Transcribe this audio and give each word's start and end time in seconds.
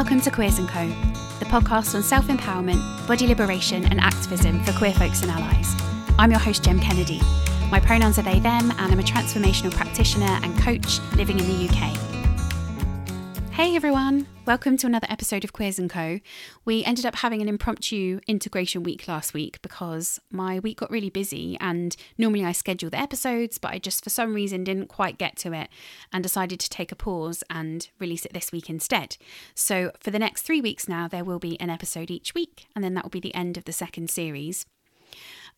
Welcome 0.00 0.22
to 0.22 0.30
Queers 0.30 0.58
& 0.58 0.68
Co, 0.68 0.88
the 1.40 1.44
podcast 1.44 1.94
on 1.94 2.02
self-empowerment, 2.02 3.06
body 3.06 3.26
liberation 3.26 3.84
and 3.84 4.00
activism 4.00 4.64
for 4.64 4.72
queer 4.72 4.94
folks 4.94 5.20
and 5.20 5.30
allies. 5.30 5.74
I'm 6.18 6.30
your 6.30 6.40
host, 6.40 6.64
Jem 6.64 6.80
Kennedy. 6.80 7.20
My 7.70 7.80
pronouns 7.80 8.18
are 8.18 8.22
they, 8.22 8.40
them, 8.40 8.70
and 8.70 8.80
I'm 8.80 8.98
a 8.98 9.02
transformational 9.02 9.74
practitioner 9.74 10.40
and 10.42 10.58
coach 10.58 11.00
living 11.16 11.38
in 11.38 11.46
the 11.46 11.68
UK. 11.68 12.09
Hey 13.60 13.76
everyone, 13.76 14.26
welcome 14.46 14.78
to 14.78 14.86
another 14.86 15.06
episode 15.10 15.44
of 15.44 15.52
Queers 15.52 15.78
and 15.78 15.90
Co. 15.90 16.20
We 16.64 16.82
ended 16.82 17.04
up 17.04 17.16
having 17.16 17.42
an 17.42 17.48
impromptu 17.48 18.18
integration 18.26 18.82
week 18.82 19.06
last 19.06 19.34
week 19.34 19.60
because 19.60 20.18
my 20.30 20.60
week 20.60 20.78
got 20.78 20.90
really 20.90 21.10
busy 21.10 21.58
and 21.60 21.94
normally 22.16 22.42
I 22.42 22.52
schedule 22.52 22.88
the 22.88 22.98
episodes, 22.98 23.58
but 23.58 23.70
I 23.72 23.78
just 23.78 24.02
for 24.02 24.08
some 24.08 24.32
reason 24.32 24.64
didn't 24.64 24.86
quite 24.86 25.18
get 25.18 25.36
to 25.40 25.52
it 25.52 25.68
and 26.10 26.22
decided 26.22 26.58
to 26.58 26.70
take 26.70 26.90
a 26.90 26.96
pause 26.96 27.44
and 27.50 27.86
release 27.98 28.24
it 28.24 28.32
this 28.32 28.50
week 28.50 28.70
instead. 28.70 29.18
So 29.54 29.92
for 30.00 30.10
the 30.10 30.18
next 30.18 30.40
three 30.40 30.62
weeks 30.62 30.88
now, 30.88 31.06
there 31.06 31.22
will 31.22 31.38
be 31.38 31.60
an 31.60 31.68
episode 31.68 32.10
each 32.10 32.32
week, 32.32 32.66
and 32.74 32.82
then 32.82 32.94
that 32.94 33.04
will 33.04 33.10
be 33.10 33.20
the 33.20 33.34
end 33.34 33.58
of 33.58 33.66
the 33.66 33.72
second 33.72 34.08
series. 34.08 34.64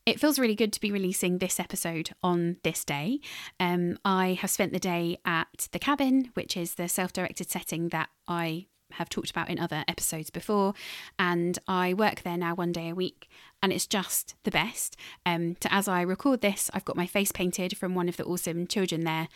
It 0.04 0.18
feels 0.18 0.38
really 0.38 0.56
good 0.56 0.72
to 0.72 0.80
be 0.80 0.90
releasing 0.90 1.38
this 1.38 1.60
episode 1.60 2.10
on 2.24 2.56
this 2.64 2.84
day. 2.84 3.20
Um, 3.60 3.98
I 4.04 4.32
have 4.40 4.50
spent 4.50 4.72
the 4.72 4.80
day 4.80 5.18
at 5.24 5.68
the 5.70 5.78
cabin, 5.78 6.32
which 6.34 6.56
is 6.56 6.74
the 6.74 6.88
self 6.88 7.12
directed 7.12 7.48
setting 7.48 7.90
that 7.90 8.08
I 8.26 8.66
have 8.94 9.08
talked 9.08 9.30
about 9.30 9.48
in 9.48 9.60
other 9.60 9.84
episodes 9.86 10.28
before, 10.28 10.74
and 11.20 11.56
I 11.68 11.94
work 11.94 12.22
there 12.22 12.36
now 12.36 12.56
one 12.56 12.72
day 12.72 12.88
a 12.88 12.96
week, 12.96 13.28
and 13.62 13.72
it's 13.72 13.86
just 13.86 14.34
the 14.42 14.50
best. 14.50 14.96
Um, 15.24 15.54
to, 15.60 15.72
as 15.72 15.86
I 15.86 16.00
record 16.02 16.40
this, 16.40 16.68
I've 16.74 16.84
got 16.84 16.96
my 16.96 17.06
face 17.06 17.30
painted 17.30 17.78
from 17.78 17.94
one 17.94 18.08
of 18.08 18.16
the 18.16 18.24
awesome 18.24 18.66
children 18.66 19.04
there. 19.04 19.28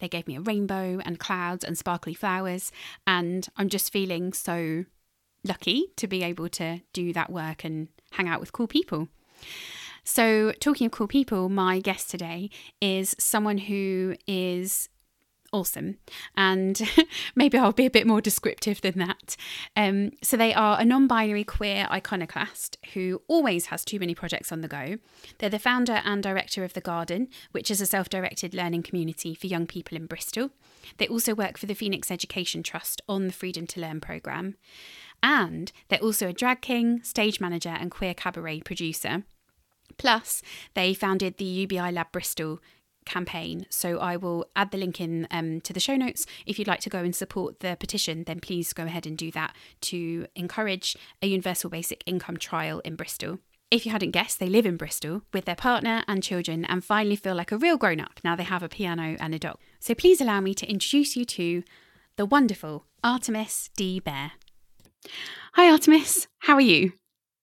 They 0.00 0.08
gave 0.08 0.28
me 0.28 0.36
a 0.36 0.42
rainbow 0.42 1.00
and 1.02 1.18
clouds 1.18 1.64
and 1.64 1.78
sparkly 1.78 2.12
flowers, 2.12 2.72
and 3.06 3.48
I'm 3.56 3.70
just 3.70 3.90
feeling 3.90 4.34
so 4.34 4.84
lucky 5.44 5.86
to 5.96 6.06
be 6.06 6.22
able 6.22 6.50
to 6.50 6.82
do 6.92 7.14
that 7.14 7.32
work 7.32 7.64
and 7.64 7.88
hang 8.12 8.28
out 8.28 8.40
with 8.40 8.52
cool 8.52 8.66
people. 8.66 9.08
So, 10.04 10.52
talking 10.60 10.86
of 10.86 10.92
cool 10.92 11.06
people, 11.06 11.48
my 11.48 11.80
guest 11.80 12.10
today 12.10 12.50
is 12.80 13.14
someone 13.18 13.58
who 13.58 14.16
is 14.26 14.88
awesome. 15.52 15.98
And 16.36 16.80
maybe 17.34 17.58
I'll 17.58 17.72
be 17.72 17.86
a 17.86 17.90
bit 17.90 18.06
more 18.06 18.20
descriptive 18.20 18.80
than 18.80 18.98
that. 18.98 19.36
Um, 19.76 20.12
so, 20.22 20.36
they 20.36 20.54
are 20.54 20.80
a 20.80 20.84
non 20.84 21.06
binary 21.06 21.44
queer 21.44 21.86
iconoclast 21.90 22.78
who 22.94 23.22
always 23.28 23.66
has 23.66 23.84
too 23.84 23.98
many 23.98 24.14
projects 24.14 24.52
on 24.52 24.60
the 24.60 24.68
go. 24.68 24.98
They're 25.38 25.50
the 25.50 25.58
founder 25.58 26.00
and 26.04 26.22
director 26.22 26.64
of 26.64 26.72
The 26.72 26.80
Garden, 26.80 27.28
which 27.52 27.70
is 27.70 27.80
a 27.80 27.86
self 27.86 28.08
directed 28.08 28.54
learning 28.54 28.82
community 28.82 29.34
for 29.34 29.46
young 29.46 29.66
people 29.66 29.96
in 29.96 30.06
Bristol. 30.06 30.50
They 30.98 31.08
also 31.08 31.34
work 31.34 31.58
for 31.58 31.66
the 31.66 31.74
Phoenix 31.74 32.10
Education 32.10 32.62
Trust 32.62 33.02
on 33.08 33.26
the 33.26 33.32
Freedom 33.32 33.66
to 33.68 33.80
Learn 33.80 34.00
programme. 34.00 34.56
And 35.22 35.70
they're 35.88 36.00
also 36.00 36.28
a 36.28 36.32
drag 36.32 36.62
king, 36.62 37.02
stage 37.02 37.40
manager, 37.40 37.68
and 37.68 37.90
queer 37.90 38.14
cabaret 38.14 38.60
producer. 38.60 39.24
Plus, 40.00 40.40
they 40.72 40.94
founded 40.94 41.36
the 41.36 41.44
UBI 41.44 41.92
Lab 41.92 42.10
Bristol 42.10 42.58
campaign. 43.04 43.66
So 43.68 43.98
I 43.98 44.16
will 44.16 44.46
add 44.56 44.70
the 44.70 44.78
link 44.78 44.98
in 44.98 45.28
um, 45.30 45.60
to 45.60 45.74
the 45.74 45.80
show 45.80 45.94
notes. 45.94 46.24
If 46.46 46.58
you'd 46.58 46.68
like 46.68 46.80
to 46.80 46.88
go 46.88 47.00
and 47.00 47.14
support 47.14 47.60
the 47.60 47.76
petition, 47.78 48.24
then 48.24 48.40
please 48.40 48.72
go 48.72 48.84
ahead 48.84 49.06
and 49.06 49.18
do 49.18 49.30
that 49.32 49.54
to 49.82 50.26
encourage 50.34 50.96
a 51.20 51.26
universal 51.26 51.68
basic 51.68 52.02
income 52.06 52.38
trial 52.38 52.80
in 52.80 52.96
Bristol. 52.96 53.40
If 53.70 53.84
you 53.84 53.92
hadn't 53.92 54.12
guessed, 54.12 54.40
they 54.40 54.48
live 54.48 54.64
in 54.64 54.78
Bristol 54.78 55.20
with 55.34 55.44
their 55.44 55.54
partner 55.54 56.02
and 56.08 56.22
children 56.22 56.64
and 56.64 56.82
finally 56.82 57.14
feel 57.14 57.34
like 57.34 57.52
a 57.52 57.58
real 57.58 57.76
grown 57.76 58.00
up 58.00 58.20
now 58.24 58.34
they 58.34 58.42
have 58.44 58.62
a 58.62 58.70
piano 58.70 59.18
and 59.20 59.34
a 59.34 59.38
dog. 59.38 59.58
So 59.80 59.94
please 59.94 60.22
allow 60.22 60.40
me 60.40 60.54
to 60.54 60.66
introduce 60.66 61.14
you 61.14 61.26
to 61.26 61.62
the 62.16 62.24
wonderful 62.24 62.86
Artemis 63.04 63.68
D. 63.76 64.00
Bear. 64.00 64.32
Hi, 65.52 65.70
Artemis. 65.70 66.26
How 66.38 66.54
are 66.54 66.60
you? 66.62 66.94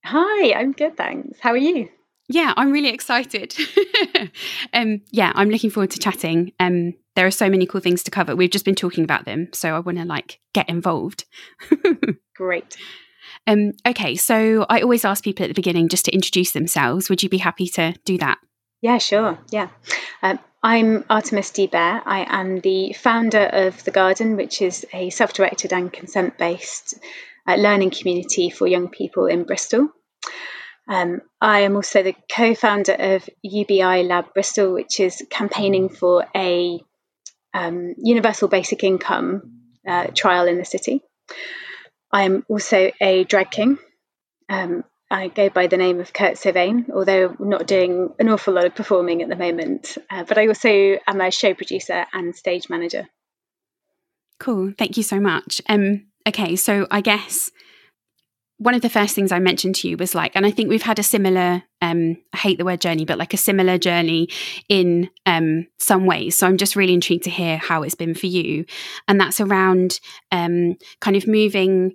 Hi, 0.05 0.53
I'm 0.53 0.71
good, 0.71 0.97
thanks. 0.97 1.39
How 1.39 1.51
are 1.51 1.57
you? 1.57 1.89
Yeah, 2.29 2.53
I'm 2.57 2.71
really 2.71 2.89
excited. 2.89 3.55
um, 4.73 5.01
yeah, 5.11 5.31
I'm 5.35 5.49
looking 5.49 5.69
forward 5.69 5.91
to 5.91 5.99
chatting. 5.99 6.51
Um, 6.59 6.93
there 7.15 7.25
are 7.25 7.31
so 7.31 7.49
many 7.49 7.65
cool 7.65 7.81
things 7.81 8.03
to 8.03 8.11
cover. 8.11 8.35
We've 8.35 8.49
just 8.49 8.65
been 8.65 8.75
talking 8.75 9.03
about 9.03 9.25
them, 9.25 9.47
so 9.53 9.75
I 9.75 9.79
want 9.79 9.97
to 9.97 10.05
like 10.05 10.39
get 10.53 10.67
involved. 10.69 11.25
Great. 12.35 12.77
Um, 13.45 13.71
okay, 13.85 14.15
so 14.15 14.65
I 14.69 14.81
always 14.81 15.05
ask 15.05 15.23
people 15.23 15.45
at 15.45 15.47
the 15.47 15.53
beginning 15.53 15.87
just 15.87 16.05
to 16.05 16.11
introduce 16.11 16.51
themselves. 16.51 17.09
Would 17.09 17.23
you 17.23 17.29
be 17.29 17.37
happy 17.37 17.67
to 17.69 17.93
do 18.03 18.17
that? 18.17 18.39
Yeah, 18.81 18.97
sure. 18.97 19.39
Yeah. 19.49 19.69
Um, 20.21 20.39
I'm 20.61 21.05
Artemis 21.09 21.51
D. 21.51 21.67
Bear. 21.67 22.01
I 22.05 22.25
am 22.27 22.59
the 22.59 22.93
founder 22.93 23.45
of 23.45 23.83
The 23.85 23.91
Garden, 23.91 24.35
which 24.35 24.61
is 24.61 24.85
a 24.91 25.09
self 25.11 25.33
directed 25.33 25.71
and 25.71 25.91
consent 25.91 26.37
based 26.37 26.95
uh, 27.47 27.55
learning 27.55 27.91
community 27.91 28.49
for 28.49 28.67
young 28.67 28.89
people 28.89 29.27
in 29.27 29.45
Bristol. 29.45 29.89
Um, 30.87 31.21
I 31.41 31.61
am 31.61 31.75
also 31.75 32.01
the 32.01 32.15
co 32.31 32.55
founder 32.55 32.93
of 32.93 33.29
UBI 33.43 34.03
Lab 34.03 34.33
Bristol, 34.33 34.73
which 34.73 34.99
is 34.99 35.25
campaigning 35.29 35.89
for 35.89 36.25
a 36.35 36.79
um, 37.53 37.95
universal 37.97 38.47
basic 38.47 38.83
income 38.83 39.61
uh, 39.85 40.07
trial 40.15 40.47
in 40.47 40.57
the 40.57 40.65
city. 40.65 41.01
I'm 42.11 42.45
also 42.47 42.91
a 43.01 43.23
drag 43.25 43.51
king. 43.51 43.77
Um, 44.49 44.83
I 45.09 45.29
go 45.29 45.49
by 45.49 45.67
the 45.67 45.77
name 45.77 45.99
of 45.99 46.13
Kurt 46.13 46.37
Sylvain, 46.37 46.87
although 46.93 47.35
not 47.39 47.65
doing 47.65 48.13
an 48.19 48.29
awful 48.29 48.53
lot 48.53 48.65
of 48.65 48.75
performing 48.75 49.21
at 49.21 49.29
the 49.29 49.35
moment. 49.35 49.97
Uh, 50.09 50.23
but 50.23 50.37
I 50.37 50.47
also 50.47 50.97
am 51.07 51.21
a 51.21 51.31
show 51.31 51.53
producer 51.53 52.05
and 52.13 52.35
stage 52.35 52.69
manager. 52.69 53.07
Cool. 54.39 54.73
Thank 54.77 54.97
you 54.97 55.03
so 55.03 55.19
much. 55.19 55.61
Um, 55.67 56.07
okay, 56.27 56.55
so 56.55 56.87
I 56.91 57.01
guess 57.01 57.51
one 58.59 58.73
of 58.73 58.81
the 58.81 58.89
first 58.89 59.13
things 59.13 59.31
I 59.31 59.39
mentioned 59.39 59.75
to 59.75 59.87
you 59.87 59.97
was 59.97 60.15
like, 60.15 60.35
and 60.35 60.45
I 60.45 60.51
think 60.51 60.69
we've 60.69 60.81
had 60.81 60.97
a 60.97 61.03
similar, 61.03 61.63
um, 61.81 62.17
I 62.33 62.37
hate 62.37 62.57
the 62.57 62.65
word 62.65 62.81
journey, 62.81 63.05
but 63.05 63.19
like 63.19 63.33
a 63.33 63.37
similar 63.37 63.77
journey 63.77 64.29
in 64.67 65.09
um, 65.27 65.67
some 65.77 66.05
ways. 66.05 66.37
So 66.37 66.47
I'm 66.47 66.57
just 66.57 66.75
really 66.75 66.93
intrigued 66.93 67.25
to 67.25 67.29
hear 67.29 67.57
how 67.57 67.83
it's 67.83 67.95
been 67.95 68.15
for 68.15 68.25
you. 68.25 68.65
And 69.07 69.21
that's 69.21 69.39
around 69.39 69.99
um, 70.31 70.75
kind 71.01 71.15
of 71.15 71.27
moving 71.27 71.93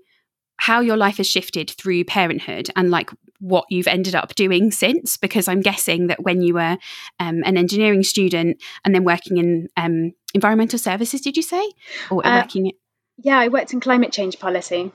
how 0.58 0.80
your 0.80 0.96
life 0.96 1.16
has 1.16 1.26
shifted 1.26 1.70
through 1.70 2.04
parenthood 2.04 2.70
and 2.76 2.90
like 2.90 3.10
what 3.40 3.64
you've 3.68 3.88
ended 3.88 4.14
up 4.14 4.36
doing 4.36 4.70
since. 4.70 5.16
Because 5.16 5.48
I'm 5.48 5.62
guessing 5.62 6.06
that 6.06 6.22
when 6.22 6.42
you 6.42 6.54
were 6.54 6.78
um, 7.18 7.42
an 7.44 7.56
engineering 7.56 8.04
student 8.04 8.62
and 8.84 8.94
then 8.94 9.02
working 9.02 9.38
in 9.38 9.68
um, 9.76 10.12
environmental 10.32 10.78
services, 10.78 11.22
did 11.22 11.36
you 11.36 11.42
say? 11.42 11.72
Or 12.08 12.24
uh, 12.24 12.42
working? 12.42 12.70
Yeah, 13.18 13.40
I 13.40 13.48
worked 13.48 13.72
in 13.72 13.80
climate 13.80 14.12
change 14.12 14.38
policy. 14.38 14.92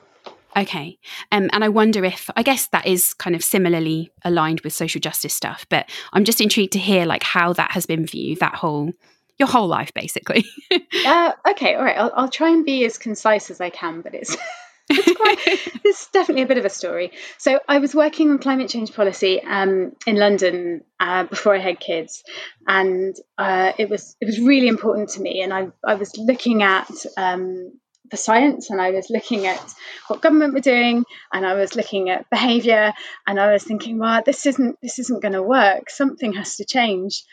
Okay. 0.56 0.98
Um, 1.30 1.50
and 1.52 1.62
I 1.62 1.68
wonder 1.68 2.04
if, 2.04 2.30
I 2.36 2.42
guess 2.42 2.68
that 2.68 2.86
is 2.86 3.14
kind 3.14 3.36
of 3.36 3.44
similarly 3.44 4.10
aligned 4.24 4.60
with 4.62 4.72
social 4.72 5.00
justice 5.00 5.34
stuff, 5.34 5.66
but 5.68 5.88
I'm 6.12 6.24
just 6.24 6.40
intrigued 6.40 6.72
to 6.72 6.78
hear 6.78 7.04
like 7.04 7.22
how 7.22 7.52
that 7.52 7.72
has 7.72 7.86
been 7.86 8.06
for 8.06 8.16
you, 8.16 8.36
that 8.36 8.54
whole, 8.54 8.92
your 9.38 9.48
whole 9.48 9.68
life 9.68 9.92
basically. 9.94 10.46
uh, 11.06 11.32
okay. 11.50 11.74
All 11.74 11.84
right. 11.84 11.96
I'll, 11.96 12.12
I'll 12.14 12.30
try 12.30 12.50
and 12.50 12.64
be 12.64 12.84
as 12.84 12.98
concise 12.98 13.50
as 13.50 13.60
I 13.60 13.70
can, 13.70 14.00
but 14.00 14.14
it's, 14.14 14.36
it's 14.90 15.16
quite, 15.16 15.38
it's 15.84 16.08
definitely 16.08 16.42
a 16.42 16.46
bit 16.46 16.58
of 16.58 16.64
a 16.64 16.70
story. 16.70 17.12
So 17.36 17.60
I 17.68 17.78
was 17.78 17.94
working 17.94 18.30
on 18.30 18.38
climate 18.38 18.68
change 18.68 18.94
policy 18.94 19.42
um, 19.42 19.92
in 20.06 20.16
London 20.16 20.82
uh, 20.98 21.24
before 21.24 21.54
I 21.54 21.58
had 21.58 21.78
kids, 21.78 22.24
and 22.66 23.14
uh, 23.36 23.72
it 23.78 23.88
was 23.90 24.16
it 24.20 24.26
was 24.26 24.40
really 24.40 24.68
important 24.68 25.10
to 25.10 25.20
me. 25.20 25.42
And 25.42 25.52
I 25.52 25.68
I 25.84 25.94
was 25.94 26.16
looking 26.16 26.62
at 26.62 26.90
um, 27.16 27.72
the 28.10 28.16
science 28.16 28.70
and 28.70 28.80
I 28.80 28.90
was 28.90 29.10
looking 29.10 29.46
at 29.46 29.74
what 30.08 30.22
government 30.22 30.54
were 30.54 30.60
doing 30.60 31.04
and 31.32 31.46
I 31.46 31.54
was 31.54 31.76
looking 31.76 32.10
at 32.10 32.30
behavior 32.30 32.92
and 33.26 33.40
I 33.40 33.52
was 33.52 33.64
thinking, 33.64 33.98
well, 33.98 34.22
this 34.24 34.46
isn't 34.46 34.76
this 34.82 34.98
isn't 34.98 35.22
going 35.22 35.32
to 35.32 35.42
work. 35.42 35.90
Something 35.90 36.34
has 36.34 36.56
to 36.56 36.64
change. 36.64 37.24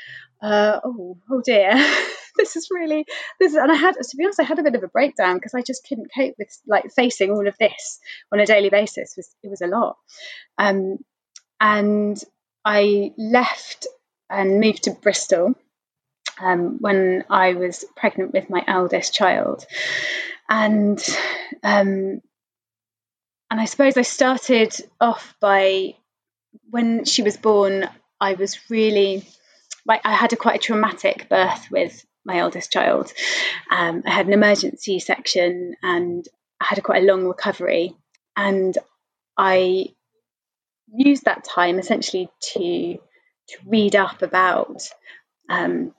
Uh, 0.41 0.79
oh, 0.83 1.17
oh 1.31 1.41
dear, 1.43 1.73
this 2.37 2.55
is 2.55 2.67
really 2.69 3.05
this. 3.39 3.53
Is, 3.53 3.57
and 3.57 3.71
I 3.71 3.75
had 3.75 3.93
to 3.93 4.17
be 4.17 4.25
honest, 4.25 4.39
I 4.39 4.43
had 4.43 4.59
a 4.59 4.63
bit 4.63 4.75
of 4.75 4.83
a 4.83 4.89
breakdown 4.89 5.35
because 5.35 5.53
I 5.53 5.61
just 5.61 5.87
couldn't 5.87 6.11
cope 6.15 6.35
with 6.37 6.49
like 6.67 6.91
facing 6.95 7.31
all 7.31 7.47
of 7.47 7.57
this 7.57 7.99
on 8.31 8.39
a 8.39 8.45
daily 8.45 8.69
basis. 8.69 9.13
It 9.13 9.19
was 9.19 9.35
it 9.43 9.49
was 9.49 9.61
a 9.61 9.67
lot, 9.67 9.97
um, 10.57 10.97
and 11.59 12.21
I 12.63 13.13
left 13.17 13.87
and 14.29 14.59
moved 14.59 14.83
to 14.83 14.91
Bristol 14.91 15.55
um, 16.41 16.77
when 16.79 17.23
I 17.29 17.53
was 17.53 17.85
pregnant 17.95 18.33
with 18.33 18.49
my 18.49 18.63
eldest 18.67 19.13
child 19.13 19.65
and 20.49 20.99
um, 21.63 22.21
and 23.51 23.61
I 23.61 23.65
suppose 23.65 23.97
I 23.97 24.03
started 24.03 24.73
off 24.99 25.35
by 25.39 25.95
when 26.69 27.05
she 27.05 27.21
was 27.21 27.37
born. 27.37 27.87
I 28.19 28.33
was 28.33 28.57
really 28.69 29.27
like 29.85 30.01
I 30.05 30.13
had 30.13 30.33
a 30.33 30.37
quite 30.37 30.55
a 30.55 30.65
traumatic 30.65 31.29
birth 31.29 31.67
with 31.71 32.05
my 32.25 32.37
eldest 32.37 32.71
child. 32.71 33.13
Um, 33.69 34.03
I 34.05 34.11
had 34.11 34.27
an 34.27 34.33
emergency 34.33 34.99
section 34.99 35.75
and 35.83 36.27
I 36.59 36.65
had 36.69 36.77
a 36.79 36.81
quite 36.81 37.03
a 37.03 37.05
long 37.05 37.25
recovery, 37.25 37.95
and 38.35 38.77
I 39.37 39.87
used 40.93 41.25
that 41.25 41.43
time 41.43 41.79
essentially 41.79 42.29
to 42.53 42.97
to 43.47 43.57
read 43.67 43.95
up 43.95 44.21
about 44.21 44.81
um, 45.49 45.93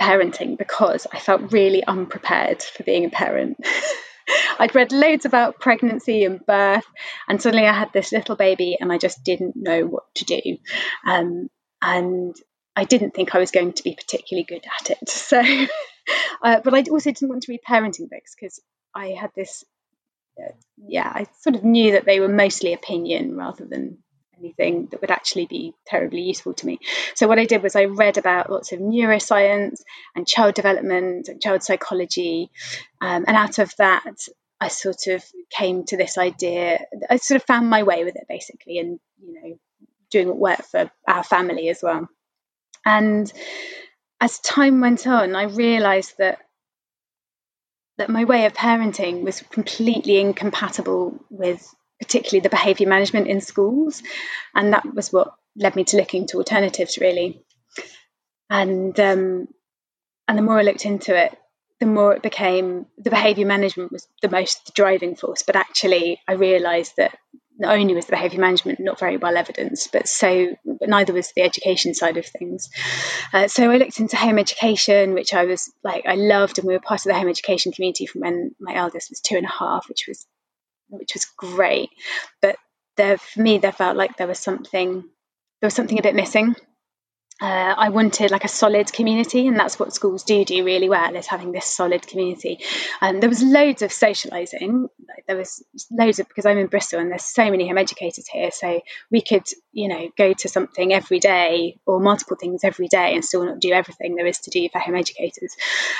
parenting 0.00 0.58
because 0.58 1.06
I 1.12 1.18
felt 1.18 1.52
really 1.52 1.84
unprepared 1.84 2.62
for 2.62 2.82
being 2.82 3.04
a 3.04 3.10
parent. 3.10 3.58
I'd 4.58 4.74
read 4.74 4.92
loads 4.92 5.24
about 5.24 5.58
pregnancy 5.58 6.24
and 6.24 6.44
birth, 6.44 6.84
and 7.28 7.40
suddenly 7.40 7.66
I 7.66 7.72
had 7.72 7.92
this 7.92 8.12
little 8.12 8.36
baby, 8.36 8.76
and 8.78 8.92
I 8.92 8.98
just 8.98 9.24
didn't 9.24 9.56
know 9.56 9.86
what 9.86 10.14
to 10.16 10.24
do. 10.24 10.58
Um, 11.06 11.48
and 11.80 12.36
I 12.76 12.84
didn't 12.84 13.12
think 13.12 13.34
I 13.34 13.38
was 13.38 13.50
going 13.50 13.72
to 13.72 13.82
be 13.82 13.94
particularly 13.94 14.44
good 14.44 14.64
at 14.80 14.90
it. 14.90 15.08
So, 15.08 15.42
uh, 16.42 16.60
but 16.64 16.74
I 16.74 16.84
also 16.90 17.10
didn't 17.10 17.28
want 17.28 17.42
to 17.42 17.52
read 17.52 17.60
parenting 17.68 18.08
books 18.08 18.34
because 18.34 18.60
I 18.94 19.08
had 19.08 19.30
this, 19.36 19.64
uh, 20.38 20.52
yeah, 20.76 21.06
I 21.06 21.26
sort 21.40 21.56
of 21.56 21.64
knew 21.64 21.92
that 21.92 22.06
they 22.06 22.20
were 22.20 22.28
mostly 22.28 22.72
opinion 22.72 23.36
rather 23.36 23.66
than 23.66 23.98
anything 24.38 24.86
that 24.90 25.00
would 25.00 25.10
actually 25.10 25.46
be 25.46 25.74
terribly 25.86 26.22
useful 26.22 26.54
to 26.54 26.66
me. 26.66 26.78
So 27.14 27.26
what 27.26 27.38
I 27.38 27.44
did 27.44 27.62
was 27.62 27.76
I 27.76 27.84
read 27.84 28.18
about 28.18 28.50
lots 28.50 28.72
of 28.72 28.80
neuroscience 28.80 29.80
and 30.14 30.26
child 30.26 30.54
development 30.54 31.28
and 31.28 31.40
child 31.40 31.62
psychology, 31.62 32.50
um, 33.00 33.24
and 33.26 33.36
out 33.36 33.58
of 33.58 33.72
that. 33.78 34.04
I 34.60 34.66
sort 34.66 35.06
of 35.06 35.24
came 35.50 35.84
to 35.84 35.96
this 35.96 36.18
idea. 36.18 36.80
I 37.08 37.18
sort 37.18 37.40
of 37.40 37.46
found 37.46 37.70
my 37.70 37.84
way 37.84 38.02
with 38.02 38.16
it 38.16 38.26
basically, 38.28 38.78
and 38.78 38.98
you 39.24 39.34
know, 39.34 39.58
doing 40.10 40.28
what 40.28 40.38
worked 40.38 40.70
for 40.70 40.90
our 41.06 41.22
family 41.22 41.68
as 41.68 41.80
well. 41.80 42.08
And 42.84 43.32
as 44.20 44.40
time 44.40 44.80
went 44.80 45.06
on, 45.06 45.36
I 45.36 45.44
realised 45.44 46.14
that 46.18 46.38
that 47.98 48.08
my 48.08 48.24
way 48.24 48.46
of 48.46 48.52
parenting 48.52 49.22
was 49.22 49.42
completely 49.42 50.18
incompatible 50.18 51.18
with 51.30 51.74
particularly 52.00 52.40
the 52.40 52.48
behaviour 52.48 52.88
management 52.88 53.28
in 53.28 53.40
schools, 53.40 54.02
and 54.54 54.72
that 54.72 54.94
was 54.94 55.12
what 55.12 55.34
led 55.56 55.76
me 55.76 55.84
to 55.84 55.96
looking 55.96 56.26
to 56.28 56.38
alternatives 56.38 56.98
really. 56.98 57.44
And 58.50 58.98
um, 58.98 59.48
and 60.26 60.38
the 60.38 60.42
more 60.42 60.58
I 60.58 60.62
looked 60.62 60.86
into 60.86 61.16
it, 61.16 61.36
the 61.80 61.86
more 61.86 62.14
it 62.14 62.22
became 62.22 62.86
the 62.96 63.10
behaviour 63.10 63.46
management 63.46 63.92
was 63.92 64.06
the 64.22 64.28
most 64.28 64.74
driving 64.74 65.16
force. 65.16 65.42
But 65.42 65.56
actually, 65.56 66.20
I 66.26 66.32
realised 66.32 66.94
that 66.96 67.16
not 67.58 67.76
only 67.76 67.94
was 67.94 68.06
the 68.06 68.12
behaviour 68.12 68.40
management 68.40 68.78
not 68.78 69.00
very 69.00 69.16
well 69.16 69.36
evidenced, 69.36 69.90
but 69.92 70.08
so 70.08 70.56
but 70.64 70.88
neither 70.88 71.12
was 71.12 71.32
the 71.34 71.42
education 71.42 71.92
side 71.94 72.16
of 72.16 72.26
things. 72.26 72.68
Uh, 73.32 73.48
so 73.48 73.70
I 73.70 73.76
looked 73.76 73.98
into 73.98 74.16
home 74.16 74.38
education, 74.38 75.14
which 75.14 75.34
I 75.34 75.44
was 75.44 75.72
like 75.82 76.06
I 76.06 76.14
loved, 76.14 76.58
and 76.58 76.66
we 76.66 76.74
were 76.74 76.80
part 76.80 77.00
of 77.00 77.04
the 77.04 77.18
home 77.18 77.28
education 77.28 77.72
community 77.72 78.06
from 78.06 78.22
when 78.22 78.54
my 78.60 78.74
eldest 78.74 79.10
was 79.10 79.20
two 79.20 79.36
and 79.36 79.46
a 79.46 79.50
half, 79.50 79.88
which 79.88 80.06
was 80.06 80.26
which 80.88 81.14
was 81.14 81.24
great. 81.36 81.90
But 82.42 82.56
there, 82.96 83.18
for 83.18 83.40
me, 83.40 83.58
there 83.58 83.72
felt 83.72 83.96
like 83.96 84.16
there 84.16 84.26
was 84.26 84.38
something 84.38 85.04
there 85.60 85.66
was 85.66 85.74
something 85.74 85.98
a 85.98 86.02
bit 86.02 86.14
missing 86.14 86.54
uh, 87.40 87.74
I 87.76 87.90
wanted 87.90 88.32
like 88.32 88.44
a 88.44 88.48
solid 88.48 88.92
community, 88.92 89.46
and 89.46 89.56
that's 89.56 89.78
what 89.78 89.94
schools 89.94 90.24
do 90.24 90.44
do 90.44 90.64
really 90.64 90.88
well 90.88 91.14
is 91.14 91.28
having 91.28 91.52
this 91.52 91.66
solid 91.66 92.04
community. 92.04 92.58
And 93.00 93.16
um, 93.16 93.20
there 93.20 93.28
was 93.28 93.42
loads 93.42 93.82
of 93.82 93.90
socialising. 93.90 94.88
There 95.28 95.36
was 95.36 95.62
loads 95.90 96.18
of 96.18 96.26
because 96.26 96.46
I'm 96.46 96.58
in 96.58 96.66
Bristol 96.66 96.98
and 96.98 97.12
there's 97.12 97.24
so 97.24 97.48
many 97.48 97.68
home 97.68 97.78
educators 97.78 98.26
here, 98.26 98.50
so 98.50 98.80
we 99.10 99.20
could 99.20 99.46
you 99.70 99.86
know 99.86 100.10
go 100.18 100.32
to 100.32 100.48
something 100.48 100.92
every 100.92 101.20
day 101.20 101.78
or 101.86 102.00
multiple 102.00 102.36
things 102.36 102.64
every 102.64 102.88
day 102.88 103.14
and 103.14 103.24
still 103.24 103.44
not 103.44 103.60
do 103.60 103.70
everything 103.70 104.16
there 104.16 104.26
is 104.26 104.40
to 104.40 104.50
do 104.50 104.68
for 104.72 104.80
home 104.80 104.96
educators. 104.96 105.54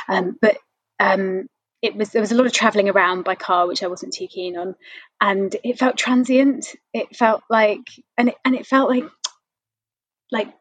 Um, 0.09 0.37
but 0.41 0.59
um, 0.99 1.49
it 1.81 1.95
was 1.95 2.11
there 2.11 2.23
was 2.23 2.33
a 2.33 2.35
lot 2.35 2.47
of 2.47 2.53
travelling 2.53 2.89
around 2.89 3.25
by 3.25 3.35
car, 3.35 3.67
which 3.67 3.83
I 3.83 3.87
wasn't 3.87 4.13
too 4.13 4.27
keen 4.27 4.57
on, 4.57 4.75
and 5.21 5.55
it 5.63 5.79
felt 5.79 5.97
transient. 5.97 6.75
It 6.93 7.15
felt 7.17 7.43
like 7.49 7.87
and 8.17 8.31
it, 8.31 8.37
and 8.45 8.55
it 8.55 8.67
felt 8.67 8.91
like 8.91 9.05
like 10.33 10.53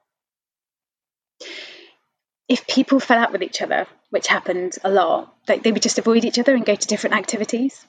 if 2.47 2.67
people 2.67 2.99
fell 2.99 3.17
out 3.17 3.31
with 3.31 3.43
each 3.43 3.61
other, 3.61 3.87
which 4.09 4.27
happened 4.27 4.77
a 4.83 4.91
lot, 4.91 5.33
like 5.47 5.63
they 5.63 5.71
would 5.71 5.81
just 5.81 5.97
avoid 5.97 6.23
each 6.23 6.39
other 6.39 6.55
and 6.55 6.65
go 6.65 6.75
to 6.75 6.87
different 6.87 7.15
activities. 7.15 7.85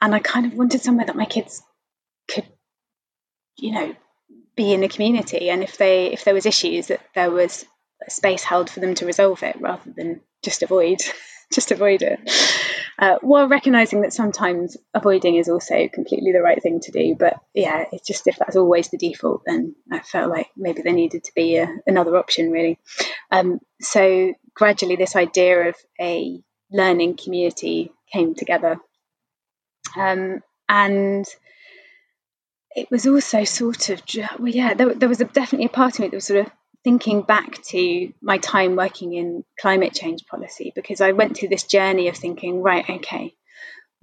And 0.00 0.14
I 0.14 0.18
kind 0.18 0.46
of 0.46 0.54
wanted 0.54 0.82
somewhere 0.82 1.06
that 1.06 1.16
my 1.16 1.24
kids 1.24 1.62
could, 2.28 2.44
you 3.56 3.72
know, 3.72 3.94
be 4.56 4.72
in 4.72 4.82
a 4.82 4.88
community. 4.88 5.48
And 5.48 5.62
if 5.62 5.78
they 5.78 6.12
if 6.12 6.24
there 6.24 6.34
was 6.34 6.44
issues, 6.44 6.88
that 6.88 7.00
there 7.14 7.30
was 7.30 7.64
a 8.06 8.10
space 8.10 8.42
held 8.42 8.68
for 8.68 8.80
them 8.80 8.94
to 8.96 9.06
resolve 9.06 9.42
it 9.44 9.60
rather 9.60 9.92
than 9.92 10.20
just 10.42 10.62
avoid 10.62 10.98
just 11.52 11.70
avoid 11.70 12.02
it 12.02 12.20
uh, 12.98 13.18
while 13.22 13.48
recognizing 13.48 14.02
that 14.02 14.12
sometimes 14.12 14.76
avoiding 14.94 15.36
is 15.36 15.48
also 15.48 15.88
completely 15.88 16.32
the 16.32 16.40
right 16.40 16.62
thing 16.62 16.80
to 16.80 16.92
do. 16.92 17.16
But 17.18 17.40
yeah, 17.52 17.86
it's 17.92 18.06
just 18.06 18.26
if 18.26 18.36
that's 18.36 18.56
always 18.56 18.88
the 18.88 18.98
default, 18.98 19.42
then 19.44 19.74
I 19.90 20.00
felt 20.00 20.30
like 20.30 20.48
maybe 20.56 20.82
there 20.82 20.92
needed 20.92 21.24
to 21.24 21.32
be 21.34 21.56
a, 21.56 21.68
another 21.86 22.16
option, 22.16 22.50
really. 22.50 22.78
Um, 23.30 23.60
so 23.80 24.34
gradually, 24.54 24.96
this 24.96 25.16
idea 25.16 25.68
of 25.68 25.76
a 26.00 26.40
learning 26.70 27.16
community 27.16 27.92
came 28.12 28.34
together. 28.34 28.78
Um, 29.96 30.40
and 30.68 31.26
it 32.76 32.90
was 32.90 33.06
also 33.06 33.44
sort 33.44 33.90
of, 33.90 34.02
well, 34.38 34.48
yeah, 34.48 34.74
there, 34.74 34.94
there 34.94 35.08
was 35.08 35.20
a, 35.20 35.24
definitely 35.24 35.66
a 35.66 35.70
part 35.70 35.94
of 35.94 36.00
me 36.00 36.08
that 36.08 36.16
was 36.16 36.26
sort 36.26 36.46
of 36.46 36.52
thinking 36.84 37.22
back 37.22 37.62
to 37.62 38.12
my 38.20 38.38
time 38.38 38.76
working 38.76 39.14
in 39.14 39.42
climate 39.58 39.94
change 39.94 40.26
policy 40.26 40.70
because 40.74 41.00
I 41.00 41.12
went 41.12 41.36
through 41.36 41.48
this 41.48 41.64
journey 41.64 42.08
of 42.08 42.16
thinking, 42.16 42.62
right, 42.62 42.88
okay, 42.88 43.34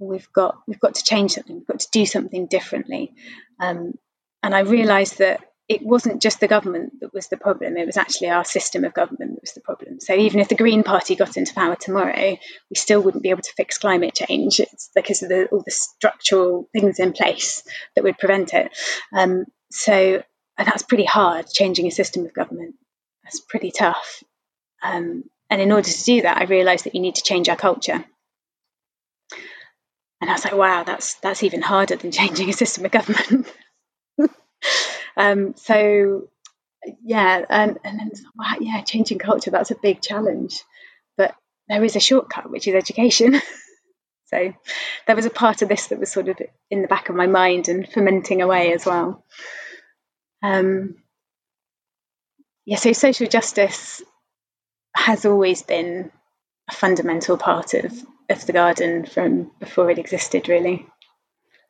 we've 0.00 0.30
got 0.32 0.58
we've 0.66 0.80
got 0.80 0.96
to 0.96 1.04
change 1.04 1.32
something, 1.32 1.56
we've 1.56 1.66
got 1.66 1.80
to 1.80 1.88
do 1.92 2.04
something 2.04 2.46
differently, 2.46 3.14
um, 3.60 3.94
and 4.42 4.54
I 4.54 4.60
realised 4.60 5.18
that 5.18 5.40
it 5.68 5.80
wasn't 5.80 6.20
just 6.20 6.40
the 6.40 6.48
government 6.48 6.94
that 7.00 7.14
was 7.14 7.28
the 7.28 7.36
problem; 7.36 7.76
it 7.76 7.86
was 7.86 7.96
actually 7.96 8.30
our 8.30 8.44
system 8.44 8.84
of 8.84 8.94
government 8.94 9.34
that 9.34 9.42
was 9.42 9.52
the 9.52 9.60
problem. 9.60 10.00
So 10.00 10.14
even 10.14 10.40
if 10.40 10.48
the 10.48 10.56
Green 10.56 10.82
Party 10.82 11.14
got 11.14 11.36
into 11.36 11.54
power 11.54 11.76
tomorrow, 11.76 12.36
we 12.68 12.74
still 12.74 13.00
wouldn't 13.00 13.22
be 13.22 13.30
able 13.30 13.42
to 13.42 13.52
fix 13.56 13.78
climate 13.78 14.14
change. 14.14 14.58
It's 14.58 14.90
because 14.94 15.22
of 15.22 15.28
the, 15.28 15.46
all 15.46 15.62
the 15.64 15.70
structural 15.70 16.68
things 16.72 16.98
in 16.98 17.12
place 17.12 17.62
that 17.94 18.02
would 18.02 18.18
prevent 18.18 18.52
it. 18.54 18.76
Um, 19.12 19.44
so 19.70 20.22
that's 20.64 20.82
pretty 20.82 21.04
hard 21.04 21.46
changing 21.48 21.86
a 21.86 21.90
system 21.90 22.24
of 22.24 22.34
government. 22.34 22.74
That's 23.24 23.40
pretty 23.40 23.70
tough. 23.70 24.22
Um, 24.82 25.24
and 25.52 25.60
in 25.60 25.70
order 25.70 25.88
to 25.88 26.04
do 26.04 26.22
that 26.22 26.38
i 26.38 26.44
realized 26.44 26.86
that 26.86 26.94
you 26.94 27.00
need 27.00 27.16
to 27.16 27.22
change 27.22 27.48
our 27.48 27.56
culture. 27.56 28.04
And 30.20 30.30
i 30.30 30.32
was 30.32 30.44
like 30.44 30.54
wow 30.56 30.82
that's 30.82 31.14
that's 31.14 31.42
even 31.42 31.62
harder 31.62 31.96
than 31.96 32.10
changing 32.20 32.48
a 32.48 32.52
system 32.52 32.84
of 32.84 32.90
government. 32.90 33.46
Um, 35.14 35.54
so 35.56 36.28
yeah 37.04 37.44
and, 37.50 37.78
and 37.84 38.00
then 38.00 38.10
wow, 38.34 38.54
yeah 38.60 38.80
changing 38.80 39.18
culture 39.18 39.50
that's 39.50 39.70
a 39.70 39.76
big 39.76 40.00
challenge. 40.00 40.62
But 41.18 41.34
there 41.68 41.84
is 41.84 41.96
a 41.96 42.00
shortcut 42.00 42.50
which 42.50 42.66
is 42.66 42.74
education. 42.74 43.40
So 44.26 44.54
there 45.06 45.14
was 45.14 45.26
a 45.26 45.30
part 45.30 45.60
of 45.60 45.68
this 45.68 45.88
that 45.88 46.00
was 46.00 46.10
sort 46.10 46.30
of 46.30 46.40
in 46.70 46.80
the 46.80 46.88
back 46.88 47.10
of 47.10 47.14
my 47.14 47.26
mind 47.26 47.68
and 47.68 47.86
fermenting 47.86 48.40
away 48.40 48.72
as 48.72 48.86
well 48.86 49.22
um, 50.42 50.96
yeah, 52.64 52.76
so 52.76 52.92
social 52.92 53.26
justice 53.26 54.02
has 54.94 55.24
always 55.24 55.62
been 55.62 56.10
a 56.70 56.74
fundamental 56.74 57.36
part 57.36 57.74
of, 57.74 57.92
of 58.28 58.46
the 58.46 58.52
garden 58.52 59.06
from 59.06 59.50
before 59.58 59.90
it 59.90 59.98
existed, 59.98 60.48
really. 60.48 60.86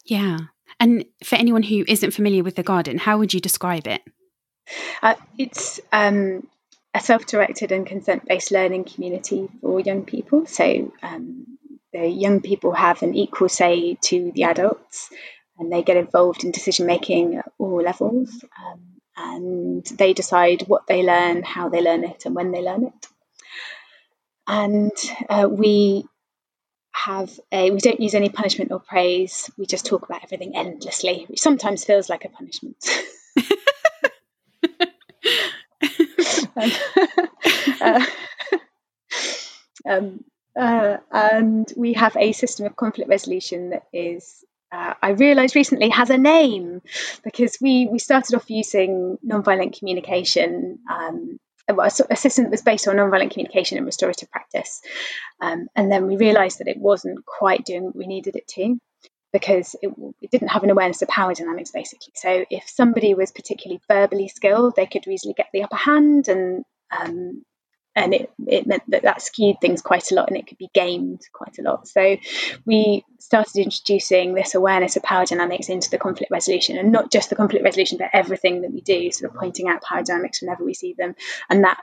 Yeah. 0.05 0.39
And 0.81 1.05
for 1.25 1.37
anyone 1.37 1.63
who 1.63 1.85
isn't 1.87 2.13
familiar 2.13 2.43
with 2.43 2.57
the 2.57 2.63
garden, 2.63 2.99
how 2.99 3.19
would 3.19 3.33
you 3.33 3.41
describe 3.41 3.87
it? 3.87 4.03
Uh, 5.03 5.15
it's 5.39 5.81
um, 5.93 6.47
a 6.95 7.01
self 7.01 7.27
directed 7.27 7.73
and 7.73 7.87
consent 7.87 8.27
based 8.27 8.51
learning 8.51 8.85
community 8.85 9.49
for 9.61 9.81
young 9.81 10.05
people. 10.05 10.47
So 10.47 10.93
um, 11.03 11.59
the 11.93 12.07
young 12.07 12.41
people 12.41 12.73
have 12.73 13.03
an 13.03 13.15
equal 13.15 13.49
say 13.49 13.97
to 14.03 14.33
the 14.35 14.45
adults 14.45 15.11
and 15.63 15.73
they 15.73 15.83
get 15.83 15.97
involved 15.97 16.43
in 16.43 16.51
decision 16.51 16.87
making 16.87 17.37
at 17.37 17.51
all 17.57 17.81
levels. 17.81 18.45
Um, 18.65 18.81
and 19.17 19.85
they 19.85 20.13
decide 20.13 20.63
what 20.63 20.87
they 20.89 21.03
learn, 21.03 21.45
how 21.45 21.69
they 21.69 21.81
learn 21.81 22.03
it, 22.03 22.27
and 22.27 22.35
when 22.35 22.51
they 22.51 22.63
learn 22.63 22.85
it. 22.85 23.07
And 24.49 24.91
uh, 25.29 25.49
we 25.49 26.05
have 26.93 27.31
a 27.53 27.71
we 27.71 27.79
don't 27.79 28.01
use 28.01 28.15
any 28.15 28.29
punishment 28.29 28.73
or 28.73 28.81
praise. 28.81 29.49
We 29.57 29.67
just 29.67 29.87
talk 29.87 30.03
about 30.05 30.25
everything 30.25 30.57
endlessly, 30.57 31.27
which 31.29 31.41
sometimes 31.41 31.85
feels 31.85 32.09
like 32.09 32.25
a 32.25 32.29
punishment. 32.29 32.85
um, 36.57 36.73
uh, 37.81 38.07
um, 39.89 40.25
uh, 40.59 40.97
and 41.13 41.73
we 41.77 41.93
have 41.93 42.17
a 42.17 42.33
system 42.33 42.67
of 42.67 42.77
conflict 42.77 43.09
resolution 43.09 43.71
that 43.71 43.85
is 43.93 44.45
uh, 44.73 44.95
I 45.03 45.11
realised 45.11 45.55
recently 45.55 45.91
has 45.91 46.11
a 46.11 46.19
name 46.19 46.81
because 47.23 47.59
we 47.61 47.87
we 47.87 47.99
started 47.99 48.35
off 48.35 48.51
using 48.51 49.19
nonviolent 49.25 49.79
communication. 49.79 50.79
Um, 50.91 51.39
well, 51.69 51.87
a 51.87 52.17
system 52.17 52.45
that 52.45 52.51
was 52.51 52.63
based 52.63 52.89
on 52.89 52.97
nonviolent 52.97 53.31
communication 53.31 53.77
and 53.77 53.87
restorative 53.87 54.31
practice, 54.31 54.83
um, 55.41 55.69
and 55.77 55.93
then 55.93 56.07
we 56.07 56.17
realised 56.17 56.59
that 56.59 56.69
it 56.69 56.79
wasn't 56.79 57.25
quite 57.25 57.65
doing 57.65 57.85
what 57.85 57.97
we 57.97 58.07
needed 58.07 58.35
it 58.35 58.49
to 58.49 58.79
because 59.33 59.77
it, 59.81 59.91
it, 60.21 60.31
didn't 60.31 60.49
have 60.49 60.63
an 60.63 60.71
awareness 60.71 61.03
of 61.03 61.09
power 61.09 61.33
dynamics 61.35 61.71
basically. 61.71 62.13
So 62.15 62.45
if 62.51 62.69
somebody 62.69 63.15
was 63.15 63.33
particularly 63.33 63.81
verbally 63.89 64.29
skilled, 64.29 64.77
they 64.77 64.87
could 64.87 65.07
easily 65.07 65.35
get 65.35 65.49
the 65.53 65.63
upper 65.63 65.77
hand 65.77 66.29
and 66.29 66.65
um, 66.91 67.45
and 67.95 68.15
it, 68.15 68.33
it 68.47 68.67
meant 68.67 68.83
that 68.89 69.03
that 69.03 69.23
skewed 69.23 69.61
things 69.61 69.83
quite 69.83 70.11
a 70.11 70.15
lot 70.15 70.29
and 70.29 70.37
it 70.37 70.47
could 70.47 70.59
be 70.59 70.71
gamed 70.73 71.21
quite 71.33 71.59
a 71.59 71.63
lot. 71.63 71.87
So 71.87 72.17
we 72.65 73.05
started 73.19 73.57
introducing 73.57 74.35
this 74.35 74.55
awareness 74.55 74.97
of 74.97 75.03
power 75.03 75.27
dynamics 75.27 75.69
into 75.69 75.91
the 75.91 75.99
conflict 75.99 76.31
resolution 76.31 76.79
and 76.79 76.91
not 76.91 77.13
just 77.13 77.31
the 77.31 77.37
conflict 77.37 77.65
resolution, 77.65 77.99
but 77.99 78.09
everything 78.13 78.63
that 78.63 78.73
we 78.73 78.81
do, 78.81 79.11
sort 79.13 79.31
of 79.31 79.39
pointing 79.39 79.69
out 79.69 79.83
power 79.83 80.03
dynamics 80.03 80.41
whenever 80.41 80.65
we 80.65 80.75
see 80.75 80.95
them. 80.97 81.15
And 81.51 81.65
that 81.65 81.79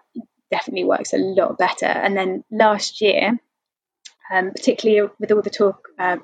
definitely 0.49 0.85
works 0.85 1.13
a 1.13 1.17
lot 1.17 1.57
better. 1.57 1.85
And 1.85 2.17
then 2.17 2.43
last 2.51 3.01
year, 3.01 3.39
um, 4.31 4.51
particularly 4.51 5.09
with 5.19 5.31
all 5.31 5.41
the 5.41 5.49
talk 5.49 5.89
um, 5.97 6.23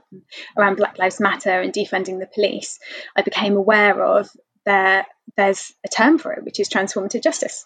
around 0.58 0.78
Black 0.78 0.98
Lives 0.98 1.20
Matter 1.20 1.62
and 1.62 1.74
defunding 1.74 2.20
the 2.20 2.30
police, 2.34 2.80
I 3.16 3.22
became 3.22 3.56
aware 3.56 4.04
of 4.04 4.30
there 4.66 5.06
there's 5.38 5.74
a 5.84 5.90
term 5.90 6.18
for 6.18 6.34
it, 6.34 6.44
which 6.44 6.60
is 6.60 6.70
transformative 6.70 7.24
justice. 7.24 7.66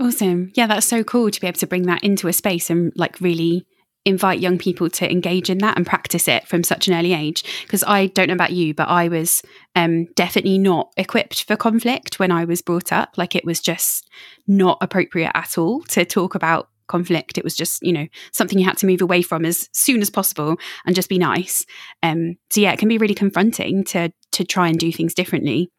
Awesome. 0.00 0.52
Yeah, 0.54 0.66
that's 0.68 0.86
so 0.86 1.02
cool 1.02 1.30
to 1.30 1.40
be 1.40 1.46
able 1.46 1.58
to 1.58 1.66
bring 1.66 1.82
that 1.82 2.04
into 2.04 2.28
a 2.28 2.32
space 2.32 2.70
and 2.70 2.92
like 2.94 3.20
really 3.20 3.66
invite 4.04 4.40
young 4.40 4.56
people 4.56 4.88
to 4.88 5.10
engage 5.10 5.50
in 5.50 5.58
that 5.58 5.76
and 5.76 5.84
practice 5.84 6.28
it 6.28 6.46
from 6.46 6.62
such 6.62 6.88
an 6.88 6.94
early 6.94 7.12
age. 7.12 7.44
Because 7.62 7.84
i 7.84 8.06
don't 8.06 8.28
know 8.28 8.34
about 8.34 8.52
you 8.52 8.72
but 8.72 8.88
i 8.88 9.08
was 9.08 9.42
um, 9.74 10.06
definitely 10.14 10.58
not 10.58 10.90
equipped 10.96 11.44
for 11.44 11.56
conflict 11.56 12.18
when 12.18 12.30
i 12.30 12.44
was 12.44 12.62
brought 12.62 12.92
up. 12.92 13.14
Like 13.16 13.34
it 13.34 13.44
was 13.44 13.60
just 13.60 14.08
not 14.46 14.78
appropriate 14.80 15.32
at 15.34 15.58
all 15.58 15.82
to 15.84 16.04
talk 16.04 16.34
about 16.34 16.68
conflict. 16.86 17.36
It 17.36 17.44
was 17.44 17.54
just 17.54 17.82
you 17.82 17.92
know 17.92 18.06
something 18.32 18.58
you 18.58 18.64
had 18.64 18.78
to 18.78 18.86
move 18.86 19.02
away 19.02 19.20
from 19.20 19.44
as 19.44 19.68
soon 19.72 20.00
as 20.00 20.10
possible 20.10 20.56
and 20.86 20.96
just 20.96 21.08
be 21.08 21.18
nice. 21.18 21.66
Um, 22.02 22.36
so 22.50 22.60
yeah 22.60 22.72
it 22.72 22.78
can 22.78 22.88
be 22.88 22.98
really 22.98 23.14
confronting 23.14 23.84
to 23.86 24.10
to 24.32 24.44
try 24.44 24.68
and 24.68 24.78
do 24.78 24.92
things 24.92 25.12
differently. 25.12 25.70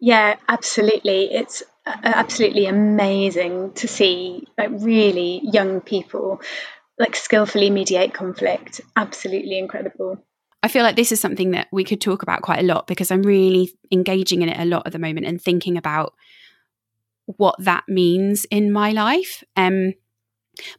Yeah 0.00 0.36
absolutely. 0.48 1.32
It's 1.32 1.62
absolutely 1.86 2.66
amazing 2.66 3.72
to 3.72 3.86
see 3.86 4.46
like 4.58 4.70
really 4.72 5.40
young 5.44 5.80
people 5.80 6.40
like 6.98 7.14
skillfully 7.14 7.70
mediate 7.70 8.12
conflict 8.12 8.80
absolutely 8.96 9.58
incredible 9.58 10.18
I 10.62 10.68
feel 10.68 10.82
like 10.82 10.96
this 10.96 11.12
is 11.12 11.20
something 11.20 11.52
that 11.52 11.68
we 11.70 11.84
could 11.84 12.00
talk 12.00 12.22
about 12.22 12.42
quite 12.42 12.58
a 12.58 12.64
lot 12.64 12.88
because 12.88 13.12
I'm 13.12 13.22
really 13.22 13.70
engaging 13.92 14.42
in 14.42 14.48
it 14.48 14.58
a 14.58 14.64
lot 14.64 14.84
at 14.84 14.92
the 14.92 14.98
moment 14.98 15.26
and 15.26 15.40
thinking 15.40 15.76
about 15.76 16.14
what 17.26 17.54
that 17.60 17.84
means 17.86 18.46
in 18.46 18.72
my 18.72 18.90
life. 18.90 19.44
Um, 19.54 19.92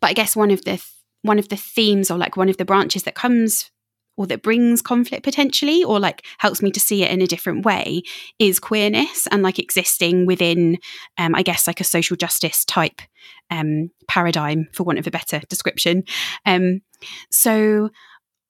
but 0.02 0.10
I 0.10 0.14
guess 0.14 0.36
one 0.36 0.52
of 0.52 0.60
the 0.66 0.72
th- 0.72 0.94
one 1.22 1.40
of 1.40 1.48
the 1.50 1.56
themes 1.56 2.12
or 2.12 2.18
like 2.18 2.36
one 2.36 2.50
of 2.50 2.58
the 2.58 2.66
branches 2.66 3.04
that 3.04 3.16
comes 3.16 3.72
or 4.18 4.28
that 4.28 4.42
brings 4.42 4.82
conflict 4.82 5.24
potentially 5.24 5.84
or 5.84 6.00
like 6.00 6.26
helps 6.40 6.62
me 6.62 6.72
to 6.72 6.80
see 6.80 7.04
it 7.04 7.12
in 7.12 7.22
a 7.22 7.28
different 7.28 7.66
way 7.66 8.02
is 8.40 8.60
queerness 8.60 9.28
and 9.28 9.44
like 9.44 9.60
existing 9.60 10.26
within 10.26 10.78
um, 11.18 11.34
i 11.36 11.42
guess 11.42 11.68
like 11.68 11.80
a 11.80 11.86
social 11.86 12.18
justice 12.18 12.66
type 12.66 13.02
um, 13.50 13.92
paradigm 14.08 14.68
for 14.74 14.84
want 14.84 15.00
of 15.00 15.08
a 15.08 15.12
better 15.12 15.42
description. 15.50 16.04
Um, 16.46 16.82
so 17.30 17.90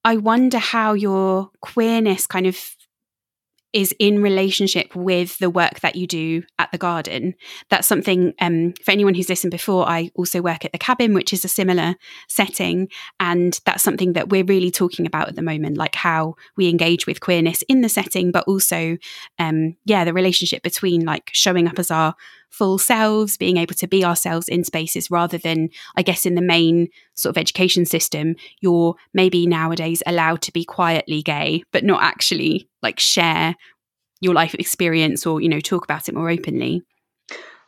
i 0.05 0.15
wonder 0.15 0.57
how 0.57 0.93
your 0.93 1.49
queerness 1.61 2.27
kind 2.27 2.47
of 2.47 2.76
is 3.73 3.93
in 3.99 4.21
relationship 4.21 4.95
with 4.95 5.37
the 5.39 5.49
work 5.49 5.81
that 5.81 5.95
you 5.95 6.07
do 6.07 6.43
at 6.57 6.71
the 6.71 6.77
garden. 6.77 7.35
That's 7.69 7.87
something 7.87 8.33
um, 8.39 8.73
for 8.83 8.91
anyone 8.91 9.13
who's 9.13 9.29
listened 9.29 9.51
before. 9.51 9.87
I 9.87 10.09
also 10.15 10.41
work 10.41 10.65
at 10.65 10.71
the 10.71 10.77
cabin, 10.77 11.13
which 11.13 11.33
is 11.33 11.43
a 11.43 11.49
similar 11.49 11.95
setting, 12.29 12.89
and 13.19 13.59
that's 13.65 13.83
something 13.83 14.13
that 14.13 14.29
we're 14.29 14.45
really 14.45 14.71
talking 14.71 15.05
about 15.05 15.27
at 15.27 15.35
the 15.35 15.41
moment, 15.41 15.77
like 15.77 15.95
how 15.95 16.35
we 16.55 16.69
engage 16.69 17.05
with 17.05 17.19
queerness 17.19 17.61
in 17.63 17.81
the 17.81 17.89
setting, 17.89 18.31
but 18.31 18.47
also, 18.47 18.97
um, 19.37 19.75
yeah, 19.85 20.05
the 20.05 20.13
relationship 20.13 20.63
between 20.63 21.05
like 21.05 21.29
showing 21.33 21.67
up 21.67 21.77
as 21.77 21.91
our 21.91 22.15
full 22.49 22.77
selves, 22.77 23.37
being 23.37 23.57
able 23.57 23.75
to 23.75 23.87
be 23.87 24.03
ourselves 24.03 24.47
in 24.47 24.63
spaces 24.63 25.11
rather 25.11 25.37
than, 25.37 25.69
I 25.95 26.01
guess, 26.01 26.25
in 26.25 26.35
the 26.35 26.41
main 26.41 26.87
sort 27.15 27.35
of 27.35 27.39
education 27.39 27.85
system, 27.85 28.35
you're 28.61 28.95
maybe 29.13 29.45
nowadays 29.45 30.01
allowed 30.05 30.41
to 30.43 30.51
be 30.51 30.63
quietly 30.65 31.21
gay, 31.21 31.63
but 31.71 31.83
not 31.83 32.03
actually 32.03 32.69
like 32.81 32.99
share 32.99 33.55
your 34.21 34.33
life 34.33 34.53
experience 34.55 35.25
or, 35.25 35.41
you 35.41 35.49
know, 35.49 35.59
talk 35.59 35.83
about 35.83 36.09
it 36.09 36.15
more 36.15 36.29
openly. 36.29 36.81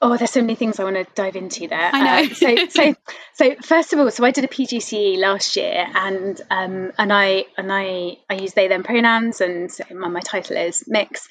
Oh, 0.01 0.15
there's 0.15 0.31
so 0.31 0.39
many 0.39 0.55
things 0.55 0.79
I 0.79 0.85
want 0.85 0.95
to 0.95 1.05
dive 1.13 1.35
into 1.35 1.67
there. 1.67 1.89
I 1.91 2.23
know. 2.23 2.31
Uh, 2.31 2.33
so, 2.33 2.55
so, 2.69 2.95
so 3.33 3.55
first 3.61 3.91
of 3.91 3.99
all, 3.99 4.09
so 4.09 4.23
I 4.23 4.31
did 4.31 4.45
a 4.45 4.47
PGCE 4.47 5.17
last 5.17 5.57
year, 5.57 5.85
and 5.93 6.41
um, 6.49 6.93
and 6.97 7.11
I 7.11 7.45
and 7.57 7.71
I 7.71 8.17
I 8.29 8.35
use 8.35 8.53
they 8.53 8.69
them 8.69 8.83
pronouns, 8.83 9.41
and 9.41 9.69
my 9.91 10.21
title 10.21 10.55
is 10.55 10.85
Mx, 10.89 11.23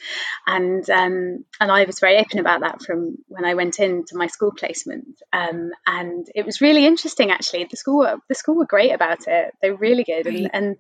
and 0.47 0.89
um, 0.91 1.45
and 1.59 1.73
I 1.73 1.85
was 1.85 1.99
very 1.99 2.19
open 2.19 2.41
about 2.41 2.61
that 2.61 2.83
from 2.83 3.17
when 3.29 3.47
I 3.47 3.55
went 3.55 3.79
into 3.79 4.17
my 4.17 4.27
school 4.27 4.53
placement, 4.53 5.23
um, 5.33 5.71
and 5.87 6.27
it 6.35 6.45
was 6.45 6.61
really 6.61 6.85
interesting 6.85 7.31
actually. 7.31 7.65
The 7.71 7.77
school 7.79 8.01
were, 8.01 8.19
the 8.29 8.35
school 8.35 8.57
were 8.57 8.67
great 8.67 8.93
about 8.93 9.27
it. 9.27 9.55
They're 9.63 9.77
really 9.77 10.05
good, 10.05 10.27
and, 10.27 10.51
and 10.53 10.77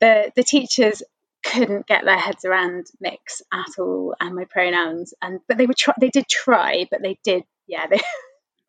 the 0.00 0.30
the 0.36 0.44
teachers 0.44 1.02
couldn't 1.44 1.86
get 1.86 2.04
their 2.04 2.18
heads 2.18 2.44
around 2.44 2.86
Mx 3.04 3.42
at 3.52 3.78
all 3.78 4.14
and 4.20 4.34
my 4.34 4.44
pronouns 4.44 5.12
and 5.20 5.40
but 5.48 5.58
they 5.58 5.66
were 5.66 5.74
try 5.76 5.94
they 6.00 6.10
did 6.10 6.28
try 6.28 6.86
but 6.90 7.02
they 7.02 7.18
did 7.24 7.42
yeah 7.66 7.86
they 7.90 8.00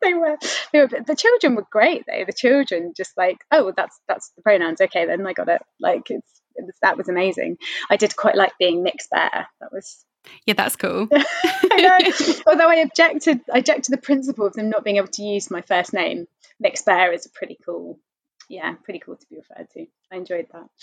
they 0.04 0.14
were 0.14 0.36
they 0.72 0.80
were 0.80 0.88
the 0.88 1.16
children 1.16 1.56
were 1.56 1.66
great 1.70 2.04
though. 2.06 2.24
The 2.24 2.32
children 2.32 2.92
just 2.96 3.16
like 3.16 3.38
oh 3.50 3.72
that's 3.76 3.98
that's 4.06 4.30
the 4.36 4.42
pronouns. 4.42 4.80
Okay 4.80 5.06
then 5.06 5.26
i 5.26 5.32
got 5.32 5.48
it. 5.48 5.62
Like 5.80 6.10
it's 6.10 6.40
it 6.56 6.64
was, 6.64 6.74
that 6.82 6.96
was 6.96 7.08
amazing. 7.08 7.56
I 7.90 7.96
did 7.96 8.14
quite 8.14 8.36
like 8.36 8.52
being 8.58 8.84
mixed 8.84 9.10
bear. 9.10 9.48
That 9.60 9.72
was 9.72 10.04
yeah 10.46 10.54
that's 10.54 10.76
cool. 10.76 11.08
Although 12.46 12.70
i 12.70 12.84
objected 12.84 13.40
i 13.52 13.58
objected 13.58 13.84
to 13.84 13.90
the 13.92 14.02
principle 14.02 14.46
of 14.46 14.52
them 14.52 14.70
not 14.70 14.84
being 14.84 14.96
able 14.96 15.08
to 15.08 15.22
use 15.22 15.50
my 15.50 15.62
first 15.62 15.92
name. 15.92 16.26
Mixed 16.60 16.86
bear 16.86 17.12
is 17.12 17.26
a 17.26 17.30
pretty 17.30 17.58
cool 17.64 17.98
yeah, 18.48 18.74
pretty 18.84 19.00
cool 19.00 19.16
to 19.16 19.26
be 19.28 19.36
referred 19.36 19.68
to. 19.70 19.86
I 20.12 20.16
enjoyed 20.16 20.46
that. 20.52 20.68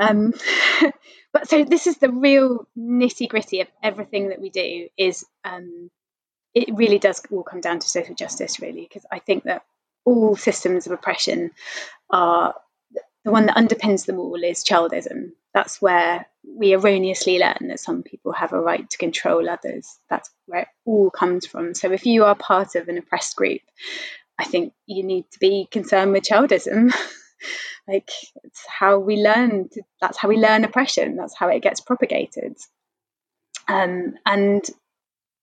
Um, 0.00 0.32
but 1.32 1.46
so 1.48 1.62
this 1.62 1.86
is 1.86 1.98
the 1.98 2.08
real 2.10 2.66
nitty 2.78 3.28
gritty 3.28 3.60
of 3.60 3.68
everything 3.82 4.30
that 4.30 4.40
we 4.40 4.48
do. 4.48 4.88
Is 4.96 5.26
um, 5.44 5.90
it 6.54 6.74
really 6.74 6.98
does 6.98 7.20
all 7.30 7.42
come 7.42 7.60
down 7.60 7.80
to 7.80 7.88
social 7.88 8.14
justice, 8.14 8.60
really, 8.60 8.82
because 8.88 9.04
I 9.10 9.18
think 9.18 9.44
that 9.44 9.62
all 10.06 10.36
systems 10.36 10.86
of 10.86 10.92
oppression 10.92 11.50
are 12.08 12.54
the 13.24 13.30
one 13.30 13.46
that 13.46 13.56
underpins 13.56 14.06
them 14.06 14.18
all 14.18 14.42
is 14.42 14.64
childism. 14.64 15.32
That's 15.52 15.80
where 15.80 16.26
we 16.46 16.74
erroneously 16.74 17.38
learn 17.38 17.68
that 17.68 17.80
some 17.80 18.02
people 18.02 18.32
have 18.32 18.52
a 18.52 18.60
right 18.60 18.88
to 18.88 18.98
control 18.98 19.48
others. 19.48 19.98
That's 20.10 20.30
where 20.46 20.62
it 20.62 20.68
all 20.84 21.10
comes 21.10 21.46
from. 21.46 21.74
So 21.74 21.90
if 21.90 22.06
you 22.06 22.24
are 22.24 22.34
part 22.34 22.74
of 22.74 22.88
an 22.88 22.98
oppressed 22.98 23.36
group 23.36 23.62
I 24.38 24.44
think 24.44 24.72
you 24.86 25.02
need 25.02 25.30
to 25.32 25.38
be 25.38 25.68
concerned 25.70 26.12
with 26.12 26.24
childism. 26.24 26.92
like 27.88 28.10
it's 28.42 28.64
how 28.66 28.98
we 28.98 29.16
learn. 29.16 29.68
To, 29.70 29.82
that's 30.00 30.18
how 30.18 30.28
we 30.28 30.36
learn 30.36 30.64
oppression. 30.64 31.16
That's 31.16 31.36
how 31.36 31.48
it 31.48 31.62
gets 31.62 31.80
propagated. 31.80 32.56
Um, 33.68 34.14
and 34.26 34.64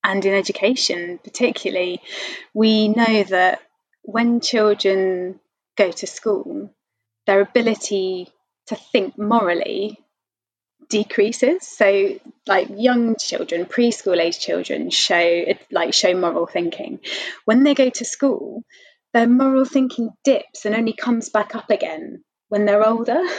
and 0.04 0.26
in 0.26 0.34
education, 0.34 1.20
particularly, 1.24 2.02
we 2.54 2.88
know 2.88 3.24
that 3.24 3.62
when 4.04 4.42
children 4.42 5.40
go 5.78 5.92
to 5.92 6.08
school, 6.08 6.74
their 7.28 7.42
ability 7.42 8.28
to 8.68 8.76
think 8.76 9.18
morally 9.18 10.00
decreases. 10.92 11.68
So, 11.68 12.20
like 12.46 12.68
young 12.76 13.16
children, 13.16 13.66
preschool 13.66 14.20
age 14.20 14.40
children, 14.40 14.90
show 14.92 15.46
like 15.72 15.94
show 15.94 16.14
moral 16.16 16.46
thinking. 16.46 17.00
When 17.46 17.64
they 17.64 17.74
go 17.74 17.90
to 17.90 18.06
school, 18.06 18.64
their 19.14 19.28
moral 19.28 19.66
thinking 19.66 20.10
dips 20.24 20.66
and 20.66 20.76
only 20.76 20.94
comes 20.94 21.30
back 21.30 21.56
up 21.56 21.70
again 21.72 22.24
when 22.50 22.66
they're 22.66 22.86
older. 22.86 23.22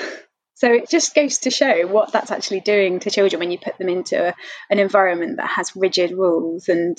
So 0.54 0.72
it 0.72 0.88
just 0.88 1.12
goes 1.12 1.38
to 1.38 1.50
show 1.50 1.88
what 1.88 2.12
that's 2.12 2.30
actually 2.30 2.60
doing 2.60 3.00
to 3.00 3.10
children 3.10 3.40
when 3.40 3.50
you 3.50 3.58
put 3.58 3.78
them 3.78 3.88
into 3.88 4.28
a, 4.28 4.34
an 4.70 4.78
environment 4.78 5.38
that 5.38 5.48
has 5.48 5.74
rigid 5.74 6.12
rules 6.12 6.68
and 6.68 6.96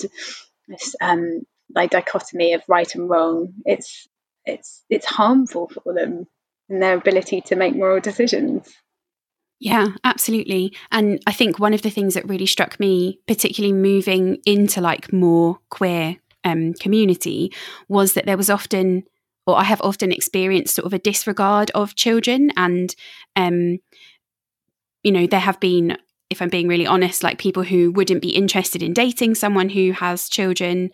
this 0.68 0.94
um, 1.00 1.40
like 1.74 1.90
dichotomy 1.90 2.52
of 2.52 2.62
right 2.68 2.94
and 2.94 3.08
wrong. 3.08 3.54
It's 3.64 4.06
it's 4.44 4.84
it's 4.90 5.06
harmful 5.06 5.68
for 5.68 5.94
them 5.94 6.26
and 6.68 6.82
their 6.82 6.98
ability 6.98 7.40
to 7.42 7.56
make 7.56 7.74
moral 7.74 8.00
decisions. 8.00 8.70
Yeah, 9.64 9.88
absolutely. 10.04 10.76
And 10.92 11.22
I 11.26 11.32
think 11.32 11.58
one 11.58 11.72
of 11.72 11.80
the 11.80 11.88
things 11.88 12.12
that 12.12 12.28
really 12.28 12.44
struck 12.44 12.78
me, 12.78 13.20
particularly 13.26 13.72
moving 13.72 14.36
into 14.44 14.82
like 14.82 15.10
more 15.10 15.58
queer 15.70 16.16
um, 16.44 16.74
community, 16.74 17.50
was 17.88 18.12
that 18.12 18.26
there 18.26 18.36
was 18.36 18.50
often, 18.50 19.04
or 19.46 19.56
I 19.56 19.62
have 19.64 19.80
often 19.80 20.12
experienced 20.12 20.74
sort 20.74 20.84
of 20.84 20.92
a 20.92 20.98
disregard 20.98 21.70
of 21.74 21.94
children. 21.94 22.50
And, 22.58 22.94
um, 23.36 23.78
you 25.02 25.10
know, 25.10 25.26
there 25.26 25.40
have 25.40 25.60
been, 25.60 25.96
if 26.28 26.42
I'm 26.42 26.50
being 26.50 26.68
really 26.68 26.86
honest, 26.86 27.22
like 27.22 27.38
people 27.38 27.62
who 27.62 27.90
wouldn't 27.90 28.20
be 28.20 28.36
interested 28.36 28.82
in 28.82 28.92
dating 28.92 29.34
someone 29.34 29.70
who 29.70 29.92
has 29.92 30.28
children. 30.28 30.90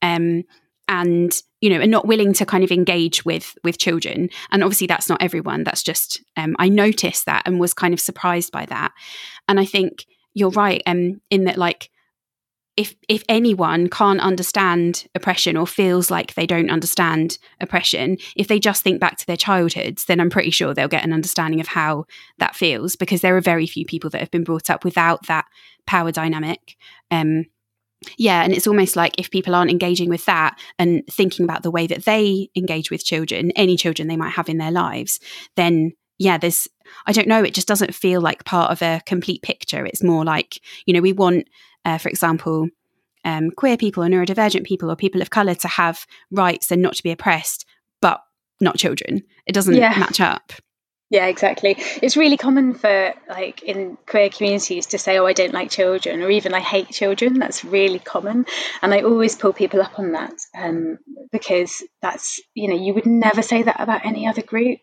Um, 0.00 0.44
and 0.88 1.42
you 1.64 1.70
know 1.70 1.80
are 1.80 1.86
not 1.86 2.06
willing 2.06 2.34
to 2.34 2.44
kind 2.44 2.62
of 2.62 2.70
engage 2.70 3.24
with 3.24 3.56
with 3.64 3.78
children. 3.78 4.28
And 4.50 4.62
obviously 4.62 4.86
that's 4.86 5.08
not 5.08 5.22
everyone. 5.22 5.64
That's 5.64 5.82
just 5.82 6.22
um, 6.36 6.54
i 6.58 6.68
noticed 6.68 7.24
that 7.24 7.42
and 7.46 7.58
was 7.58 7.72
kind 7.72 7.94
of 7.94 8.00
surprised 8.00 8.52
by 8.52 8.66
that. 8.66 8.92
And 9.48 9.58
i 9.58 9.64
think 9.64 10.04
you're 10.34 10.50
right 10.50 10.82
um 10.86 11.22
in 11.30 11.44
that 11.44 11.56
like 11.56 11.90
if 12.76 12.96
if 13.08 13.22
anyone 13.28 13.88
can't 13.88 14.20
understand 14.20 15.06
oppression 15.14 15.56
or 15.56 15.66
feels 15.66 16.10
like 16.10 16.34
they 16.34 16.46
don't 16.46 16.70
understand 16.70 17.38
oppression 17.60 18.18
if 18.34 18.48
they 18.48 18.58
just 18.58 18.82
think 18.82 19.00
back 19.00 19.16
to 19.16 19.26
their 19.26 19.36
childhoods 19.36 20.06
then 20.06 20.20
i'm 20.20 20.28
pretty 20.28 20.50
sure 20.50 20.74
they'll 20.74 20.88
get 20.88 21.04
an 21.04 21.12
understanding 21.12 21.60
of 21.60 21.68
how 21.68 22.04
that 22.38 22.56
feels 22.56 22.96
because 22.96 23.20
there 23.20 23.36
are 23.36 23.40
very 23.40 23.66
few 23.66 23.84
people 23.84 24.10
that 24.10 24.20
have 24.20 24.30
been 24.32 24.42
brought 24.42 24.70
up 24.70 24.84
without 24.84 25.24
that 25.28 25.46
power 25.86 26.10
dynamic. 26.10 26.76
Um 27.10 27.46
yeah 28.18 28.42
and 28.42 28.52
it's 28.52 28.66
almost 28.66 28.96
like 28.96 29.18
if 29.18 29.30
people 29.30 29.54
aren't 29.54 29.70
engaging 29.70 30.08
with 30.08 30.24
that 30.26 30.58
and 30.78 31.02
thinking 31.10 31.44
about 31.44 31.62
the 31.62 31.70
way 31.70 31.86
that 31.86 32.04
they 32.04 32.48
engage 32.56 32.90
with 32.90 33.04
children 33.04 33.50
any 33.52 33.76
children 33.76 34.08
they 34.08 34.16
might 34.16 34.30
have 34.32 34.48
in 34.48 34.58
their 34.58 34.70
lives 34.70 35.20
then 35.56 35.92
yeah 36.18 36.38
there's 36.38 36.68
i 37.06 37.12
don't 37.12 37.28
know 37.28 37.42
it 37.42 37.54
just 37.54 37.68
doesn't 37.68 37.94
feel 37.94 38.20
like 38.20 38.44
part 38.44 38.70
of 38.70 38.82
a 38.82 39.00
complete 39.06 39.42
picture 39.42 39.84
it's 39.84 40.02
more 40.02 40.24
like 40.24 40.60
you 40.86 40.94
know 40.94 41.00
we 41.00 41.12
want 41.12 41.46
uh, 41.84 41.98
for 41.98 42.08
example, 42.08 42.68
um, 43.24 43.50
queer 43.50 43.76
people 43.76 44.02
or 44.02 44.08
neurodivergent 44.08 44.64
people 44.64 44.90
or 44.90 44.96
people 44.96 45.22
of 45.22 45.30
color 45.30 45.54
to 45.54 45.68
have 45.68 46.06
rights 46.30 46.70
and 46.70 46.82
not 46.82 46.94
to 46.94 47.02
be 47.02 47.10
oppressed, 47.10 47.66
but 48.00 48.20
not 48.60 48.76
children. 48.76 49.22
It 49.46 49.52
doesn't 49.52 49.74
yeah. 49.74 49.94
match 49.98 50.20
up. 50.20 50.52
Yeah, 51.10 51.26
exactly. 51.26 51.76
It's 52.02 52.16
really 52.16 52.36
common 52.38 52.74
for 52.74 53.12
like 53.28 53.62
in 53.62 53.98
queer 54.06 54.30
communities 54.30 54.86
to 54.86 54.98
say, 54.98 55.18
"Oh, 55.18 55.26
I 55.26 55.34
don't 55.34 55.52
like 55.52 55.70
children," 55.70 56.22
or 56.22 56.30
even 56.30 56.54
"I 56.54 56.60
hate 56.60 56.88
children." 56.90 57.38
That's 57.38 57.64
really 57.64 57.98
common, 57.98 58.46
and 58.80 58.92
I 58.94 59.02
always 59.02 59.36
pull 59.36 59.52
people 59.52 59.82
up 59.82 59.98
on 59.98 60.12
that 60.12 60.32
um, 60.56 60.98
because 61.30 61.82
that's 62.00 62.40
you 62.54 62.68
know 62.68 62.74
you 62.74 62.94
would 62.94 63.06
never 63.06 63.42
say 63.42 63.62
that 63.62 63.80
about 63.80 64.06
any 64.06 64.26
other 64.26 64.42
group, 64.42 64.80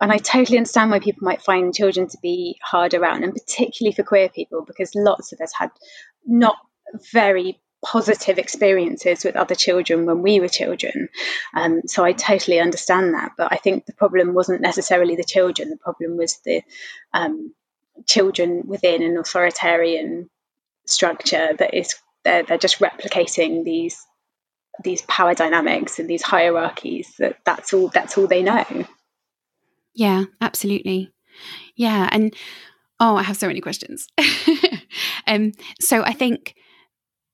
and 0.00 0.12
I 0.12 0.18
totally 0.18 0.58
understand 0.58 0.92
why 0.92 1.00
people 1.00 1.24
might 1.24 1.42
find 1.42 1.74
children 1.74 2.08
to 2.08 2.18
be 2.22 2.56
hard 2.62 2.94
around, 2.94 3.24
and 3.24 3.34
particularly 3.34 3.94
for 3.94 4.04
queer 4.04 4.28
people 4.28 4.64
because 4.64 4.92
lots 4.94 5.32
of 5.32 5.40
us 5.40 5.52
had 5.58 5.70
not 6.24 6.56
very 7.12 7.60
positive 7.84 8.38
experiences 8.38 9.24
with 9.24 9.36
other 9.36 9.54
children 9.54 10.06
when 10.06 10.22
we 10.22 10.40
were 10.40 10.48
children. 10.48 11.08
Um, 11.54 11.82
so 11.86 12.04
I 12.04 12.12
totally 12.12 12.60
understand 12.60 13.14
that. 13.14 13.32
But 13.36 13.52
I 13.52 13.56
think 13.56 13.86
the 13.86 13.92
problem 13.92 14.34
wasn't 14.34 14.60
necessarily 14.60 15.16
the 15.16 15.24
children, 15.24 15.70
the 15.70 15.76
problem 15.76 16.16
was 16.16 16.38
the 16.44 16.62
um, 17.12 17.54
children 18.06 18.64
within 18.66 19.02
an 19.02 19.16
authoritarian 19.16 20.28
structure 20.86 21.50
that 21.58 21.74
is 21.74 21.94
they're, 22.24 22.42
they're 22.42 22.58
just 22.58 22.80
replicating 22.80 23.64
these 23.64 24.04
these 24.84 25.02
power 25.02 25.34
dynamics 25.34 25.98
and 25.98 26.08
these 26.08 26.22
hierarchies 26.22 27.12
that 27.18 27.36
that's 27.44 27.72
all 27.72 27.88
that's 27.88 28.16
all 28.16 28.28
they 28.28 28.42
know 28.42 28.64
yeah 29.94 30.24
absolutely 30.40 31.10
yeah 31.74 32.08
and 32.12 32.34
oh 33.00 33.16
i 33.16 33.22
have 33.22 33.36
so 33.36 33.48
many 33.48 33.60
questions 33.60 34.06
um 35.26 35.52
so 35.80 36.02
i 36.04 36.12
think 36.12 36.54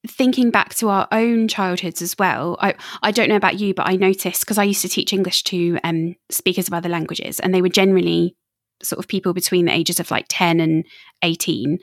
thinking 0.06 0.50
back 0.50 0.74
to 0.76 0.88
our 0.88 1.08
own 1.12 1.48
childhoods 1.48 2.02
as 2.02 2.14
well, 2.18 2.56
I, 2.60 2.74
I 3.02 3.10
don't 3.10 3.28
know 3.28 3.36
about 3.36 3.58
you, 3.58 3.74
but 3.74 3.88
I 3.88 3.96
noticed 3.96 4.40
because 4.40 4.58
I 4.58 4.64
used 4.64 4.82
to 4.82 4.88
teach 4.88 5.12
English 5.12 5.42
to 5.44 5.78
um, 5.84 6.16
speakers 6.30 6.68
of 6.68 6.74
other 6.74 6.88
languages, 6.88 7.40
and 7.40 7.54
they 7.54 7.62
were 7.62 7.68
generally 7.68 8.36
sort 8.82 8.98
of 8.98 9.08
people 9.08 9.32
between 9.32 9.64
the 9.64 9.72
ages 9.72 10.00
of 10.00 10.10
like 10.10 10.26
10 10.28 10.60
and 10.60 10.84
18. 11.22 11.78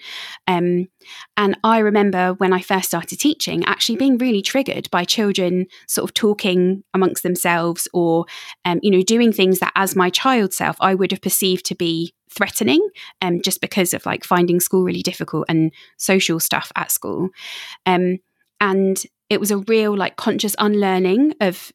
Um, 0.47 0.87
and 1.35 1.57
I 1.63 1.79
remember 1.79 2.33
when 2.33 2.53
I 2.53 2.61
first 2.61 2.89
started 2.89 3.19
teaching, 3.19 3.63
actually 3.65 3.95
being 3.95 4.17
really 4.17 4.41
triggered 4.41 4.89
by 4.91 5.03
children 5.03 5.67
sort 5.87 6.09
of 6.09 6.13
talking 6.13 6.83
amongst 6.93 7.23
themselves 7.23 7.87
or, 7.93 8.25
um, 8.65 8.79
you 8.83 8.91
know, 8.91 9.01
doing 9.01 9.33
things 9.33 9.59
that 9.59 9.71
as 9.75 9.95
my 9.95 10.09
child 10.09 10.53
self 10.53 10.75
I 10.79 10.93
would 10.93 11.11
have 11.11 11.21
perceived 11.21 11.65
to 11.67 11.75
be 11.75 12.13
threatening 12.31 12.87
um, 13.21 13.41
just 13.41 13.61
because 13.61 13.93
of 13.93 14.05
like 14.05 14.23
finding 14.23 14.59
school 14.59 14.83
really 14.83 15.01
difficult 15.01 15.45
and 15.49 15.71
social 15.97 16.39
stuff 16.39 16.71
at 16.75 16.91
school. 16.91 17.29
Um, 17.85 18.19
and 18.59 19.03
it 19.29 19.39
was 19.39 19.51
a 19.51 19.57
real 19.57 19.95
like 19.95 20.15
conscious 20.15 20.55
unlearning 20.59 21.33
of 21.41 21.71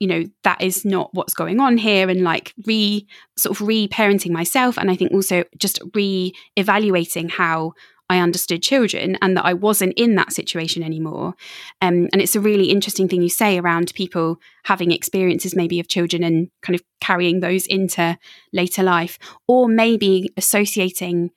you 0.00 0.06
know 0.06 0.24
that 0.44 0.60
is 0.62 0.84
not 0.84 1.12
what's 1.12 1.34
going 1.34 1.60
on 1.60 1.76
here 1.76 2.08
and 2.08 2.22
like 2.22 2.54
re 2.66 3.06
sort 3.36 3.58
of 3.58 3.66
re-parenting 3.66 4.30
myself 4.30 4.78
and 4.78 4.90
i 4.90 4.96
think 4.96 5.12
also 5.12 5.44
just 5.58 5.80
re-evaluating 5.94 7.28
how 7.28 7.72
I 8.10 8.18
understood 8.20 8.62
children 8.62 9.18
and 9.20 9.36
that 9.36 9.44
I 9.44 9.52
wasn't 9.52 9.94
in 9.96 10.14
that 10.14 10.32
situation 10.32 10.82
anymore. 10.82 11.34
Um, 11.82 12.08
and 12.12 12.22
it's 12.22 12.36
a 12.36 12.40
really 12.40 12.70
interesting 12.70 13.08
thing 13.08 13.22
you 13.22 13.28
say 13.28 13.58
around 13.58 13.92
people 13.94 14.38
having 14.64 14.92
experiences 14.92 15.54
maybe 15.54 15.78
of 15.78 15.88
children 15.88 16.22
and 16.22 16.50
kind 16.62 16.74
of 16.74 16.82
carrying 17.00 17.40
those 17.40 17.66
into 17.66 18.18
later 18.52 18.82
life, 18.82 19.18
or 19.46 19.68
maybe 19.68 20.32
associating 20.36 21.30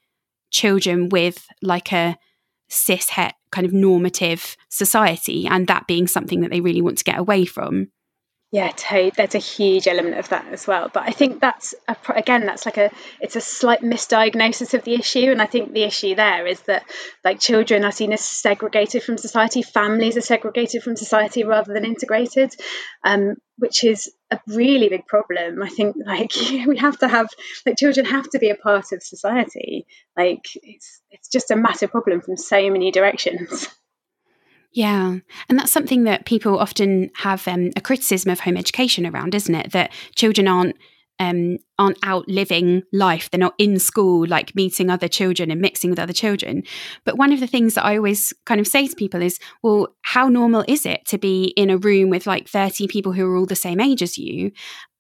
children 0.50 1.10
with 1.10 1.48
like 1.62 1.92
a 1.92 2.18
cis 2.70 3.10
het 3.10 3.36
kind 3.52 3.68
of 3.68 3.74
normative 3.74 4.56
society 4.70 5.46
and 5.46 5.68
that 5.68 5.88
being 5.88 6.08
something 6.08 6.40
that 6.40 6.52
they 6.52 6.62
really 6.62 6.82
want 6.82 6.98
to 6.98 7.04
get 7.04 7.18
away 7.18 7.44
from. 7.44 7.88
Yeah, 8.54 8.70
totally. 8.76 9.12
There's 9.16 9.36
a 9.36 9.38
huge 9.38 9.88
element 9.88 10.18
of 10.18 10.28
that 10.28 10.46
as 10.52 10.68
well. 10.68 10.90
But 10.94 11.04
I 11.04 11.12
think 11.12 11.40
that's 11.40 11.74
a, 11.88 11.96
again, 12.14 12.46
that's 12.46 12.66
like 12.66 12.76
a 12.78 12.92
it's 13.22 13.38
a 13.38 13.42
slight 13.42 13.80
misdiagnosis 13.82 14.74
of 14.74 14.84
the 14.84 14.94
issue, 14.96 15.32
and 15.32 15.42
I 15.42 15.46
think 15.46 15.72
the 15.72 15.84
issue 15.84 16.16
there 16.16 16.46
is 16.46 16.60
that 16.64 16.84
like 17.24 17.40
children 17.40 17.86
are 17.86 17.94
seen 17.94 18.12
as 18.12 18.20
segregated 18.20 19.04
from 19.04 19.18
society, 19.18 19.62
families 19.62 20.18
are 20.18 20.22
segregated 20.22 20.84
from 20.84 20.98
society 20.98 21.46
rather 21.46 21.74
than 21.74 21.86
integrated, 21.86 22.54
um, 23.06 23.36
which 23.58 23.86
is 23.86 24.12
a 24.32 24.40
really 24.48 24.90
big 24.90 25.08
problem. 25.08 25.64
I 25.64 25.70
think 25.70 25.96
like 26.06 26.34
we 26.68 26.76
have 26.78 27.00
to 27.00 27.08
have 27.08 27.28
like 27.66 27.78
children 27.78 28.06
have 28.06 28.30
to 28.32 28.40
be 28.40 28.50
a 28.50 28.56
part 28.56 28.92
of 28.92 29.02
society. 29.02 29.86
Like 30.18 30.44
it's 30.56 31.02
it's 31.10 31.30
just 31.30 31.52
a 31.52 31.56
massive 31.56 31.92
problem 31.92 32.20
from 32.20 32.36
so 32.36 32.70
many 32.70 32.92
directions. 32.92 33.70
Yeah. 34.74 35.18
And 35.50 35.60
that's 35.60 35.72
something 35.72 36.06
that 36.06 36.26
people 36.26 36.58
often 36.58 37.12
have 37.16 37.48
um, 37.48 37.72
a 37.76 37.82
criticism 37.82 38.32
of 38.32 38.40
home 38.40 38.56
education 38.56 39.06
around, 39.06 39.36
isn't 39.36 39.54
it? 39.54 39.72
That 39.74 39.92
children 40.16 40.48
aren't 40.48 40.78
um, 41.20 41.60
aren't 41.78 42.00
out 42.04 42.28
living 42.28 42.82
life. 42.92 43.30
They're 43.30 43.40
not 43.40 43.54
in 43.60 43.78
school, 43.78 44.26
like 44.26 44.56
meeting 44.56 44.90
other 44.90 45.08
children 45.08 45.52
and 45.52 45.62
mixing 45.62 45.92
with 45.92 46.00
other 46.00 46.14
children. 46.14 46.64
But 47.06 47.18
one 47.18 47.32
of 47.32 47.40
the 47.40 47.48
things 47.48 47.76
that 47.76 47.86
I 47.86 47.96
always 47.98 48.34
kind 48.48 48.60
of 48.60 48.68
say 48.68 48.88
to 48.88 48.96
people 48.96 49.22
is, 49.22 49.38
well, 49.62 49.90
how 50.02 50.30
normal 50.30 50.66
is 50.68 50.84
it 50.84 51.06
to 51.08 51.20
be 51.20 51.54
in 51.56 51.70
a 51.70 51.78
room 51.78 52.10
with 52.10 52.26
like 52.26 52.48
30 52.48 52.88
people 52.88 53.12
who 53.12 53.26
are 53.28 53.38
all 53.38 53.46
the 53.46 53.56
same 53.56 53.80
age 53.80 54.02
as 54.02 54.18
you 54.18 54.52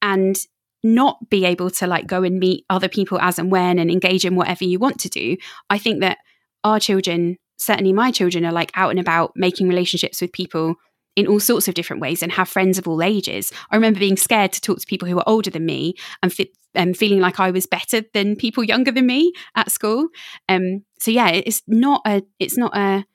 and 0.04 0.38
not 0.84 1.28
be 1.30 1.44
able 1.44 1.72
to 1.72 1.88
like 1.88 2.06
go 2.06 2.22
and 2.22 2.40
meet 2.40 2.66
other 2.70 2.88
people 2.88 3.20
as 3.20 3.40
and 3.40 3.52
when 3.52 3.80
and 3.80 3.90
engage 3.90 4.24
in 4.24 4.36
whatever 4.36 4.64
you 4.64 4.78
want 4.78 5.00
to 5.00 5.10
do? 5.10 5.38
I 5.72 5.80
think 5.80 6.02
that 6.02 6.20
our 6.64 6.80
children 6.80 7.38
certainly 7.62 7.93
my 7.93 8.12
children 8.12 8.45
are 8.45 8.52
like 8.52 8.71
out 8.76 8.91
and 8.91 9.00
about 9.00 9.32
making 9.36 9.67
relationships 9.67 10.21
with 10.21 10.32
people 10.34 10.76
in 11.15 11.28
all 11.28 11.39
sorts 11.39 11.67
of 11.67 11.74
different 11.74 12.02
ways 12.02 12.24
and 12.24 12.32
have 12.32 12.47
friends 12.47 12.78
of 12.78 12.88
all 12.88 13.04
ages. 13.04 13.52
I 13.69 13.76
remember 13.76 14.00
being 14.00 14.17
scared 14.17 14.54
to 14.54 14.62
talk 14.62 14.80
to 14.80 14.88
people 14.88 15.08
who 15.08 15.15
were 15.15 15.28
older 15.28 15.50
than 15.50 15.65
me 15.65 15.95
and, 16.24 16.32
fi- 16.32 16.52
and 16.74 16.95
feeling 16.95 17.19
like 17.19 17.39
I 17.39 17.52
was 17.52 17.65
better 17.65 18.02
than 18.13 18.36
people 18.36 18.63
younger 18.63 18.91
than 18.91 19.08
me 19.08 19.34
at 19.56 19.71
school. 19.71 20.08
Um, 20.47 20.86
so 21.00 21.12
yeah, 21.12 21.30
it's 21.30 21.62
not 21.67 22.02
a, 22.06 22.24
it's 22.39 22.58
not 22.58 22.76
a, 22.76 23.06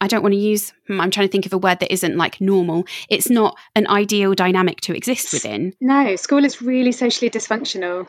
I 0.00 0.08
don't 0.08 0.22
want 0.22 0.32
to 0.32 0.40
use, 0.40 0.72
hmm, 0.86 1.00
I'm 1.00 1.10
trying 1.10 1.28
to 1.28 1.32
think 1.32 1.46
of 1.46 1.52
a 1.52 1.58
word 1.58 1.80
that 1.80 1.92
isn't 1.92 2.16
like 2.16 2.40
normal. 2.40 2.84
It's 3.08 3.30
not 3.30 3.56
an 3.74 3.86
ideal 3.86 4.34
dynamic 4.34 4.80
to 4.82 4.96
exist 4.96 5.32
within. 5.32 5.74
No, 5.80 6.16
school 6.16 6.44
is 6.44 6.62
really 6.62 6.92
socially 6.92 7.30
dysfunctional. 7.30 8.08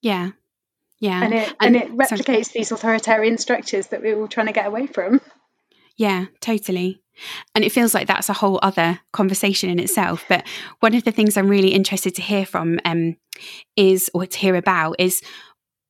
Yeah. 0.00 0.30
Yeah. 1.02 1.24
And 1.24 1.34
it, 1.34 1.54
and, 1.60 1.74
and 1.74 1.76
it 1.76 1.90
replicates 1.96 2.44
sorry. 2.44 2.44
these 2.54 2.70
authoritarian 2.70 3.36
structures 3.36 3.88
that 3.88 4.02
we're 4.02 4.16
all 4.16 4.28
trying 4.28 4.46
to 4.46 4.52
get 4.52 4.66
away 4.66 4.86
from. 4.86 5.20
Yeah, 5.96 6.26
totally. 6.40 7.02
And 7.56 7.64
it 7.64 7.72
feels 7.72 7.92
like 7.92 8.06
that's 8.06 8.28
a 8.28 8.34
whole 8.34 8.60
other 8.62 9.00
conversation 9.12 9.68
in 9.68 9.80
itself. 9.80 10.24
But 10.28 10.46
one 10.78 10.94
of 10.94 11.02
the 11.02 11.10
things 11.10 11.36
I'm 11.36 11.48
really 11.48 11.74
interested 11.74 12.14
to 12.14 12.22
hear 12.22 12.46
from 12.46 12.78
um, 12.84 13.16
is, 13.74 14.12
or 14.14 14.26
to 14.26 14.38
hear 14.38 14.54
about, 14.54 14.94
is 15.00 15.22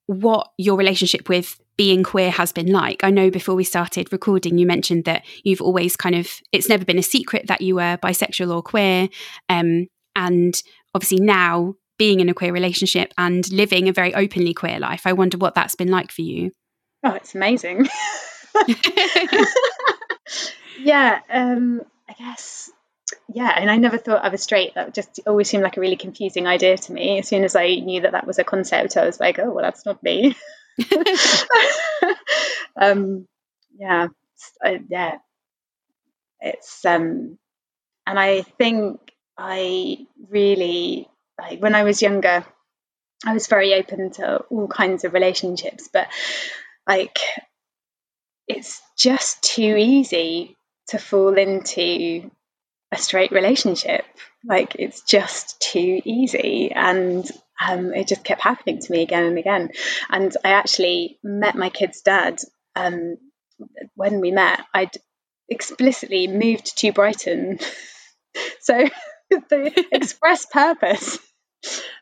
what 0.06 0.48
your 0.56 0.78
relationship 0.78 1.28
with 1.28 1.60
being 1.76 2.02
queer 2.02 2.30
has 2.30 2.50
been 2.50 2.72
like. 2.72 3.04
I 3.04 3.10
know 3.10 3.30
before 3.30 3.54
we 3.54 3.64
started 3.64 4.10
recording, 4.12 4.56
you 4.56 4.66
mentioned 4.66 5.04
that 5.04 5.24
you've 5.44 5.60
always 5.60 5.94
kind 5.94 6.14
of, 6.14 6.40
it's 6.52 6.70
never 6.70 6.86
been 6.86 6.98
a 6.98 7.02
secret 7.02 7.48
that 7.48 7.60
you 7.60 7.74
were 7.74 7.98
bisexual 7.98 8.54
or 8.54 8.62
queer. 8.62 9.10
Um, 9.50 9.88
and 10.16 10.62
obviously 10.94 11.20
now 11.20 11.74
being 11.98 12.20
in 12.20 12.28
a 12.28 12.34
queer 12.34 12.52
relationship 12.52 13.12
and 13.18 13.50
living 13.52 13.88
a 13.88 13.92
very 13.92 14.14
openly 14.14 14.54
queer 14.54 14.78
life. 14.78 15.02
I 15.06 15.12
wonder 15.12 15.38
what 15.38 15.54
that's 15.54 15.74
been 15.74 15.90
like 15.90 16.10
for 16.10 16.22
you. 16.22 16.50
Oh, 17.04 17.12
it's 17.12 17.34
amazing. 17.34 17.88
yeah, 20.80 21.20
um, 21.30 21.82
I 22.08 22.12
guess. 22.18 22.70
Yeah, 23.34 23.52
and 23.54 23.70
I 23.70 23.76
never 23.76 23.98
thought 23.98 24.24
I 24.24 24.28
was 24.28 24.42
straight. 24.42 24.74
That 24.74 24.94
just 24.94 25.20
always 25.26 25.48
seemed 25.48 25.62
like 25.62 25.76
a 25.76 25.80
really 25.80 25.96
confusing 25.96 26.46
idea 26.46 26.76
to 26.76 26.92
me. 26.92 27.18
As 27.18 27.28
soon 27.28 27.44
as 27.44 27.56
I 27.56 27.74
knew 27.76 28.02
that 28.02 28.12
that 28.12 28.26
was 28.26 28.38
a 28.38 28.44
concept, 28.44 28.96
I 28.96 29.04
was 29.04 29.20
like, 29.20 29.38
oh, 29.38 29.50
well, 29.50 29.64
that's 29.64 29.84
not 29.84 30.02
me. 30.02 30.36
um, 32.76 33.26
yeah, 33.78 34.08
I, 34.62 34.80
yeah, 34.88 35.18
it's 36.40 36.84
um, 36.84 37.38
and 38.06 38.18
I 38.18 38.42
think 38.42 39.00
I 39.38 40.06
really 40.28 41.08
like 41.42 41.60
when 41.60 41.74
I 41.74 41.82
was 41.82 42.00
younger, 42.00 42.44
I 43.26 43.34
was 43.34 43.48
very 43.48 43.74
open 43.74 44.12
to 44.12 44.38
all 44.50 44.68
kinds 44.68 45.04
of 45.04 45.12
relationships, 45.12 45.88
but 45.92 46.08
like 46.88 47.18
it's 48.46 48.80
just 48.96 49.42
too 49.42 49.76
easy 49.76 50.56
to 50.88 50.98
fall 50.98 51.36
into 51.36 52.30
a 52.92 52.96
straight 52.96 53.32
relationship. 53.32 54.04
Like 54.44 54.76
it's 54.78 55.02
just 55.02 55.60
too 55.60 56.00
easy. 56.04 56.70
And 56.72 57.28
um, 57.64 57.92
it 57.92 58.08
just 58.08 58.24
kept 58.24 58.40
happening 58.40 58.80
to 58.80 58.92
me 58.92 59.02
again 59.02 59.24
and 59.24 59.38
again. 59.38 59.70
And 60.10 60.36
I 60.44 60.50
actually 60.50 61.18
met 61.22 61.54
my 61.56 61.70
kid's 61.70 62.02
dad 62.02 62.40
um, 62.76 63.16
when 63.94 64.20
we 64.20 64.30
met. 64.30 64.60
I'd 64.72 64.96
explicitly 65.48 66.28
moved 66.28 66.78
to 66.78 66.92
Brighton. 66.92 67.58
so 68.60 68.88
the 69.48 69.86
express 69.92 70.46
purpose 70.46 71.18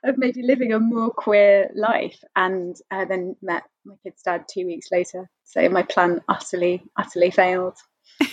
of 0.04 0.18
maybe 0.18 0.42
living 0.42 0.72
a 0.72 0.80
more 0.80 1.10
queer 1.10 1.70
life. 1.74 2.22
And 2.34 2.76
uh, 2.90 3.04
then 3.04 3.36
met 3.42 3.64
my 3.84 3.94
kid's 4.02 4.22
dad 4.22 4.46
two 4.48 4.66
weeks 4.66 4.88
later. 4.90 5.28
So 5.44 5.68
my 5.68 5.82
plan 5.82 6.20
utterly, 6.28 6.82
utterly 6.96 7.30
failed. 7.30 7.76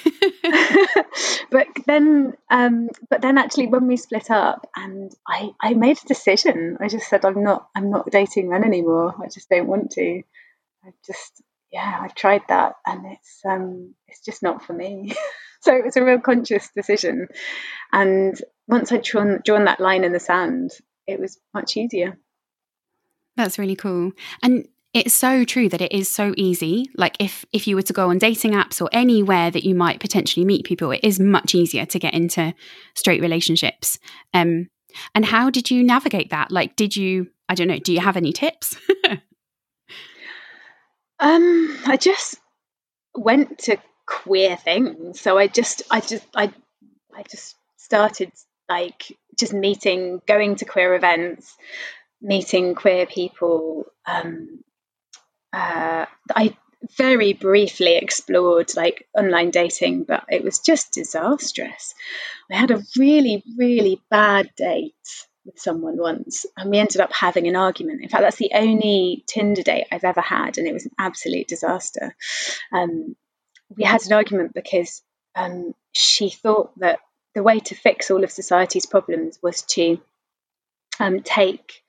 but 1.52 1.68
then 1.86 2.34
um, 2.50 2.90
but 3.10 3.22
then 3.22 3.38
actually 3.38 3.68
when 3.68 3.88
we 3.88 3.98
split 3.98 4.30
up 4.30 4.70
and 4.76 5.12
I, 5.28 5.52
I 5.62 5.74
made 5.74 5.98
a 6.04 6.08
decision. 6.08 6.78
I 6.82 6.88
just 6.88 7.08
said 7.10 7.24
i'm 7.26 7.44
not 7.44 7.70
i'm 7.76 7.90
not 7.90 8.10
dating 8.12 8.50
men 8.50 8.64
anymore. 8.64 9.16
I 9.24 9.28
just 9.28 9.50
don't 9.50 9.68
want 9.68 9.92
to. 9.92 10.22
I 10.86 10.90
just 11.06 11.42
yeah 11.72 12.00
i've 12.02 12.16
tried 12.16 12.42
that 12.48 12.76
and 12.86 13.06
it's 13.14 13.42
um 13.46 13.94
it's 14.08 14.22
just 14.22 14.44
not 14.44 14.64
for 14.64 14.74
me. 14.74 15.14
So 15.60 15.76
it 15.76 15.84
was 15.84 15.98
a 15.98 16.04
real 16.04 16.20
conscious 16.20 16.70
decision. 16.76 17.28
And 17.92 18.40
once 18.68 18.92
i'd 18.92 19.02
drawn 19.04 19.42
drawn 19.44 19.66
that 19.66 19.80
line 19.80 20.04
in 20.04 20.14
the 20.14 20.20
sand 20.20 20.72
it 21.08 21.20
was 21.20 21.40
much 21.54 21.78
easier. 21.78 22.18
That's 23.36 23.60
really 23.60 23.76
cool. 23.76 24.12
And 24.42 24.68
it's 24.94 25.14
so 25.14 25.44
true 25.44 25.70
that 25.70 25.82
it 25.82 25.92
is 25.92 26.10
so 26.10 26.34
easy. 26.38 26.90
Like 26.96 27.16
if 27.20 27.46
if 27.54 27.68
you 27.68 27.76
were 27.76 27.84
to 27.84 27.94
go 27.94 28.10
on 28.10 28.18
dating 28.18 28.54
apps 28.54 28.82
or 28.82 28.90
anywhere 28.92 29.52
that 29.52 29.64
you 29.64 29.76
might 29.76 30.00
potentially 30.00 30.46
meet 30.46 30.66
people 30.66 30.92
it 30.92 31.02
is 31.04 31.20
much 31.20 31.54
easier 31.54 31.86
to 31.86 32.00
get 32.00 32.14
into 32.14 32.54
straight 32.96 33.22
relationships. 33.22 34.00
Um 34.34 34.70
and 35.14 35.26
how 35.26 35.50
did 35.50 35.70
you 35.70 35.84
navigate 35.84 36.32
that? 36.32 36.52
Like 36.52 36.76
did 36.76 36.96
you 36.96 37.28
i 37.48 37.56
don't 37.56 37.68
know 37.68 37.80
do 37.80 37.94
you 37.94 38.00
have 38.00 38.18
any 38.18 38.34
tips? 38.34 38.76
Um 41.20 41.76
i 41.88 41.98
just 41.98 42.36
went 43.16 43.58
to 43.60 43.78
queer 44.06 44.56
things. 44.56 45.20
So 45.20 45.38
i 45.38 45.48
just 45.48 45.82
i 45.90 46.00
just 46.00 46.26
i 46.36 46.54
i 47.16 47.24
just 47.24 47.56
started 47.78 48.32
like 48.70 49.18
just 49.38 49.54
meeting 49.54 50.22
going 50.28 50.56
to 50.56 50.66
queer 50.66 50.96
events 50.96 51.56
meeting 52.22 52.76
queer 52.76 53.06
people 53.06 53.86
um 54.06 54.64
uh, 55.54 56.06
I 56.36 56.56
very 56.98 57.34
briefly 57.34 57.96
explored 57.96 58.76
like 58.76 59.08
online 59.18 59.52
dating, 59.52 60.04
but 60.04 60.26
it 60.30 60.44
was 60.44 60.60
just 60.60 60.94
disastrous. 60.94 61.94
I 62.52 62.56
had 62.56 62.72
a 62.72 62.84
really, 62.98 63.44
really 63.58 64.02
bad 64.10 64.52
date 64.56 64.94
with 65.46 65.60
someone 65.60 65.98
once, 65.98 66.46
and 66.56 66.70
we 66.70 66.78
ended 66.78 67.02
up 67.02 67.14
having 67.14 67.48
an 67.48 67.56
argument. 67.56 68.04
In 68.04 68.10
fact, 68.10 68.22
that's 68.22 68.38
the 68.38 68.52
only 68.54 69.24
Tinder 69.28 69.64
date 69.64 69.88
I've 69.92 70.04
ever 70.04 70.22
had, 70.22 70.58
and 70.58 70.68
it 70.68 70.74
was 70.74 70.86
an 70.86 70.92
absolute 71.00 71.48
disaster. 71.48 72.16
Um, 72.72 73.16
we 73.76 73.84
had 73.84 74.06
an 74.06 74.14
argument 74.14 74.54
because 74.54 75.02
um, 75.36 75.74
she 75.92 76.30
thought 76.30 76.78
that 76.80 77.00
the 77.38 77.44
way 77.44 77.60
to 77.60 77.76
fix 77.76 78.10
all 78.10 78.24
of 78.24 78.32
society's 78.32 78.88
problems 78.88 79.38
was 79.44 79.62
to 79.62 80.00
um, 81.00 81.22
take 81.22 81.84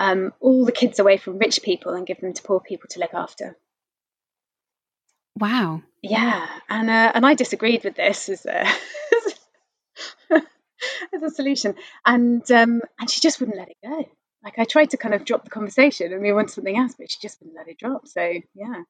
um, 0.00 0.32
all 0.40 0.64
the 0.64 0.72
kids 0.72 0.98
away 0.98 1.16
from 1.16 1.38
rich 1.38 1.62
people 1.62 1.94
and 1.94 2.08
give 2.08 2.20
them 2.20 2.32
to 2.32 2.42
poor 2.42 2.58
people 2.58 2.88
to 2.90 2.98
look 2.98 3.14
after. 3.14 3.56
Wow. 5.38 5.82
Yeah, 6.02 6.44
and 6.68 6.90
uh, 6.90 7.12
and 7.14 7.24
I 7.24 7.34
disagreed 7.34 7.84
with 7.84 7.94
this 7.94 8.28
as 8.28 8.44
a 8.46 8.66
as 11.14 11.22
a 11.22 11.30
solution, 11.30 11.76
and 12.04 12.50
um, 12.50 12.82
and 12.98 13.08
she 13.08 13.20
just 13.20 13.38
wouldn't 13.38 13.56
let 13.58 13.68
it 13.68 13.76
go. 13.84 14.08
Like 14.42 14.58
I 14.58 14.64
tried 14.64 14.90
to 14.90 14.96
kind 14.96 15.14
of 15.14 15.24
drop 15.24 15.44
the 15.44 15.50
conversation 15.50 16.12
and 16.12 16.20
we 16.20 16.32
wanted 16.32 16.50
something 16.50 16.76
else, 16.76 16.96
but 16.98 17.12
she 17.12 17.18
just 17.22 17.38
wouldn't 17.40 17.56
let 17.56 17.68
it 17.68 17.78
drop. 17.78 18.08
So 18.08 18.22
yeah. 18.54 18.82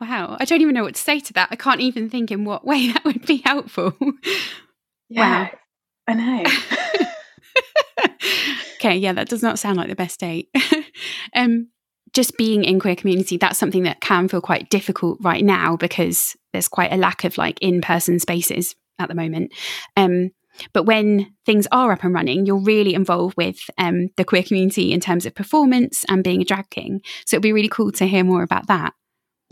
Wow, 0.00 0.38
I 0.40 0.44
don't 0.44 0.60
even 0.60 0.74
know 0.74 0.82
what 0.82 0.96
to 0.96 1.00
say 1.00 1.20
to 1.20 1.32
that. 1.34 1.50
I 1.52 1.56
can't 1.56 1.80
even 1.80 2.10
think 2.10 2.32
in 2.32 2.44
what 2.44 2.66
way 2.66 2.88
that 2.92 3.04
would 3.04 3.26
be 3.26 3.42
helpful. 3.44 3.94
Yeah, 5.10 5.42
wow. 5.42 5.50
I 6.08 6.14
know. 6.14 6.44
okay, 8.76 8.96
yeah, 8.96 9.12
that 9.12 9.28
does 9.28 9.42
not 9.42 9.58
sound 9.58 9.76
like 9.76 9.88
the 9.88 9.94
best 9.94 10.20
date. 10.20 10.48
um, 11.34 11.68
just 12.12 12.36
being 12.36 12.64
in 12.64 12.80
queer 12.80 12.96
community, 12.96 13.36
that's 13.36 13.58
something 13.58 13.82
that 13.84 14.00
can 14.00 14.28
feel 14.28 14.40
quite 14.40 14.70
difficult 14.70 15.18
right 15.20 15.44
now 15.44 15.76
because 15.76 16.36
there's 16.52 16.68
quite 16.68 16.92
a 16.92 16.96
lack 16.96 17.24
of 17.24 17.38
like 17.38 17.58
in-person 17.60 18.18
spaces 18.18 18.74
at 18.98 19.08
the 19.08 19.14
moment. 19.14 19.52
Um, 19.96 20.30
but 20.72 20.84
when 20.84 21.32
things 21.46 21.66
are 21.72 21.92
up 21.92 22.04
and 22.04 22.12
running, 22.14 22.46
you're 22.46 22.62
really 22.62 22.94
involved 22.94 23.36
with 23.36 23.58
um, 23.78 24.08
the 24.16 24.24
queer 24.24 24.42
community 24.42 24.92
in 24.92 25.00
terms 25.00 25.26
of 25.26 25.34
performance 25.34 26.04
and 26.08 26.24
being 26.24 26.42
a 26.42 26.44
drag 26.44 26.68
king. 26.70 27.00
So 27.26 27.36
it'd 27.36 27.42
be 27.42 27.52
really 27.52 27.68
cool 27.68 27.92
to 27.92 28.06
hear 28.06 28.24
more 28.24 28.42
about 28.42 28.66
that. 28.66 28.94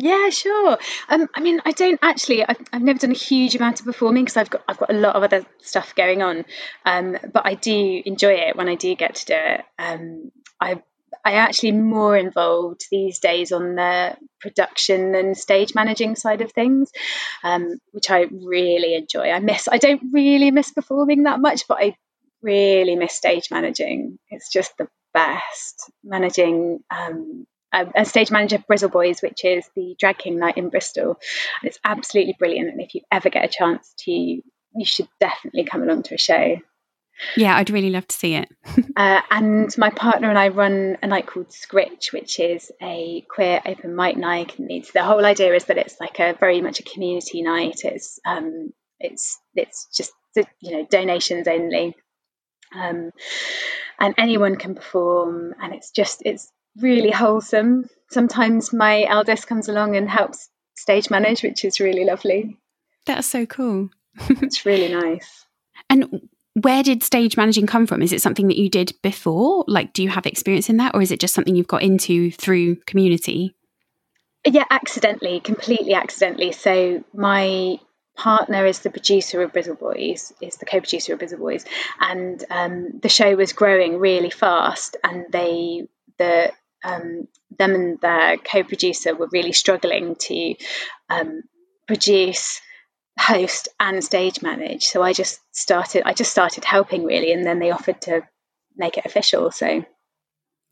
Yeah, 0.00 0.30
sure. 0.30 0.78
Um, 1.08 1.28
I 1.34 1.40
mean, 1.40 1.60
I 1.64 1.72
don't 1.72 1.98
actually. 2.02 2.44
I've, 2.44 2.60
I've 2.72 2.82
never 2.82 3.00
done 3.00 3.10
a 3.10 3.14
huge 3.14 3.56
amount 3.56 3.80
of 3.80 3.86
performing 3.86 4.24
because 4.24 4.36
I've 4.36 4.50
got 4.50 4.62
I've 4.68 4.78
got 4.78 4.90
a 4.90 4.96
lot 4.98 5.16
of 5.16 5.24
other 5.24 5.44
stuff 5.60 5.94
going 5.96 6.22
on. 6.22 6.44
Um, 6.84 7.16
but 7.32 7.44
I 7.44 7.54
do 7.54 8.02
enjoy 8.06 8.34
it 8.34 8.54
when 8.54 8.68
I 8.68 8.76
do 8.76 8.94
get 8.94 9.16
to 9.16 9.26
do 9.26 9.34
it. 9.36 9.64
Um, 9.76 10.30
I 10.60 10.82
I 11.24 11.32
actually 11.32 11.72
more 11.72 12.16
involved 12.16 12.86
these 12.92 13.18
days 13.18 13.50
on 13.50 13.74
the 13.74 14.16
production 14.40 15.16
and 15.16 15.36
stage 15.36 15.74
managing 15.74 16.14
side 16.14 16.42
of 16.42 16.52
things, 16.52 16.92
um, 17.42 17.78
which 17.90 18.08
I 18.08 18.26
really 18.30 18.94
enjoy. 18.94 19.30
I 19.30 19.40
miss. 19.40 19.66
I 19.70 19.78
don't 19.78 20.12
really 20.12 20.52
miss 20.52 20.70
performing 20.70 21.24
that 21.24 21.40
much, 21.40 21.66
but 21.66 21.78
I 21.80 21.96
really 22.40 22.94
miss 22.94 23.14
stage 23.14 23.50
managing. 23.50 24.20
It's 24.30 24.52
just 24.52 24.78
the 24.78 24.86
best 25.12 25.90
managing 26.04 26.84
um, 26.88 27.48
a, 27.72 27.86
a, 27.96 28.04
stage 28.04 28.30
manager 28.30 28.58
for 28.58 28.74
Brizzle 28.74 28.92
Boys, 28.92 29.20
which 29.20 29.44
is 29.44 29.68
the 29.74 29.94
Drag 29.98 30.18
King 30.18 30.38
night 30.38 30.56
in 30.56 30.68
Bristol. 30.68 31.18
And 31.60 31.68
it's 31.68 31.78
absolutely 31.84 32.34
brilliant. 32.38 32.70
And 32.70 32.80
if 32.80 32.94
you 32.94 33.02
ever 33.10 33.30
get 33.30 33.44
a 33.44 33.48
chance 33.48 33.92
to, 34.04 34.10
you 34.10 34.84
should 34.84 35.08
definitely 35.20 35.64
come 35.64 35.82
along 35.82 36.04
to 36.04 36.14
a 36.14 36.18
show. 36.18 36.56
Yeah, 37.36 37.56
I'd 37.56 37.70
really 37.70 37.90
love 37.90 38.06
to 38.08 38.16
see 38.16 38.34
it. 38.34 38.48
uh, 38.96 39.20
and 39.30 39.76
my 39.76 39.90
partner 39.90 40.28
and 40.28 40.38
I 40.38 40.48
run 40.48 40.98
a 41.02 41.06
night 41.06 41.26
called 41.26 41.48
Scritch, 41.48 42.12
which 42.12 42.38
is 42.38 42.70
a 42.80 43.24
queer 43.28 43.60
open 43.66 43.96
mic 43.96 44.16
night. 44.16 44.58
And 44.58 44.68
the 44.94 45.02
whole 45.02 45.24
idea 45.24 45.54
is 45.54 45.64
that 45.64 45.78
it's 45.78 45.98
like 46.00 46.20
a 46.20 46.36
very 46.38 46.60
much 46.60 46.80
a 46.80 46.84
community 46.84 47.42
night. 47.42 47.80
It's 47.84 48.20
um, 48.24 48.72
it's 49.00 49.38
it's 49.54 49.88
just 49.96 50.12
you 50.60 50.76
know 50.76 50.86
donations 50.88 51.48
only, 51.48 51.96
um, 52.74 53.10
and 53.98 54.14
anyone 54.16 54.56
can 54.56 54.76
perform. 54.76 55.54
And 55.60 55.74
it's 55.74 55.90
just 55.90 56.22
it's 56.24 56.48
really 56.76 57.10
wholesome. 57.10 57.88
Sometimes 58.10 58.72
my 58.72 59.04
eldest 59.04 59.46
comes 59.46 59.68
along 59.68 59.96
and 59.96 60.08
helps 60.08 60.48
stage 60.76 61.10
manage, 61.10 61.42
which 61.42 61.64
is 61.64 61.80
really 61.80 62.04
lovely. 62.04 62.58
That's 63.06 63.26
so 63.26 63.46
cool. 63.46 63.90
it's 64.28 64.64
really 64.64 64.92
nice. 64.92 65.44
And 65.90 66.28
where 66.54 66.82
did 66.82 67.02
stage 67.02 67.36
managing 67.36 67.66
come 67.66 67.86
from? 67.86 68.02
Is 68.02 68.12
it 68.12 68.22
something 68.22 68.48
that 68.48 68.58
you 68.58 68.68
did 68.68 68.92
before? 69.02 69.64
Like, 69.68 69.92
do 69.92 70.02
you 70.02 70.08
have 70.08 70.26
experience 70.26 70.68
in 70.68 70.78
that, 70.78 70.94
or 70.94 71.02
is 71.02 71.10
it 71.10 71.20
just 71.20 71.34
something 71.34 71.54
you've 71.54 71.66
got 71.66 71.82
into 71.82 72.30
through 72.30 72.76
community? 72.86 73.54
Yeah, 74.46 74.64
accidentally, 74.70 75.40
completely 75.40 75.94
accidentally. 75.94 76.52
So, 76.52 77.04
my 77.12 77.78
partner 78.16 78.66
is 78.66 78.80
the 78.80 78.90
producer 78.90 79.42
of 79.42 79.52
Brizzle 79.52 79.78
Boys, 79.78 80.32
is 80.40 80.56
the 80.56 80.66
co-producer 80.66 81.14
of 81.14 81.20
Brizzle 81.20 81.38
Boys, 81.38 81.64
and 82.00 82.42
um, 82.50 82.98
the 83.00 83.08
show 83.08 83.36
was 83.36 83.52
growing 83.52 83.98
really 83.98 84.30
fast, 84.30 84.96
and 85.04 85.26
they 85.30 85.88
the 86.18 86.52
um, 86.84 87.26
them 87.58 87.74
and 87.74 88.00
their 88.00 88.36
co-producer 88.36 89.14
were 89.14 89.28
really 89.32 89.52
struggling 89.52 90.14
to 90.16 90.54
um, 91.08 91.42
produce 91.86 92.60
host 93.18 93.68
and 93.80 94.04
stage 94.04 94.42
manage. 94.42 94.84
So 94.84 95.02
i 95.02 95.12
just 95.12 95.40
started 95.50 96.02
i 96.06 96.12
just 96.12 96.30
started 96.30 96.64
helping 96.64 97.04
really 97.04 97.32
and 97.32 97.44
then 97.44 97.58
they 97.58 97.72
offered 97.72 98.00
to 98.02 98.22
make 98.76 98.96
it 98.96 99.06
official 99.06 99.50
so. 99.50 99.84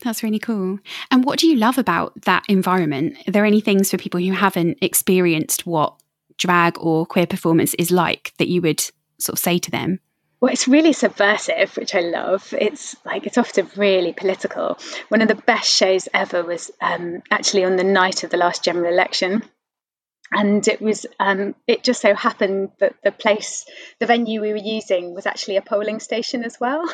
That's 0.05 0.23
really 0.23 0.39
cool. 0.39 0.79
And 1.11 1.25
what 1.25 1.39
do 1.39 1.49
you 1.49 1.57
love 1.57 1.79
about 1.79 2.21
that 2.23 2.45
environment? 2.51 3.17
Are 3.27 3.31
there 3.31 3.47
any 3.47 3.63
things 3.63 3.91
for 3.91 3.97
people 3.97 4.21
who 4.21 4.33
haven't 4.33 4.77
experienced 4.83 5.65
what 5.67 5.99
drag 6.37 6.79
or 6.79 7.07
queer 7.07 7.27
performance 7.27 7.73
is 7.75 7.91
like 7.91 8.35
that 8.39 8.49
you 8.49 8.61
would 8.61 8.81
sort 9.19 9.33
of 9.33 9.39
say 9.39 9.59
to 9.59 9.71
them 9.71 10.01
well, 10.41 10.53
it's 10.53 10.69
really 10.69 10.93
subversive, 10.93 11.77
which 11.77 11.95
I 11.95 12.01
love. 12.01 12.53
It's 12.59 12.95
like 13.05 13.27
it's 13.27 13.39
often 13.39 13.71
really 13.77 14.13
political. 14.13 14.79
One 15.09 15.23
of 15.23 15.29
the 15.29 15.35
best 15.35 15.71
shows 15.71 16.09
ever 16.13 16.43
was 16.43 16.71
um, 16.81 17.23
actually 17.31 17.65
on 17.65 17.77
the 17.77 17.85
night 17.85 18.23
of 18.23 18.31
the 18.31 18.37
last 18.37 18.63
general 18.63 18.93
election, 18.93 19.43
and 20.31 20.67
it 20.69 20.83
was 20.83 21.07
um, 21.19 21.55
it 21.67 21.85
just 21.85 22.03
so 22.03 22.15
happened 22.15 22.71
that 22.81 22.97
the 23.03 23.13
place, 23.13 23.65
the 23.99 24.07
venue 24.07 24.43
we 24.43 24.53
were 24.53 24.59
using, 24.59 25.15
was 25.15 25.27
actually 25.27 25.57
a 25.57 25.63
polling 25.63 26.01
station 26.01 26.45
as 26.45 26.59
well, 26.61 26.85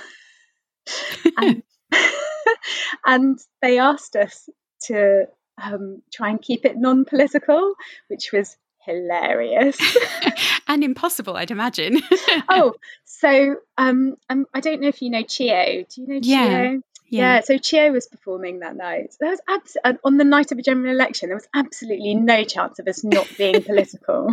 and, 1.37 1.63
and 3.05 3.39
they 3.61 3.79
asked 3.81 4.15
us 4.15 4.49
to 4.85 5.27
um, 5.61 6.03
try 6.13 6.31
and 6.31 6.41
keep 6.41 6.65
it 6.65 6.77
non-political, 6.77 7.75
which 8.09 8.31
was 8.33 8.57
hilarious 8.85 9.79
and 10.69 10.83
impossible, 10.83 11.37
I'd 11.37 11.51
imagine. 11.51 12.03
oh, 12.49 12.75
so 13.23 13.57
um, 13.79 14.17
um, 14.29 14.47
I 14.53 14.59
don't 14.59 14.81
know 14.81 14.89
if 14.89 15.01
you 15.01 15.11
know 15.11 15.23
Chio. 15.23 15.85
Do 15.89 16.01
you 16.01 16.09
know 16.09 16.21
Chio? 16.21 16.25
Yeah. 16.29 16.77
Yeah, 17.09 17.41
so 17.43 17.59
Chio 17.59 17.93
was 17.93 18.07
performing 18.07 18.61
that 18.61 18.75
night. 18.75 19.15
There 19.21 19.29
was 19.29 19.41
abs- 19.47 19.77
on 20.03 20.17
the 20.17 20.25
night 20.25 20.51
of 20.51 20.59
a 20.59 20.63
general 20.63 20.91
election. 20.91 21.29
There 21.29 21.37
was 21.37 21.47
absolutely 21.55 22.15
no 22.15 22.43
chance 22.43 22.79
of 22.79 22.89
us 22.89 23.05
not 23.05 23.29
being 23.37 23.63
political. 23.65 24.33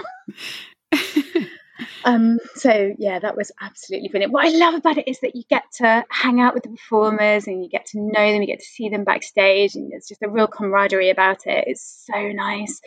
Um, 2.03 2.39
so 2.55 2.93
yeah, 2.97 3.19
that 3.19 3.35
was 3.37 3.51
absolutely 3.59 4.09
brilliant. 4.09 4.33
What 4.33 4.45
I 4.45 4.57
love 4.57 4.73
about 4.73 4.97
it 4.97 5.07
is 5.07 5.19
that 5.21 5.35
you 5.35 5.43
get 5.49 5.63
to 5.77 6.05
hang 6.09 6.41
out 6.41 6.53
with 6.53 6.63
the 6.63 6.69
performers 6.69 7.47
and 7.47 7.63
you 7.63 7.69
get 7.69 7.87
to 7.87 7.99
know 7.99 8.31
them, 8.31 8.41
you 8.41 8.47
get 8.47 8.59
to 8.59 8.65
see 8.65 8.89
them 8.89 9.03
backstage, 9.03 9.75
and 9.75 9.91
it's 9.93 10.07
just 10.07 10.23
a 10.23 10.29
real 10.29 10.47
camaraderie 10.47 11.09
about 11.09 11.45
it. 11.45 11.65
It's 11.67 12.05
so 12.05 12.31
nice. 12.31 12.81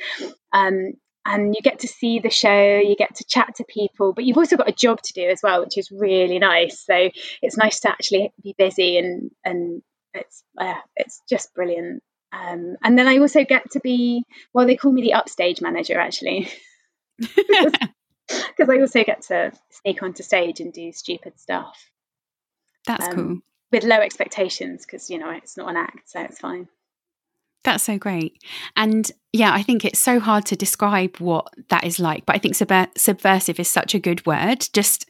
Um, 0.52 0.94
and 1.24 1.54
you 1.54 1.62
get 1.62 1.80
to 1.80 1.88
see 1.88 2.18
the 2.18 2.30
show, 2.30 2.78
you 2.78 2.96
get 2.96 3.16
to 3.16 3.24
chat 3.24 3.56
to 3.56 3.64
people, 3.64 4.12
but 4.12 4.24
you've 4.24 4.38
also 4.38 4.56
got 4.56 4.68
a 4.68 4.72
job 4.72 5.00
to 5.02 5.12
do 5.12 5.28
as 5.28 5.40
well, 5.42 5.60
which 5.60 5.78
is 5.78 5.90
really 5.90 6.38
nice. 6.38 6.84
So 6.84 7.10
it's 7.42 7.56
nice 7.56 7.80
to 7.80 7.90
actually 7.90 8.32
be 8.42 8.54
busy 8.58 8.98
and 8.98 9.30
and 9.44 9.82
it's 10.14 10.42
uh, 10.58 10.74
it's 10.96 11.22
just 11.28 11.54
brilliant. 11.54 12.02
Um, 12.32 12.76
and 12.82 12.98
then 12.98 13.06
I 13.08 13.18
also 13.18 13.44
get 13.44 13.72
to 13.72 13.80
be 13.80 14.24
well, 14.52 14.66
they 14.66 14.76
call 14.76 14.92
me 14.92 15.02
the 15.02 15.14
upstage 15.14 15.60
manager 15.60 15.98
actually. 15.98 16.48
because 17.18 18.68
I 18.68 18.80
also 18.80 19.04
get 19.04 19.22
to 19.22 19.52
sneak 19.70 20.02
onto 20.02 20.22
stage 20.22 20.60
and 20.60 20.72
do 20.72 20.92
stupid 20.92 21.38
stuff 21.38 21.78
That's 22.86 23.08
Um, 23.08 23.14
cool. 23.14 23.38
with 23.70 23.84
low 23.84 23.98
expectations 23.98 24.84
because 24.86 25.10
you 25.10 25.18
know 25.18 25.30
it's 25.30 25.56
not 25.56 25.68
an 25.70 25.76
act, 25.76 26.10
so 26.10 26.20
it's 26.20 26.38
fine. 26.38 26.68
That's 27.64 27.84
so 27.84 27.96
great. 27.96 28.42
And 28.76 29.10
yeah, 29.32 29.52
I 29.52 29.62
think 29.62 29.84
it's 29.84 30.00
so 30.00 30.18
hard 30.18 30.44
to 30.46 30.56
describe 30.56 31.18
what 31.18 31.46
that 31.68 31.84
is 31.84 32.00
like, 32.00 32.26
but 32.26 32.34
I 32.34 32.38
think 32.38 32.54
subver- 32.54 32.98
subversive 32.98 33.60
is 33.60 33.68
such 33.68 33.94
a 33.94 34.00
good 34.00 34.26
word. 34.26 34.66
Just, 34.72 35.08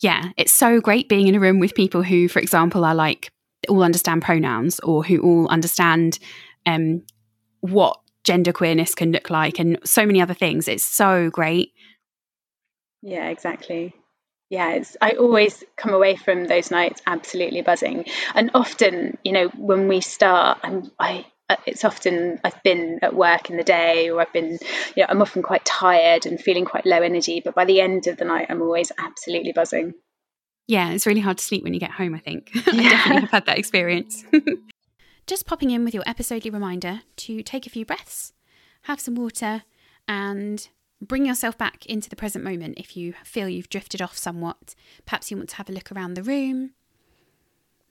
yeah, 0.00 0.30
it's 0.36 0.52
so 0.52 0.80
great 0.80 1.08
being 1.08 1.26
in 1.26 1.34
a 1.34 1.40
room 1.40 1.58
with 1.58 1.74
people 1.74 2.02
who, 2.02 2.28
for 2.28 2.38
example, 2.38 2.84
are 2.84 2.94
like, 2.94 3.32
all 3.68 3.82
understand 3.82 4.22
pronouns 4.22 4.78
or 4.80 5.04
who 5.04 5.20
all 5.20 5.48
understand 5.48 6.18
um, 6.66 7.02
what 7.60 7.98
gender 8.24 8.52
queerness 8.52 8.94
can 8.94 9.12
look 9.12 9.30
like 9.30 9.58
and 9.58 9.78
so 9.84 10.04
many 10.04 10.20
other 10.20 10.34
things. 10.34 10.68
It's 10.68 10.84
so 10.84 11.30
great. 11.30 11.72
Yeah, 13.02 13.28
exactly. 13.28 13.94
Yeah, 14.50 14.72
it's, 14.72 14.96
I 15.00 15.12
always 15.12 15.64
come 15.76 15.94
away 15.94 16.16
from 16.16 16.44
those 16.44 16.70
nights 16.70 17.00
absolutely 17.06 17.62
buzzing, 17.62 18.04
and 18.34 18.50
often, 18.52 19.16
you 19.24 19.32
know, 19.32 19.48
when 19.56 19.88
we 19.88 20.02
start, 20.02 20.58
I'm 20.62 20.90
I. 20.98 21.24
uh, 21.50 21.56
It's 21.66 21.84
often 21.84 22.38
I've 22.44 22.62
been 22.62 23.00
at 23.02 23.14
work 23.14 23.50
in 23.50 23.56
the 23.56 23.64
day, 23.64 24.08
or 24.08 24.20
I've 24.20 24.32
been, 24.32 24.58
you 24.96 25.02
know, 25.02 25.06
I'm 25.08 25.20
often 25.20 25.42
quite 25.42 25.64
tired 25.64 26.24
and 26.24 26.40
feeling 26.40 26.64
quite 26.64 26.86
low 26.86 27.02
energy. 27.02 27.42
But 27.44 27.54
by 27.54 27.64
the 27.64 27.80
end 27.80 28.06
of 28.06 28.16
the 28.16 28.24
night, 28.24 28.46
I'm 28.48 28.62
always 28.62 28.92
absolutely 28.98 29.52
buzzing. 29.52 29.94
Yeah, 30.66 30.90
it's 30.90 31.06
really 31.06 31.20
hard 31.20 31.38
to 31.38 31.44
sleep 31.44 31.64
when 31.64 31.74
you 31.74 31.80
get 31.80 31.90
home, 31.90 32.14
I 32.14 32.20
think. 32.20 32.50
I 32.54 32.60
definitely 32.60 33.20
have 33.22 33.30
had 33.30 33.46
that 33.46 33.58
experience. 33.58 34.24
Just 35.26 35.46
popping 35.46 35.70
in 35.70 35.84
with 35.84 35.94
your 35.94 36.04
episodely 36.06 36.50
reminder 36.50 37.00
to 37.16 37.42
take 37.42 37.66
a 37.66 37.70
few 37.70 37.84
breaths, 37.84 38.32
have 38.82 39.00
some 39.00 39.16
water, 39.16 39.64
and 40.06 40.68
bring 41.00 41.26
yourself 41.26 41.58
back 41.58 41.86
into 41.86 42.08
the 42.08 42.16
present 42.16 42.44
moment 42.44 42.78
if 42.78 42.96
you 42.96 43.14
feel 43.24 43.48
you've 43.48 43.68
drifted 43.68 44.00
off 44.00 44.16
somewhat. 44.16 44.74
Perhaps 45.06 45.30
you 45.30 45.36
want 45.36 45.48
to 45.50 45.56
have 45.56 45.68
a 45.68 45.72
look 45.72 45.90
around 45.90 46.14
the 46.14 46.22
room. 46.22 46.70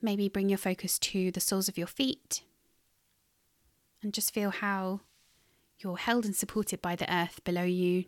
Maybe 0.00 0.30
bring 0.30 0.48
your 0.48 0.58
focus 0.58 0.98
to 1.00 1.30
the 1.30 1.40
soles 1.40 1.68
of 1.68 1.76
your 1.76 1.86
feet 1.86 2.42
and 4.02 4.12
just 4.14 4.32
feel 4.32 4.50
how 4.50 5.00
you're 5.78 5.96
held 5.96 6.24
and 6.24 6.36
supported 6.36 6.82
by 6.82 6.96
the 6.96 7.12
earth 7.12 7.42
below 7.44 7.62
you. 7.64 8.04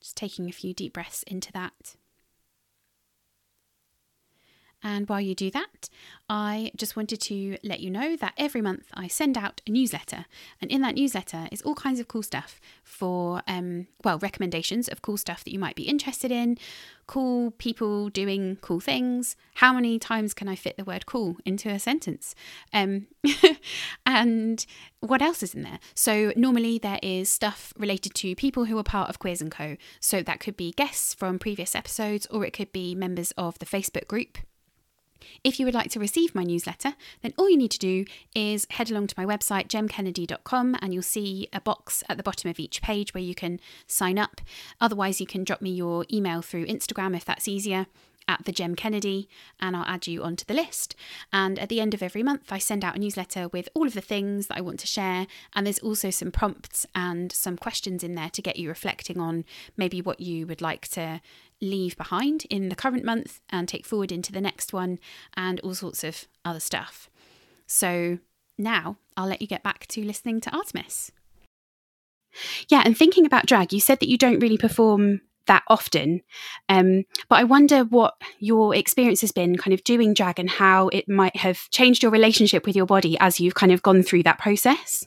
Just 0.00 0.16
taking 0.16 0.48
a 0.48 0.52
few 0.52 0.74
deep 0.74 0.92
breaths 0.92 1.22
into 1.24 1.52
that. 1.52 1.96
And 4.86 5.08
while 5.08 5.20
you 5.20 5.34
do 5.34 5.50
that, 5.50 5.88
I 6.30 6.70
just 6.76 6.94
wanted 6.94 7.20
to 7.22 7.58
let 7.64 7.80
you 7.80 7.90
know 7.90 8.14
that 8.14 8.34
every 8.38 8.60
month 8.60 8.84
I 8.94 9.08
send 9.08 9.36
out 9.36 9.60
a 9.66 9.70
newsletter. 9.72 10.26
And 10.62 10.70
in 10.70 10.80
that 10.82 10.94
newsletter 10.94 11.48
is 11.50 11.60
all 11.62 11.74
kinds 11.74 11.98
of 11.98 12.06
cool 12.06 12.22
stuff 12.22 12.60
for, 12.84 13.42
um, 13.48 13.88
well, 14.04 14.20
recommendations 14.20 14.86
of 14.86 15.02
cool 15.02 15.16
stuff 15.16 15.42
that 15.42 15.52
you 15.52 15.58
might 15.58 15.74
be 15.74 15.88
interested 15.88 16.30
in, 16.30 16.56
cool 17.08 17.50
people 17.50 18.10
doing 18.10 18.58
cool 18.60 18.78
things. 18.78 19.34
How 19.54 19.72
many 19.72 19.98
times 19.98 20.32
can 20.32 20.46
I 20.46 20.54
fit 20.54 20.76
the 20.76 20.84
word 20.84 21.04
cool 21.04 21.36
into 21.44 21.68
a 21.68 21.80
sentence? 21.80 22.36
Um, 22.72 23.08
and 24.06 24.64
what 25.00 25.20
else 25.20 25.42
is 25.42 25.52
in 25.52 25.62
there? 25.62 25.80
So 25.96 26.32
normally 26.36 26.78
there 26.78 27.00
is 27.02 27.28
stuff 27.28 27.72
related 27.76 28.14
to 28.14 28.36
people 28.36 28.66
who 28.66 28.78
are 28.78 28.84
part 28.84 29.08
of 29.08 29.18
Queers 29.18 29.40
and 29.40 29.50
Co. 29.50 29.78
So 29.98 30.22
that 30.22 30.38
could 30.38 30.56
be 30.56 30.70
guests 30.70 31.12
from 31.12 31.40
previous 31.40 31.74
episodes, 31.74 32.24
or 32.26 32.44
it 32.44 32.52
could 32.52 32.70
be 32.70 32.94
members 32.94 33.32
of 33.32 33.58
the 33.58 33.66
Facebook 33.66 34.06
group. 34.06 34.38
If 35.44 35.58
you 35.58 35.66
would 35.66 35.74
like 35.74 35.90
to 35.90 36.00
receive 36.00 36.34
my 36.34 36.42
newsletter, 36.42 36.94
then 37.22 37.34
all 37.36 37.50
you 37.50 37.56
need 37.56 37.70
to 37.72 37.78
do 37.78 38.04
is 38.34 38.66
head 38.70 38.90
along 38.90 39.08
to 39.08 39.14
my 39.16 39.24
website, 39.24 39.68
jemkennedy.com, 39.68 40.76
and 40.80 40.92
you'll 40.92 41.02
see 41.02 41.48
a 41.52 41.60
box 41.60 42.02
at 42.08 42.16
the 42.16 42.22
bottom 42.22 42.50
of 42.50 42.60
each 42.60 42.82
page 42.82 43.14
where 43.14 43.22
you 43.22 43.34
can 43.34 43.60
sign 43.86 44.18
up. 44.18 44.40
Otherwise, 44.80 45.20
you 45.20 45.26
can 45.26 45.44
drop 45.44 45.62
me 45.62 45.70
your 45.70 46.04
email 46.12 46.42
through 46.42 46.66
Instagram 46.66 47.16
if 47.16 47.24
that's 47.24 47.48
easier 47.48 47.86
at 48.28 48.44
the 48.44 48.52
Jem 48.52 48.74
Kennedy, 48.74 49.28
and 49.60 49.76
I'll 49.76 49.84
add 49.84 50.06
you 50.06 50.22
onto 50.22 50.44
the 50.44 50.54
list. 50.54 50.96
And 51.32 51.58
at 51.58 51.68
the 51.68 51.80
end 51.80 51.94
of 51.94 52.02
every 52.02 52.22
month, 52.22 52.50
I 52.50 52.58
send 52.58 52.84
out 52.84 52.96
a 52.96 52.98
newsletter 52.98 53.48
with 53.48 53.68
all 53.74 53.86
of 53.86 53.94
the 53.94 54.00
things 54.00 54.48
that 54.48 54.58
I 54.58 54.62
want 54.62 54.80
to 54.80 54.86
share. 54.86 55.26
And 55.54 55.66
there's 55.66 55.78
also 55.78 56.10
some 56.10 56.32
prompts 56.32 56.86
and 56.94 57.30
some 57.30 57.56
questions 57.56 58.02
in 58.02 58.14
there 58.14 58.30
to 58.30 58.42
get 58.42 58.56
you 58.56 58.68
reflecting 58.68 59.20
on 59.20 59.44
maybe 59.76 60.02
what 60.02 60.20
you 60.20 60.46
would 60.46 60.60
like 60.60 60.88
to 60.88 61.20
leave 61.60 61.96
behind 61.96 62.44
in 62.50 62.68
the 62.68 62.76
current 62.76 63.04
month 63.04 63.40
and 63.50 63.68
take 63.68 63.86
forward 63.86 64.12
into 64.12 64.32
the 64.32 64.40
next 64.40 64.72
one, 64.72 64.98
and 65.34 65.60
all 65.60 65.74
sorts 65.74 66.04
of 66.04 66.26
other 66.44 66.60
stuff. 66.60 67.08
So 67.66 68.18
now 68.58 68.96
I'll 69.16 69.28
let 69.28 69.40
you 69.40 69.48
get 69.48 69.62
back 69.62 69.86
to 69.88 70.04
listening 70.04 70.40
to 70.42 70.50
Artemis. 70.50 71.10
Yeah, 72.68 72.82
and 72.84 72.96
thinking 72.96 73.24
about 73.24 73.46
drag, 73.46 73.72
you 73.72 73.80
said 73.80 74.00
that 74.00 74.08
you 74.08 74.18
don't 74.18 74.40
really 74.40 74.58
perform 74.58 75.22
that 75.46 75.62
often. 75.68 76.22
Um, 76.68 77.04
but 77.28 77.36
I 77.36 77.44
wonder 77.44 77.84
what 77.84 78.14
your 78.38 78.74
experience 78.74 79.20
has 79.20 79.32
been 79.32 79.56
kind 79.56 79.72
of 79.72 79.84
doing 79.84 80.12
drag 80.12 80.38
and 80.38 80.50
how 80.50 80.88
it 80.88 81.08
might 81.08 81.36
have 81.36 81.70
changed 81.70 82.02
your 82.02 82.12
relationship 82.12 82.66
with 82.66 82.76
your 82.76 82.86
body 82.86 83.16
as 83.20 83.40
you've 83.40 83.54
kind 83.54 83.72
of 83.72 83.82
gone 83.82 84.02
through 84.02 84.24
that 84.24 84.38
process. 84.38 85.04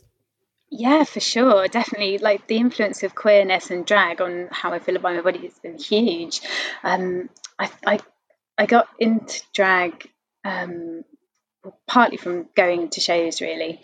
Yeah, 0.72 1.04
for 1.04 1.20
sure. 1.20 1.68
Definitely. 1.68 2.20
Like 2.20 2.48
the 2.48 2.58
influence 2.58 3.04
of 3.04 3.16
queerness 3.16 3.72
and 3.72 3.86
drag 3.86 4.22
on 4.22 4.50
how 4.52 4.72
I 4.72 4.80
feel 4.80 4.96
about 4.96 5.16
my 5.16 5.22
body 5.22 5.40
has 5.40 5.58
been 5.60 5.78
huge. 5.78 6.42
Um, 6.84 7.30
I, 7.58 7.72
I, 7.86 8.00
I 8.58 8.66
got 8.68 8.88
into 9.00 9.42
drag 9.54 10.10
um, 10.46 11.04
partly 11.88 12.18
from 12.18 12.48
going 12.56 12.90
to 12.90 13.02
shows, 13.02 13.42
really. 13.42 13.82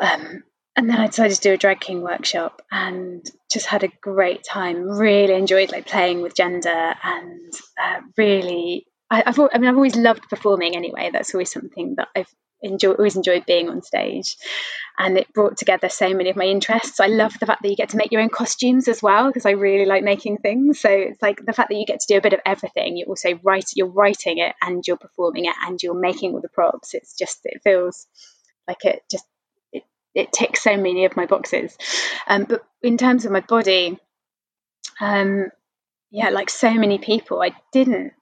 Um, 0.00 0.44
and 0.76 0.88
then 0.88 0.98
I 1.00 1.08
decided 1.08 1.34
to 1.34 1.40
do 1.42 1.54
a 1.54 1.58
drag 1.58 1.80
king 1.80 2.02
workshop 2.02 2.62
and 2.70 3.26
just 3.50 3.66
had 3.66 3.82
a 3.82 3.88
great 4.00 4.44
time. 4.44 4.84
Really 4.88 5.34
enjoyed 5.34 5.72
like 5.72 5.86
playing 5.88 6.22
with 6.22 6.36
gender 6.36 6.94
and 7.02 7.52
uh, 7.82 8.00
really, 8.16 8.86
I, 9.10 9.24
I've, 9.26 9.38
I 9.40 9.58
mean, 9.58 9.68
I've 9.68 9.76
always 9.76 9.96
loved 9.96 10.28
performing 10.30 10.76
anyway. 10.76 11.10
That's 11.12 11.34
always 11.34 11.50
something 11.50 11.96
that 11.96 12.08
I've 12.14 12.32
enjoyed, 12.62 12.96
always 12.96 13.16
enjoyed 13.16 13.46
being 13.46 13.68
on 13.68 13.82
stage 13.82 14.36
and 14.98 15.16
it 15.16 15.32
brought 15.32 15.56
together 15.56 15.88
so 15.88 16.12
many 16.12 16.28
of 16.28 16.36
my 16.36 16.44
interests. 16.44 16.98
I 16.98 17.06
love 17.06 17.38
the 17.38 17.46
fact 17.46 17.62
that 17.62 17.68
you 17.68 17.76
get 17.76 17.90
to 17.90 17.96
make 17.96 18.10
your 18.10 18.20
own 18.20 18.30
costumes 18.30 18.88
as 18.88 19.00
well 19.00 19.28
because 19.28 19.46
I 19.46 19.50
really 19.50 19.86
like 19.86 20.02
making 20.02 20.38
things. 20.38 20.80
So 20.80 20.90
it's 20.90 21.22
like 21.22 21.44
the 21.44 21.52
fact 21.52 21.68
that 21.70 21.76
you 21.76 21.86
get 21.86 22.00
to 22.00 22.06
do 22.08 22.18
a 22.18 22.20
bit 22.20 22.32
of 22.32 22.40
everything. 22.44 22.96
You 22.96 23.06
also 23.06 23.38
write, 23.44 23.70
you're 23.76 23.86
writing 23.86 24.38
it 24.38 24.54
and 24.60 24.84
you're 24.86 24.96
performing 24.96 25.44
it 25.44 25.54
and 25.64 25.80
you're 25.80 25.98
making 25.98 26.34
all 26.34 26.40
the 26.40 26.48
props. 26.48 26.94
It's 26.94 27.16
just 27.16 27.40
it 27.44 27.62
feels 27.62 28.08
like 28.66 28.84
it 28.84 29.02
just 29.08 29.24
it, 29.72 29.84
it 30.14 30.32
ticks 30.32 30.64
so 30.64 30.76
many 30.76 31.04
of 31.04 31.16
my 31.16 31.26
boxes. 31.26 31.76
Um, 32.26 32.44
but 32.44 32.64
in 32.82 32.98
terms 32.98 33.24
of 33.24 33.30
my 33.30 33.40
body, 33.40 33.98
um, 35.00 35.50
yeah, 36.10 36.30
like 36.30 36.50
so 36.50 36.74
many 36.74 36.98
people, 36.98 37.40
I 37.40 37.52
didn't 37.72 38.14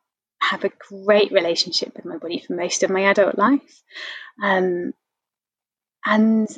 have 0.50 0.64
a 0.64 0.72
great 0.90 1.32
relationship 1.32 1.94
with 1.96 2.04
my 2.04 2.16
body 2.16 2.38
for 2.38 2.54
most 2.54 2.82
of 2.82 2.90
my 2.90 3.02
adult 3.02 3.36
life. 3.36 3.82
Um, 4.42 4.92
and 6.04 6.48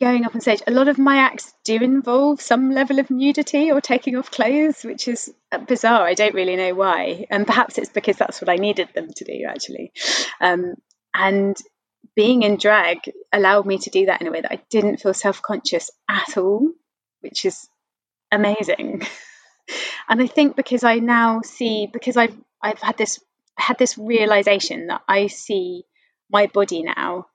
going 0.00 0.24
up 0.24 0.34
on 0.34 0.40
stage, 0.40 0.62
a 0.66 0.72
lot 0.72 0.88
of 0.88 0.98
my 0.98 1.18
acts 1.18 1.54
do 1.64 1.76
involve 1.76 2.40
some 2.40 2.70
level 2.70 2.98
of 2.98 3.10
nudity 3.10 3.70
or 3.70 3.80
taking 3.80 4.16
off 4.16 4.30
clothes, 4.30 4.82
which 4.82 5.08
is 5.08 5.32
bizarre. 5.66 6.06
I 6.06 6.14
don't 6.14 6.34
really 6.34 6.56
know 6.56 6.74
why. 6.74 7.26
And 7.30 7.46
perhaps 7.46 7.78
it's 7.78 7.90
because 7.90 8.16
that's 8.16 8.40
what 8.40 8.48
I 8.48 8.56
needed 8.56 8.88
them 8.94 9.08
to 9.16 9.24
do, 9.24 9.44
actually. 9.48 9.92
Um, 10.40 10.74
and 11.14 11.56
being 12.16 12.42
in 12.42 12.56
drag 12.56 12.98
allowed 13.32 13.64
me 13.66 13.78
to 13.78 13.90
do 13.90 14.06
that 14.06 14.20
in 14.20 14.26
a 14.26 14.30
way 14.30 14.40
that 14.40 14.52
I 14.52 14.60
didn't 14.70 14.98
feel 14.98 15.14
self 15.14 15.40
conscious 15.40 15.90
at 16.08 16.36
all, 16.36 16.68
which 17.20 17.44
is 17.44 17.68
amazing. 18.30 19.06
and 20.08 20.22
I 20.22 20.26
think 20.26 20.56
because 20.56 20.84
I 20.84 20.98
now 20.98 21.40
see, 21.42 21.88
because 21.92 22.16
I've 22.16 22.36
I've 22.60 22.80
had 22.80 22.96
this 22.96 23.20
had 23.56 23.78
this 23.78 23.98
realization 23.98 24.86
that 24.88 25.02
I 25.08 25.26
see 25.26 25.84
my 26.30 26.46
body 26.46 26.82
now 26.82 27.26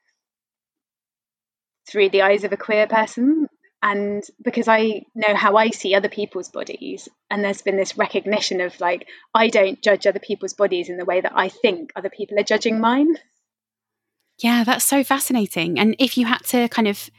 through 1.89 2.09
the 2.09 2.23
eyes 2.23 2.43
of 2.43 2.51
a 2.51 2.57
queer 2.57 2.87
person 2.87 3.47
and 3.81 4.23
because 4.43 4.67
I 4.67 5.05
know 5.13 5.35
how 5.35 5.55
I 5.55 5.69
see 5.69 5.93
other 5.93 6.09
people's 6.09 6.49
bodies, 6.49 7.07
and 7.29 7.43
there's 7.43 7.61
been 7.61 7.77
this 7.77 7.97
recognition 7.97 8.59
of 8.61 8.79
like, 8.81 9.07
I 9.33 9.49
don't 9.49 9.81
judge 9.81 10.07
other 10.07 10.19
people's 10.19 10.53
bodies 10.53 10.89
in 10.89 10.97
the 10.97 11.05
way 11.05 11.21
that 11.21 11.33
I 11.35 11.49
think 11.49 11.91
other 11.95 12.09
people 12.09 12.39
are 12.39 12.43
judging 12.43 12.79
mine. 12.79 13.17
Yeah, 14.39 14.63
that's 14.63 14.85
so 14.85 15.03
fascinating. 15.03 15.79
And 15.79 15.95
if 15.99 16.17
you 16.17 16.25
had 16.25 16.43
to 16.45 16.67
kind 16.69 16.87
of 16.87 17.09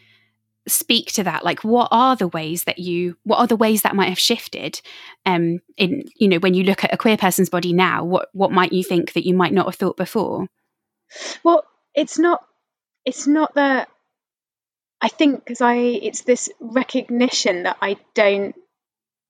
speak 0.68 1.12
to 1.12 1.24
that, 1.24 1.44
like 1.44 1.64
what 1.64 1.88
are 1.90 2.16
the 2.16 2.28
ways 2.28 2.64
that 2.64 2.78
you 2.78 3.16
what 3.24 3.38
are 3.38 3.46
the 3.46 3.56
ways 3.56 3.82
that 3.82 3.96
might 3.96 4.08
have 4.08 4.18
shifted 4.18 4.80
um 5.26 5.60
in 5.76 6.04
you 6.16 6.28
know 6.28 6.38
when 6.38 6.54
you 6.54 6.64
look 6.64 6.84
at 6.84 6.92
a 6.92 6.96
queer 6.96 7.16
person's 7.16 7.50
body 7.50 7.72
now, 7.72 8.04
what 8.04 8.28
what 8.32 8.52
might 8.52 8.72
you 8.72 8.84
think 8.84 9.12
that 9.12 9.26
you 9.26 9.34
might 9.34 9.52
not 9.52 9.66
have 9.66 9.76
thought 9.76 9.96
before? 9.96 10.46
Well, 11.42 11.64
it's 11.94 12.18
not 12.18 12.44
it's 13.04 13.26
not 13.26 13.54
that 13.54 13.88
I 15.00 15.08
think 15.08 15.44
because 15.44 15.60
I 15.60 15.76
it's 15.76 16.22
this 16.22 16.50
recognition 16.60 17.64
that 17.64 17.78
I 17.80 17.96
don't 18.14 18.54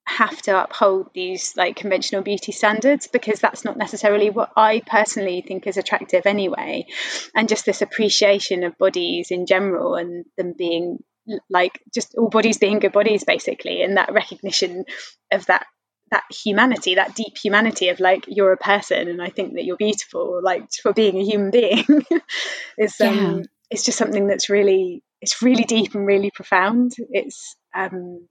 have 0.08 0.40
to 0.42 0.64
uphold 0.64 1.10
these 1.14 1.54
like 1.56 1.76
conventional 1.76 2.22
beauty 2.22 2.50
standards 2.50 3.06
because 3.06 3.40
that's 3.40 3.64
not 3.64 3.76
necessarily 3.76 4.30
what 4.30 4.50
I 4.56 4.80
personally 4.80 5.44
think 5.46 5.66
is 5.66 5.76
attractive 5.76 6.24
anyway. 6.24 6.86
And 7.34 7.48
just 7.48 7.66
this 7.66 7.82
appreciation 7.82 8.64
of 8.64 8.78
bodies 8.78 9.30
in 9.30 9.44
general 9.44 9.96
and 9.96 10.24
them 10.38 10.54
being 10.56 11.04
like 11.50 11.80
just 11.92 12.14
all 12.14 12.28
bodies 12.28 12.58
being 12.58 12.78
good 12.78 12.92
bodies 12.92 13.24
basically 13.24 13.82
and 13.82 13.96
that 13.96 14.12
recognition 14.12 14.84
of 15.32 15.46
that 15.46 15.66
that 16.10 16.24
humanity 16.30 16.94
that 16.94 17.14
deep 17.14 17.36
humanity 17.36 17.88
of 17.88 18.00
like 18.00 18.24
you're 18.28 18.52
a 18.52 18.56
person 18.56 19.08
and 19.08 19.22
i 19.22 19.28
think 19.28 19.54
that 19.54 19.64
you're 19.64 19.76
beautiful 19.76 20.40
like 20.42 20.70
for 20.82 20.92
being 20.92 21.18
a 21.18 21.24
human 21.24 21.50
being 21.50 21.84
is 22.78 23.00
um 23.00 23.38
yeah. 23.38 23.42
it's 23.70 23.84
just 23.84 23.98
something 23.98 24.26
that's 24.26 24.48
really 24.48 25.02
it's 25.20 25.42
really 25.42 25.64
deep 25.64 25.94
and 25.94 26.06
really 26.06 26.30
profound 26.30 26.92
it's 27.10 27.56
um 27.74 28.26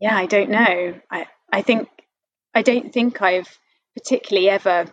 yeah 0.00 0.16
i 0.16 0.26
don't 0.26 0.50
know 0.50 0.94
i 1.10 1.26
i 1.52 1.62
think 1.62 1.88
i 2.54 2.62
don't 2.62 2.92
think 2.92 3.22
i've 3.22 3.58
particularly 3.96 4.48
ever 4.48 4.86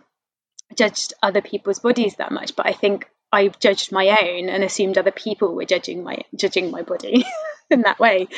judged 0.76 1.12
other 1.22 1.42
people's 1.42 1.80
bodies 1.80 2.16
that 2.16 2.32
much 2.32 2.56
but 2.56 2.66
i 2.66 2.72
think 2.72 3.06
I 3.32 3.48
judged 3.48 3.92
my 3.92 4.08
own 4.22 4.48
and 4.48 4.62
assumed 4.62 4.98
other 4.98 5.10
people 5.10 5.54
were 5.54 5.64
judging 5.64 6.04
my 6.04 6.18
judging 6.36 6.70
my 6.70 6.82
body 6.82 7.24
in 7.70 7.82
that 7.82 7.98
way. 7.98 8.28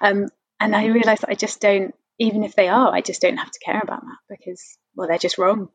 Um, 0.00 0.28
and 0.60 0.74
I 0.74 0.86
realized 0.86 1.24
I 1.26 1.34
just 1.34 1.60
don't, 1.60 1.94
even 2.18 2.44
if 2.44 2.54
they 2.54 2.68
are, 2.68 2.94
I 2.94 3.00
just 3.00 3.20
don't 3.20 3.36
have 3.36 3.50
to 3.50 3.58
care 3.58 3.80
about 3.82 4.02
that 4.02 4.18
because, 4.28 4.78
well, 4.94 5.08
they're 5.08 5.18
just 5.18 5.38
wrong. 5.38 5.68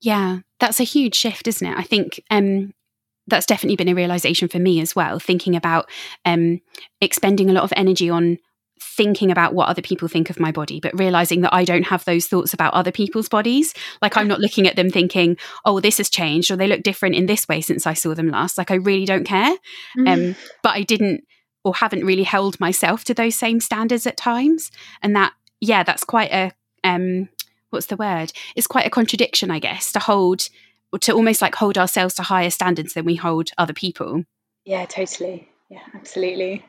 Yeah, 0.00 0.38
that's 0.58 0.80
a 0.80 0.84
huge 0.84 1.14
shift, 1.14 1.46
isn't 1.46 1.66
it? 1.66 1.76
I 1.76 1.82
think 1.82 2.20
um, 2.30 2.72
that's 3.26 3.46
definitely 3.46 3.76
been 3.76 3.88
a 3.88 3.94
realization 3.94 4.48
for 4.48 4.58
me 4.58 4.80
as 4.80 4.96
well. 4.96 5.18
Thinking 5.18 5.54
about 5.54 5.88
um, 6.24 6.60
expending 7.00 7.50
a 7.50 7.52
lot 7.52 7.64
of 7.64 7.72
energy 7.76 8.08
on 8.08 8.38
thinking 8.80 9.30
about 9.30 9.54
what 9.54 9.68
other 9.68 9.82
people 9.82 10.08
think 10.08 10.30
of 10.30 10.40
my 10.40 10.52
body, 10.52 10.80
but 10.80 10.98
realizing 10.98 11.40
that 11.40 11.54
I 11.54 11.64
don't 11.64 11.84
have 11.84 12.04
those 12.04 12.26
thoughts 12.26 12.52
about 12.52 12.74
other 12.74 12.92
people's 12.92 13.28
bodies. 13.28 13.74
Like 14.02 14.16
I'm 14.16 14.28
not 14.28 14.40
looking 14.40 14.66
at 14.66 14.76
them 14.76 14.90
thinking, 14.90 15.36
oh, 15.64 15.80
this 15.80 15.98
has 15.98 16.10
changed 16.10 16.50
or 16.50 16.56
they 16.56 16.66
look 16.66 16.82
different 16.82 17.14
in 17.14 17.26
this 17.26 17.48
way 17.48 17.60
since 17.60 17.86
I 17.86 17.94
saw 17.94 18.14
them 18.14 18.28
last. 18.28 18.58
Like 18.58 18.70
I 18.70 18.76
really 18.76 19.06
don't 19.06 19.24
care. 19.24 19.56
Mm. 19.98 20.08
Um, 20.08 20.36
but 20.62 20.74
I 20.74 20.82
didn't 20.82 21.24
or 21.64 21.74
haven't 21.74 22.04
really 22.04 22.22
held 22.22 22.60
myself 22.60 23.04
to 23.04 23.14
those 23.14 23.34
same 23.34 23.60
standards 23.60 24.06
at 24.06 24.16
times. 24.16 24.70
And 25.02 25.16
that, 25.16 25.32
yeah, 25.60 25.82
that's 25.82 26.04
quite 26.04 26.30
a, 26.32 26.52
um, 26.84 27.28
what's 27.70 27.86
the 27.86 27.96
word? 27.96 28.32
It's 28.54 28.68
quite 28.68 28.86
a 28.86 28.90
contradiction, 28.90 29.50
I 29.50 29.58
guess, 29.58 29.90
to 29.92 29.98
hold, 29.98 30.48
or 30.92 30.98
to 31.00 31.12
almost 31.12 31.42
like 31.42 31.54
hold 31.56 31.76
ourselves 31.76 32.14
to 32.14 32.22
higher 32.22 32.50
standards 32.50 32.94
than 32.94 33.04
we 33.04 33.16
hold 33.16 33.50
other 33.58 33.72
people. 33.72 34.24
Yeah, 34.64 34.86
totally. 34.86 35.48
Yeah, 35.68 35.82
absolutely. 35.94 36.64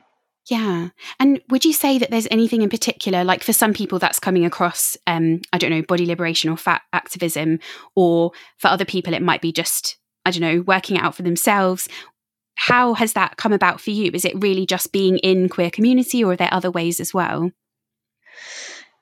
Yeah. 0.49 0.89
And 1.19 1.41
would 1.49 1.65
you 1.65 1.73
say 1.73 1.97
that 1.97 2.10
there's 2.10 2.27
anything 2.31 2.62
in 2.62 2.69
particular, 2.69 3.23
like 3.23 3.43
for 3.43 3.51
some 3.51 3.73
people 3.73 3.99
that's 3.99 4.19
coming 4.19 4.45
across, 4.45 4.95
um, 5.05 5.41
I 5.51 5.57
don't 5.57 5.71
know, 5.71 5.81
body 5.81 6.05
liberation 6.05 6.49
or 6.49 6.55
fat 6.55 6.83
activism, 6.93 7.60
or 7.95 8.31
for 8.57 8.69
other 8.69 8.86
people 8.86 9.13
it 9.13 9.21
might 9.21 9.41
be 9.41 9.51
just, 9.51 9.97
I 10.25 10.31
don't 10.31 10.41
know, 10.41 10.62
working 10.62 10.97
out 10.97 11.15
for 11.15 11.23
themselves. 11.23 11.89
How 12.55 12.93
has 12.93 13.13
that 13.13 13.38
come 13.38 13.51
about 13.51 13.81
for 13.81 13.91
you? 13.91 14.10
Is 14.13 14.25
it 14.25 14.41
really 14.41 14.65
just 14.65 14.93
being 14.93 15.17
in 15.17 15.49
queer 15.49 15.69
community 15.69 16.23
or 16.23 16.31
are 16.31 16.38
there 16.38 16.53
other 16.53 16.71
ways 16.71 16.99
as 16.99 17.13
well? 17.13 17.51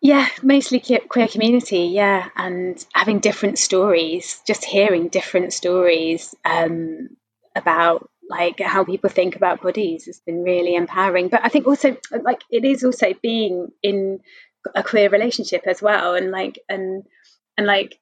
Yeah, 0.01 0.27
mostly 0.43 0.79
queer 0.79 1.27
community, 1.27 1.85
yeah, 1.85 2.29
and 2.35 2.83
having 2.93 3.19
different 3.19 3.57
stories, 3.57 4.41
just 4.45 4.63
hearing 4.63 5.07
different 5.07 5.53
stories 5.53 6.35
um, 6.43 7.09
about 7.55 8.09
like 8.29 8.59
how 8.59 8.83
people 8.83 9.09
think 9.09 9.35
about 9.35 9.61
bodies 9.61 10.05
has 10.05 10.19
been 10.19 10.43
really 10.43 10.75
empowering. 10.75 11.27
But 11.29 11.41
I 11.43 11.49
think 11.49 11.67
also 11.67 11.97
like 12.11 12.41
it 12.49 12.65
is 12.65 12.83
also 12.83 13.13
being 13.21 13.69
in 13.83 14.19
a 14.73 14.83
queer 14.83 15.09
relationship 15.09 15.63
as 15.67 15.81
well, 15.81 16.15
and 16.15 16.31
like 16.31 16.59
and 16.69 17.03
and 17.57 17.67
like 17.67 17.99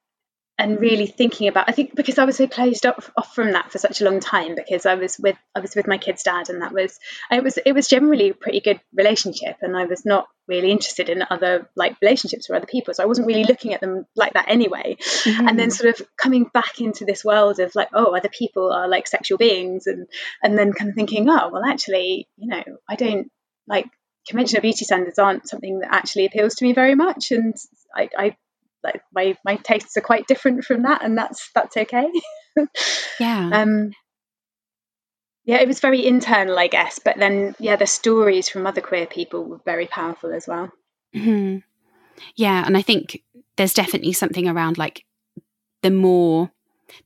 and 0.56 0.80
really 0.80 1.06
thinking 1.06 1.48
about 1.48 1.68
I 1.68 1.72
think 1.72 1.94
because 1.96 2.18
I 2.18 2.24
was 2.24 2.36
so 2.36 2.46
closed 2.46 2.86
off, 2.86 3.10
off 3.16 3.34
from 3.34 3.52
that 3.52 3.72
for 3.72 3.78
such 3.78 4.00
a 4.00 4.04
long 4.04 4.20
time 4.20 4.54
because 4.54 4.86
I 4.86 4.94
was 4.94 5.18
with 5.18 5.36
I 5.54 5.60
was 5.60 5.74
with 5.74 5.88
my 5.88 5.98
kid's 5.98 6.22
dad 6.22 6.48
and 6.48 6.62
that 6.62 6.72
was 6.72 6.98
it 7.30 7.42
was 7.42 7.58
it 7.58 7.72
was 7.72 7.88
generally 7.88 8.30
a 8.30 8.34
pretty 8.34 8.60
good 8.60 8.80
relationship 8.94 9.56
and 9.62 9.76
I 9.76 9.86
was 9.86 10.04
not 10.04 10.28
really 10.46 10.70
interested 10.70 11.08
in 11.08 11.24
other 11.28 11.68
like 11.74 11.96
relationships 12.00 12.48
with 12.48 12.56
other 12.56 12.66
people 12.66 12.94
so 12.94 13.02
I 13.02 13.06
wasn't 13.06 13.26
really 13.26 13.44
looking 13.44 13.74
at 13.74 13.80
them 13.80 14.06
like 14.14 14.34
that 14.34 14.48
anyway 14.48 14.96
mm-hmm. 15.00 15.48
and 15.48 15.58
then 15.58 15.70
sort 15.70 15.98
of 15.98 16.06
coming 16.16 16.44
back 16.44 16.80
into 16.80 17.04
this 17.04 17.24
world 17.24 17.58
of 17.58 17.74
like 17.74 17.88
oh 17.92 18.14
other 18.16 18.28
people 18.28 18.72
are 18.72 18.86
like 18.86 19.08
sexual 19.08 19.38
beings 19.38 19.86
and 19.86 20.06
and 20.42 20.56
then 20.56 20.72
kind 20.72 20.90
of 20.90 20.94
thinking 20.94 21.28
oh 21.28 21.48
well 21.48 21.64
actually 21.64 22.28
you 22.36 22.48
know 22.48 22.62
I 22.88 22.94
don't 22.94 23.28
like 23.66 23.86
conventional 24.28 24.62
beauty 24.62 24.84
standards 24.84 25.18
aren't 25.18 25.48
something 25.48 25.80
that 25.80 25.92
actually 25.92 26.26
appeals 26.26 26.54
to 26.56 26.64
me 26.64 26.72
very 26.72 26.94
much 26.94 27.32
and 27.32 27.54
I, 27.94 28.08
I 28.16 28.36
like 28.84 29.02
my 29.12 29.36
my 29.44 29.56
tastes 29.56 29.96
are 29.96 30.02
quite 30.02 30.26
different 30.26 30.64
from 30.64 30.82
that 30.82 31.02
and 31.02 31.16
that's 31.16 31.50
that's 31.54 31.76
okay. 31.76 32.06
Yeah. 33.18 33.50
Um 33.52 33.90
yeah 35.44 35.60
it 35.60 35.68
was 35.68 35.80
very 35.80 36.04
internal 36.06 36.58
i 36.58 36.66
guess 36.66 36.98
but 36.98 37.16
then 37.18 37.54
yeah 37.58 37.76
the 37.76 37.86
stories 37.86 38.48
from 38.48 38.66
other 38.66 38.80
queer 38.80 39.06
people 39.06 39.44
were 39.44 39.60
very 39.64 39.86
powerful 39.86 40.32
as 40.32 40.46
well. 40.46 40.70
Mm-hmm. 41.14 41.58
yeah 42.36 42.64
and 42.66 42.76
i 42.76 42.82
think 42.82 43.22
there's 43.56 43.74
definitely 43.74 44.12
something 44.12 44.48
around 44.48 44.78
like 44.78 45.04
the 45.82 45.90
more 45.90 46.50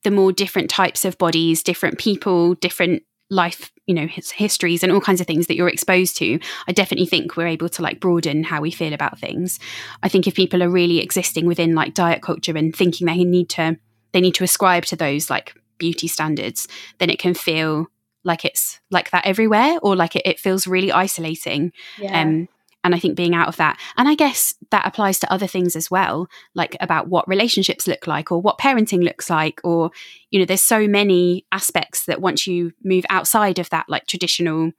the 0.03 0.11
more 0.11 0.33
different 0.33 0.71
types 0.71 1.05
of 1.05 1.19
bodies 1.19 1.63
different 1.63 1.99
people 1.99 2.55
different 2.55 3.03
life 3.31 3.73
you 3.87 3.95
know 3.95 4.07
his 4.07 4.31
histories 4.31 4.83
and 4.83 4.91
all 4.91 5.01
kinds 5.01 5.21
of 5.21 5.27
things 5.27 5.47
that 5.47 5.57
you're 5.57 5.69
exposed 5.69 6.17
to 6.17 6.39
i 6.67 6.73
definitely 6.73 7.07
think 7.07 7.37
we're 7.37 7.47
able 7.47 7.69
to 7.69 7.83
like 7.83 8.01
broaden 8.01 8.43
how 8.43 8.61
we 8.61 8.71
feel 8.71 8.95
about 8.95 9.19
things 9.19 9.59
i 10.03 10.09
think 10.09 10.27
if 10.27 10.35
people 10.35 10.63
are 10.63 10.71
really 10.71 10.99
existing 11.01 11.47
within 11.47 11.75
like 11.75 11.95
diet 11.95 12.23
culture 12.23 12.57
and 12.57 12.75
thinking 12.75 13.07
they 13.07 13.25
need 13.25 13.49
to 13.49 13.77
they 14.13 14.21
need 14.21 14.35
to 14.35 14.45
ascribe 14.45 14.85
to 14.85 14.97
those 14.97 15.29
like 15.29 15.55
beauty 15.77 16.09
standards 16.09 16.69
then 16.99 17.11
it 17.11 17.19
can 17.19 17.35
feel 17.35 17.87
like 18.25 18.45
it's 18.45 18.81
like 18.91 19.11
that 19.11 19.27
everywhere 19.27 19.79
or 19.83 19.95
like 19.95 20.17
it, 20.17 20.23
it 20.25 20.41
feels 20.41 20.67
really 20.67 20.91
isolating 20.91 21.73
yeah. 21.99 22.23
um 22.23 22.49
and 22.85 22.95
I 22.95 22.99
think 22.99 23.17
being 23.17 23.35
out 23.35 23.49
of 23.49 23.57
that. 23.57 23.79
And 23.97 24.09
I 24.09 24.15
guess 24.15 24.55
that 24.71 24.87
applies 24.87 25.19
to 25.21 25.33
other 25.33 25.47
things 25.47 25.75
as 25.77 25.91
well, 25.91 26.29
like 26.55 26.77
about 26.81 27.09
what 27.09 27.29
relationships 27.29 27.87
look 27.87 28.07
like 28.07 28.31
or 28.31 28.41
what 28.41 28.59
parenting 28.59 29.03
looks 29.03 29.29
like. 29.29 29.61
Or, 29.65 29.91
you 30.31 30.39
know, 30.39 30.45
there's 30.45 30.63
so 30.63 30.87
many 30.87 31.45
aspects 31.53 32.05
that 32.07 32.21
once 32.21 32.47
you 32.47 32.73
move 32.85 33.05
outside 33.11 33.59
of 33.59 33.71
that, 33.71 33.87
like 33.89 34.07
traditional, 34.07 34.73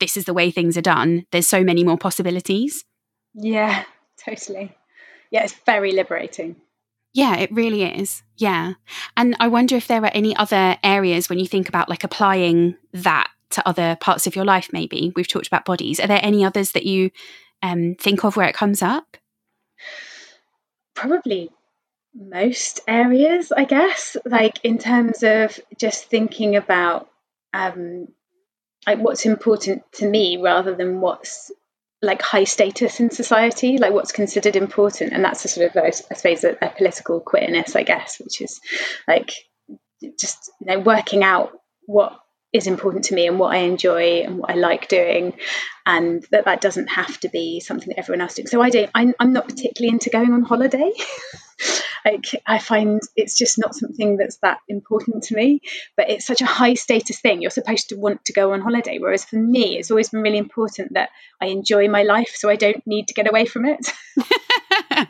this 0.00 0.16
is 0.16 0.24
the 0.24 0.34
way 0.34 0.50
things 0.50 0.76
are 0.76 0.82
done, 0.82 1.26
there's 1.30 1.46
so 1.46 1.62
many 1.62 1.84
more 1.84 1.98
possibilities. 1.98 2.84
Yeah, 3.34 3.84
totally. 4.24 4.76
Yeah, 5.30 5.44
it's 5.44 5.54
very 5.66 5.92
liberating. 5.92 6.56
Yeah, 7.14 7.36
it 7.36 7.52
really 7.52 7.82
is. 7.82 8.22
Yeah. 8.36 8.74
And 9.16 9.36
I 9.40 9.48
wonder 9.48 9.76
if 9.76 9.86
there 9.86 10.02
are 10.04 10.10
any 10.12 10.36
other 10.36 10.76
areas 10.82 11.28
when 11.28 11.38
you 11.38 11.46
think 11.46 11.68
about 11.68 11.88
like 11.88 12.04
applying 12.04 12.76
that 12.92 13.30
to 13.58 13.68
other 13.68 13.96
parts 14.00 14.26
of 14.26 14.36
your 14.36 14.44
life, 14.44 14.70
maybe? 14.72 15.12
We've 15.14 15.28
talked 15.28 15.48
about 15.48 15.64
bodies. 15.64 16.00
Are 16.00 16.06
there 16.06 16.20
any 16.22 16.44
others 16.44 16.72
that 16.72 16.86
you 16.86 17.10
um, 17.62 17.96
think 18.00 18.24
of 18.24 18.36
where 18.36 18.48
it 18.48 18.54
comes 18.54 18.82
up? 18.82 19.16
Probably 20.94 21.50
most 22.14 22.80
areas, 22.88 23.52
I 23.52 23.64
guess, 23.64 24.16
like 24.24 24.58
in 24.64 24.78
terms 24.78 25.22
of 25.22 25.58
just 25.78 26.06
thinking 26.06 26.56
about 26.56 27.08
um, 27.52 28.08
like 28.86 28.98
what's 28.98 29.26
important 29.26 29.82
to 29.92 30.08
me 30.08 30.38
rather 30.38 30.74
than 30.74 31.00
what's 31.00 31.50
like 32.00 32.22
high 32.22 32.44
status 32.44 33.00
in 33.00 33.10
society, 33.10 33.78
like 33.78 33.92
what's 33.92 34.12
considered 34.12 34.56
important, 34.56 35.12
and 35.12 35.24
that's 35.24 35.44
a 35.44 35.48
sort 35.48 35.70
of, 35.70 35.82
I 35.82 35.90
suppose, 35.90 36.44
a, 36.44 36.56
a 36.62 36.70
political 36.70 37.20
queerness, 37.20 37.74
I 37.74 37.82
guess, 37.82 38.20
which 38.20 38.40
is 38.40 38.60
like 39.06 39.32
just 40.18 40.50
you 40.60 40.66
know 40.66 40.78
working 40.78 41.24
out 41.24 41.52
what 41.86 42.18
is 42.58 42.66
important 42.66 43.04
to 43.06 43.14
me 43.14 43.26
and 43.26 43.38
what 43.38 43.54
I 43.54 43.58
enjoy 43.58 44.20
and 44.20 44.38
what 44.38 44.50
I 44.50 44.54
like 44.54 44.88
doing, 44.88 45.34
and 45.86 46.26
that 46.30 46.44
that 46.44 46.60
doesn't 46.60 46.88
have 46.88 47.18
to 47.20 47.28
be 47.28 47.60
something 47.60 47.88
that 47.88 47.98
everyone 47.98 48.20
else 48.20 48.34
does. 48.34 48.50
So 48.50 48.60
I 48.60 48.70
don't. 48.70 48.90
I'm, 48.94 49.14
I'm 49.18 49.32
not 49.32 49.48
particularly 49.48 49.92
into 49.92 50.10
going 50.10 50.32
on 50.32 50.42
holiday. 50.42 50.92
like 52.04 52.26
I 52.46 52.58
find 52.58 53.00
it's 53.16 53.36
just 53.36 53.58
not 53.58 53.74
something 53.74 54.16
that's 54.16 54.36
that 54.38 54.58
important 54.68 55.24
to 55.24 55.34
me. 55.34 55.60
But 55.96 56.10
it's 56.10 56.26
such 56.26 56.40
a 56.40 56.46
high 56.46 56.74
status 56.74 57.20
thing. 57.20 57.42
You're 57.42 57.50
supposed 57.50 57.88
to 57.88 57.96
want 57.96 58.24
to 58.26 58.32
go 58.32 58.52
on 58.52 58.60
holiday. 58.60 58.98
Whereas 58.98 59.24
for 59.24 59.36
me, 59.36 59.78
it's 59.78 59.90
always 59.90 60.10
been 60.10 60.22
really 60.22 60.38
important 60.38 60.94
that 60.94 61.10
I 61.40 61.46
enjoy 61.46 61.88
my 61.88 62.02
life, 62.02 62.34
so 62.34 62.50
I 62.50 62.56
don't 62.56 62.86
need 62.86 63.08
to 63.08 63.14
get 63.14 63.28
away 63.28 63.46
from 63.46 63.64
it. 63.64 63.90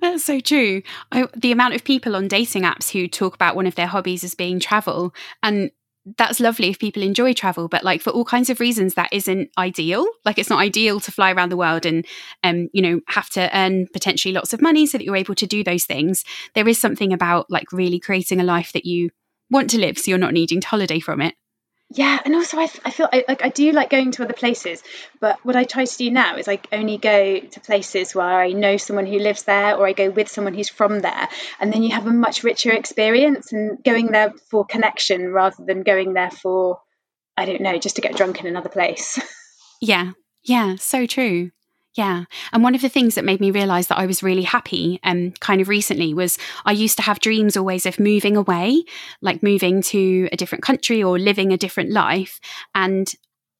That's 0.00 0.24
so 0.24 0.40
true. 0.40 0.82
I, 1.12 1.28
the 1.36 1.52
amount 1.52 1.74
of 1.74 1.84
people 1.84 2.16
on 2.16 2.28
dating 2.28 2.62
apps 2.62 2.90
who 2.90 3.06
talk 3.06 3.34
about 3.34 3.56
one 3.56 3.66
of 3.66 3.74
their 3.74 3.86
hobbies 3.86 4.24
as 4.24 4.34
being 4.34 4.58
travel, 4.58 5.14
and 5.42 5.70
that's 6.18 6.40
lovely 6.40 6.68
if 6.68 6.78
people 6.78 7.02
enjoy 7.02 7.32
travel 7.32 7.66
but 7.66 7.82
like 7.82 8.02
for 8.02 8.10
all 8.10 8.24
kinds 8.24 8.50
of 8.50 8.60
reasons 8.60 8.94
that 8.94 9.08
isn't 9.12 9.50
ideal. 9.56 10.06
Like 10.24 10.38
it's 10.38 10.50
not 10.50 10.60
ideal 10.60 11.00
to 11.00 11.12
fly 11.12 11.32
around 11.32 11.50
the 11.50 11.56
world 11.56 11.86
and 11.86 12.06
um 12.42 12.68
you 12.72 12.82
know 12.82 13.00
have 13.08 13.30
to 13.30 13.56
earn 13.56 13.86
potentially 13.92 14.34
lots 14.34 14.52
of 14.52 14.60
money 14.60 14.86
so 14.86 14.98
that 14.98 15.04
you're 15.04 15.16
able 15.16 15.34
to 15.36 15.46
do 15.46 15.64
those 15.64 15.84
things. 15.84 16.24
There 16.54 16.68
is 16.68 16.78
something 16.78 17.12
about 17.12 17.50
like 17.50 17.72
really 17.72 17.98
creating 17.98 18.40
a 18.40 18.44
life 18.44 18.72
that 18.72 18.84
you 18.84 19.10
want 19.50 19.70
to 19.70 19.78
live 19.78 19.98
so 19.98 20.10
you're 20.10 20.18
not 20.18 20.32
needing 20.32 20.60
to 20.60 20.68
holiday 20.68 21.00
from 21.00 21.20
it 21.20 21.34
yeah, 21.94 22.18
and 22.24 22.34
also 22.34 22.58
I, 22.58 22.68
I 22.84 22.90
feel 22.90 23.08
I, 23.12 23.24
like 23.28 23.44
I 23.44 23.48
do 23.48 23.70
like 23.70 23.88
going 23.88 24.10
to 24.12 24.24
other 24.24 24.34
places, 24.34 24.82
but 25.20 25.38
what 25.44 25.54
I 25.54 25.62
try 25.62 25.84
to 25.84 25.96
do 25.96 26.10
now 26.10 26.36
is 26.36 26.46
like 26.48 26.66
only 26.72 26.98
go 26.98 27.38
to 27.38 27.60
places 27.60 28.14
where 28.14 28.40
I 28.40 28.50
know 28.50 28.76
someone 28.76 29.06
who 29.06 29.18
lives 29.18 29.44
there, 29.44 29.76
or 29.76 29.86
I 29.86 29.92
go 29.92 30.10
with 30.10 30.28
someone 30.28 30.54
who's 30.54 30.68
from 30.68 31.00
there, 31.00 31.28
and 31.60 31.72
then 31.72 31.84
you 31.84 31.90
have 31.90 32.06
a 32.08 32.12
much 32.12 32.42
richer 32.42 32.72
experience 32.72 33.52
and 33.52 33.82
going 33.84 34.08
there 34.08 34.32
for 34.50 34.64
connection 34.64 35.32
rather 35.32 35.64
than 35.64 35.84
going 35.84 36.14
there 36.14 36.32
for 36.32 36.80
I 37.36 37.46
don't 37.46 37.60
know 37.60 37.78
just 37.78 37.96
to 37.96 38.02
get 38.02 38.16
drunk 38.16 38.40
in 38.40 38.46
another 38.46 38.68
place. 38.68 39.18
Yeah, 39.80 40.12
yeah, 40.42 40.76
so 40.78 41.04
true. 41.04 41.50
Yeah. 41.94 42.24
And 42.52 42.62
one 42.64 42.74
of 42.74 42.80
the 42.80 42.88
things 42.88 43.14
that 43.14 43.24
made 43.24 43.40
me 43.40 43.52
realize 43.52 43.86
that 43.86 43.98
I 43.98 44.06
was 44.06 44.22
really 44.22 44.42
happy 44.42 44.98
um 45.04 45.30
kind 45.40 45.60
of 45.60 45.68
recently 45.68 46.12
was 46.12 46.38
I 46.64 46.72
used 46.72 46.96
to 46.96 47.02
have 47.02 47.20
dreams 47.20 47.56
always 47.56 47.86
of 47.86 48.00
moving 48.00 48.36
away, 48.36 48.84
like 49.20 49.42
moving 49.42 49.80
to 49.82 50.28
a 50.32 50.36
different 50.36 50.64
country 50.64 51.02
or 51.02 51.18
living 51.18 51.52
a 51.52 51.56
different 51.56 51.90
life. 51.90 52.40
And 52.74 53.12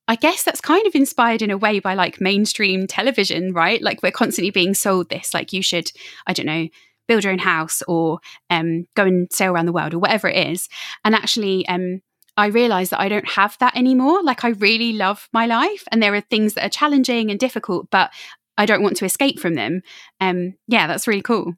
I 0.09 0.17
guess 0.17 0.43
that's 0.43 0.61
kind 0.61 0.87
of 0.87 0.95
inspired 0.95 1.43
in 1.43 1.51
a 1.51 1.57
way 1.57 1.79
by 1.79 1.95
like 1.95 2.21
mainstream 2.21 2.87
television, 2.87 3.53
right? 3.53 3.81
Like 3.81 4.03
we're 4.03 4.11
constantly 4.11 4.51
being 4.51 4.75
sold 4.75 5.09
this, 5.09 5.33
like 5.33 5.53
you 5.53 5.63
should, 5.63 5.91
I 6.27 6.33
don't 6.35 6.47
know, 6.47 6.69
build 7.09 7.25
your 7.25 7.33
own 7.33 7.39
house 7.39 7.83
or 7.89 8.19
um, 8.51 8.87
go 8.95 9.05
and 9.05 9.33
sail 9.33 9.53
around 9.53 9.67
the 9.67 9.73
world 9.73 9.95
or 9.95 9.99
whatever 9.99 10.29
it 10.29 10.49
is. 10.49 10.69
And 11.05 11.15
actually, 11.15 11.67
um, 11.69 12.03
I 12.37 12.47
realize 12.47 12.91
that 12.91 13.01
I 13.01 13.09
don't 13.09 13.29
have 13.29 13.57
that 13.59 13.77
anymore. 13.77 14.23
Like 14.23 14.45
I 14.45 14.49
really 14.49 14.93
love 14.93 15.29
my 15.33 15.47
life 15.47 15.85
and 15.91 16.03
there 16.03 16.15
are 16.15 16.21
things 16.21 16.55
that 16.55 16.67
are 16.67 16.71
challenging 16.71 17.31
and 17.31 17.39
difficult, 17.39 17.91
but 17.91 18.11
I 18.57 18.67
don't 18.67 18.83
want 18.83 18.97
to 18.99 19.05
escape 19.05 19.39
from 19.39 19.55
them. 19.55 19.83
Um 20.21 20.55
yeah, 20.67 20.87
that's 20.87 21.07
really 21.07 21.23
cool. 21.23 21.55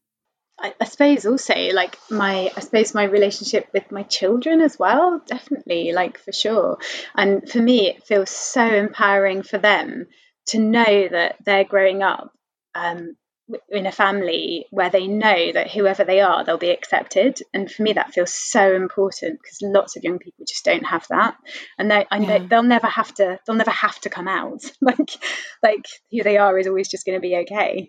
I, 0.59 0.75
I 0.81 0.85
suppose 0.85 1.27
also 1.27 1.55
like 1.73 1.99
my 2.11 2.51
I 2.57 2.61
suppose 2.61 2.95
my 2.95 3.05
relationship 3.05 3.69
with 3.73 3.91
my 3.91 4.03
children 4.05 4.61
as 4.61 4.79
well, 4.79 5.23
definitely, 5.27 5.93
like 5.93 6.19
for 6.19 6.33
sure. 6.33 6.79
And 7.15 7.49
for 7.49 7.61
me 7.61 7.89
it 7.89 8.05
feels 8.05 8.31
so 8.31 8.65
empowering 8.65 9.43
for 9.43 9.59
them 9.59 10.07
to 10.49 10.59
know 10.59 11.09
that 11.09 11.37
they're 11.45 11.65
growing 11.65 12.03
up 12.03 12.33
um, 12.75 13.17
in 13.69 13.87
a 13.87 13.93
family 13.93 14.67
where 14.71 14.91
they 14.91 15.07
know 15.07 15.53
that 15.53 15.71
whoever 15.71 16.05
they 16.05 16.21
are 16.21 16.45
they'll 16.45 16.59
be 16.59 16.71
accepted. 16.71 17.39
And 17.55 17.71
for 17.71 17.83
me 17.83 17.93
that 17.93 18.13
feels 18.13 18.33
so 18.33 18.75
important 18.75 19.41
because 19.41 19.59
lots 19.63 19.97
of 19.97 20.03
young 20.03 20.19
people 20.19 20.45
just 20.47 20.65
don't 20.65 20.85
have 20.85 21.07
that. 21.09 21.37
And 21.79 21.91
they 21.91 22.07
I 22.11 22.19
know 22.19 22.37
yeah. 22.37 22.47
they'll 22.49 22.63
never 22.63 22.89
have 22.89 23.15
to 23.15 23.39
they'll 23.47 23.57
never 23.57 23.71
have 23.71 23.99
to 24.01 24.11
come 24.11 24.29
out. 24.29 24.65
Like 24.81 25.11
like 25.63 25.87
who 26.13 26.23
they 26.23 26.39
are 26.39 26.57
is 26.59 26.67
always 26.67 26.89
just 26.89 27.07
going 27.07 27.17
to 27.17 27.21
be 27.21 27.37
okay. 27.39 27.89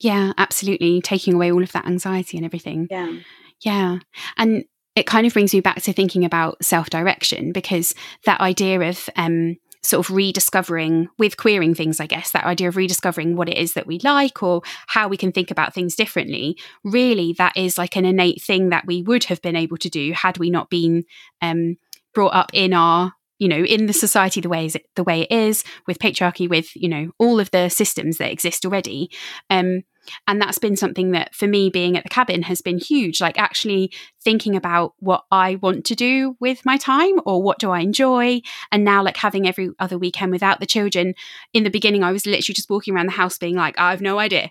Yeah 0.00 0.32
absolutely. 0.36 1.00
Taking 1.00 1.34
away 1.34 1.52
all 1.52 1.62
of 1.62 1.72
that 1.72 1.86
anxiety 1.86 2.36
and 2.36 2.44
everything. 2.44 2.86
Yeah. 2.90 3.18
Yeah. 3.60 3.98
And 4.36 4.64
it 4.94 5.06
kind 5.06 5.26
of 5.26 5.32
brings 5.32 5.54
me 5.54 5.60
back 5.60 5.80
to 5.82 5.92
thinking 5.92 6.24
about 6.24 6.62
self-direction 6.64 7.52
because 7.52 7.94
that 8.24 8.40
idea 8.40 8.80
of 8.80 9.08
um 9.16 9.56
sort 9.82 10.06
of 10.06 10.14
rediscovering 10.14 11.08
with 11.18 11.36
queering 11.36 11.74
things, 11.74 12.00
I 12.00 12.06
guess, 12.06 12.30
that 12.32 12.44
idea 12.44 12.68
of 12.68 12.76
rediscovering 12.76 13.36
what 13.36 13.48
it 13.48 13.56
is 13.56 13.74
that 13.74 13.86
we 13.86 13.98
like 14.00 14.42
or 14.42 14.62
how 14.88 15.08
we 15.08 15.16
can 15.16 15.32
think 15.32 15.50
about 15.50 15.74
things 15.74 15.94
differently. 15.94 16.58
Really, 16.84 17.32
that 17.34 17.56
is 17.56 17.78
like 17.78 17.96
an 17.96 18.04
innate 18.04 18.42
thing 18.42 18.70
that 18.70 18.86
we 18.86 19.02
would 19.02 19.24
have 19.24 19.42
been 19.42 19.56
able 19.56 19.76
to 19.78 19.88
do 19.88 20.12
had 20.12 20.38
we 20.38 20.50
not 20.50 20.70
been 20.70 21.04
um, 21.40 21.76
brought 22.12 22.34
up 22.34 22.50
in 22.52 22.72
our 22.74 23.12
you 23.38 23.48
know 23.48 23.62
in 23.64 23.86
the 23.86 23.92
society 23.92 24.40
the 24.40 24.48
way 24.48 24.66
is 24.66 24.76
the 24.96 25.04
way 25.04 25.22
it 25.22 25.30
is 25.30 25.62
with 25.86 25.98
patriarchy 25.98 26.48
with 26.48 26.74
you 26.74 26.88
know 26.88 27.12
all 27.18 27.38
of 27.38 27.50
the 27.52 27.68
systems 27.68 28.18
that 28.18 28.32
exist 28.32 28.64
already 28.64 29.08
um 29.48 29.82
and 30.26 30.40
that's 30.40 30.58
been 30.58 30.76
something 30.76 31.12
that 31.12 31.34
for 31.34 31.46
me 31.46 31.70
being 31.70 31.96
at 31.96 32.04
the 32.04 32.08
cabin 32.08 32.42
has 32.42 32.60
been 32.60 32.78
huge 32.78 33.20
like 33.20 33.38
actually 33.38 33.92
thinking 34.22 34.56
about 34.56 34.94
what 34.98 35.24
i 35.30 35.56
want 35.56 35.84
to 35.84 35.94
do 35.94 36.36
with 36.40 36.64
my 36.64 36.76
time 36.76 37.20
or 37.24 37.42
what 37.42 37.58
do 37.58 37.70
i 37.70 37.80
enjoy 37.80 38.40
and 38.72 38.84
now 38.84 39.02
like 39.02 39.16
having 39.16 39.46
every 39.46 39.70
other 39.78 39.98
weekend 39.98 40.32
without 40.32 40.60
the 40.60 40.66
children 40.66 41.14
in 41.52 41.64
the 41.64 41.70
beginning 41.70 42.02
i 42.02 42.12
was 42.12 42.26
literally 42.26 42.54
just 42.54 42.70
walking 42.70 42.94
around 42.94 43.06
the 43.06 43.12
house 43.12 43.38
being 43.38 43.56
like 43.56 43.78
i 43.78 43.90
have 43.90 44.00
no 44.00 44.18
idea 44.18 44.50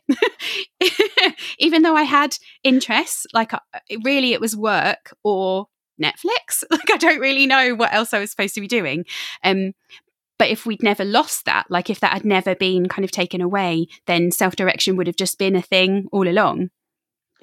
even 1.60 1.82
though 1.82 1.96
i 1.96 2.04
had 2.04 2.36
interests 2.64 3.26
like 3.34 3.54
uh, 3.54 3.60
really 4.04 4.34
it 4.34 4.42
was 4.42 4.56
work 4.56 5.14
or 5.24 5.68
Netflix. 6.02 6.64
Like 6.70 6.92
I 6.92 6.98
don't 6.98 7.20
really 7.20 7.48
know 7.48 7.74
what 7.74 7.94
else 7.94 8.14
I 8.14 8.20
was 8.20 8.30
supposed 8.30 8.54
to 8.56 8.62
be 8.62 8.68
doing. 8.68 9.06
Um, 9.44 9.74
but 10.38 10.50
if 10.50 10.66
we'd 10.66 10.84
never 10.84 11.04
lost 11.04 11.46
that, 11.46 11.66
like 11.70 11.90
if 11.90 12.00
that 12.00 12.14
had 12.14 12.26
never 12.26 12.56
been 12.56 12.88
kind 12.88 13.04
of 13.04 13.12
taken 13.12 13.42
away, 13.42 13.88
then 14.06 14.32
self 14.32 14.56
direction 14.56 14.96
would 14.98 15.08
have 15.08 15.16
just 15.16 15.38
been 15.38 15.56
a 15.56 15.62
thing 15.62 16.08
all 16.12 16.28
along. 16.28 16.70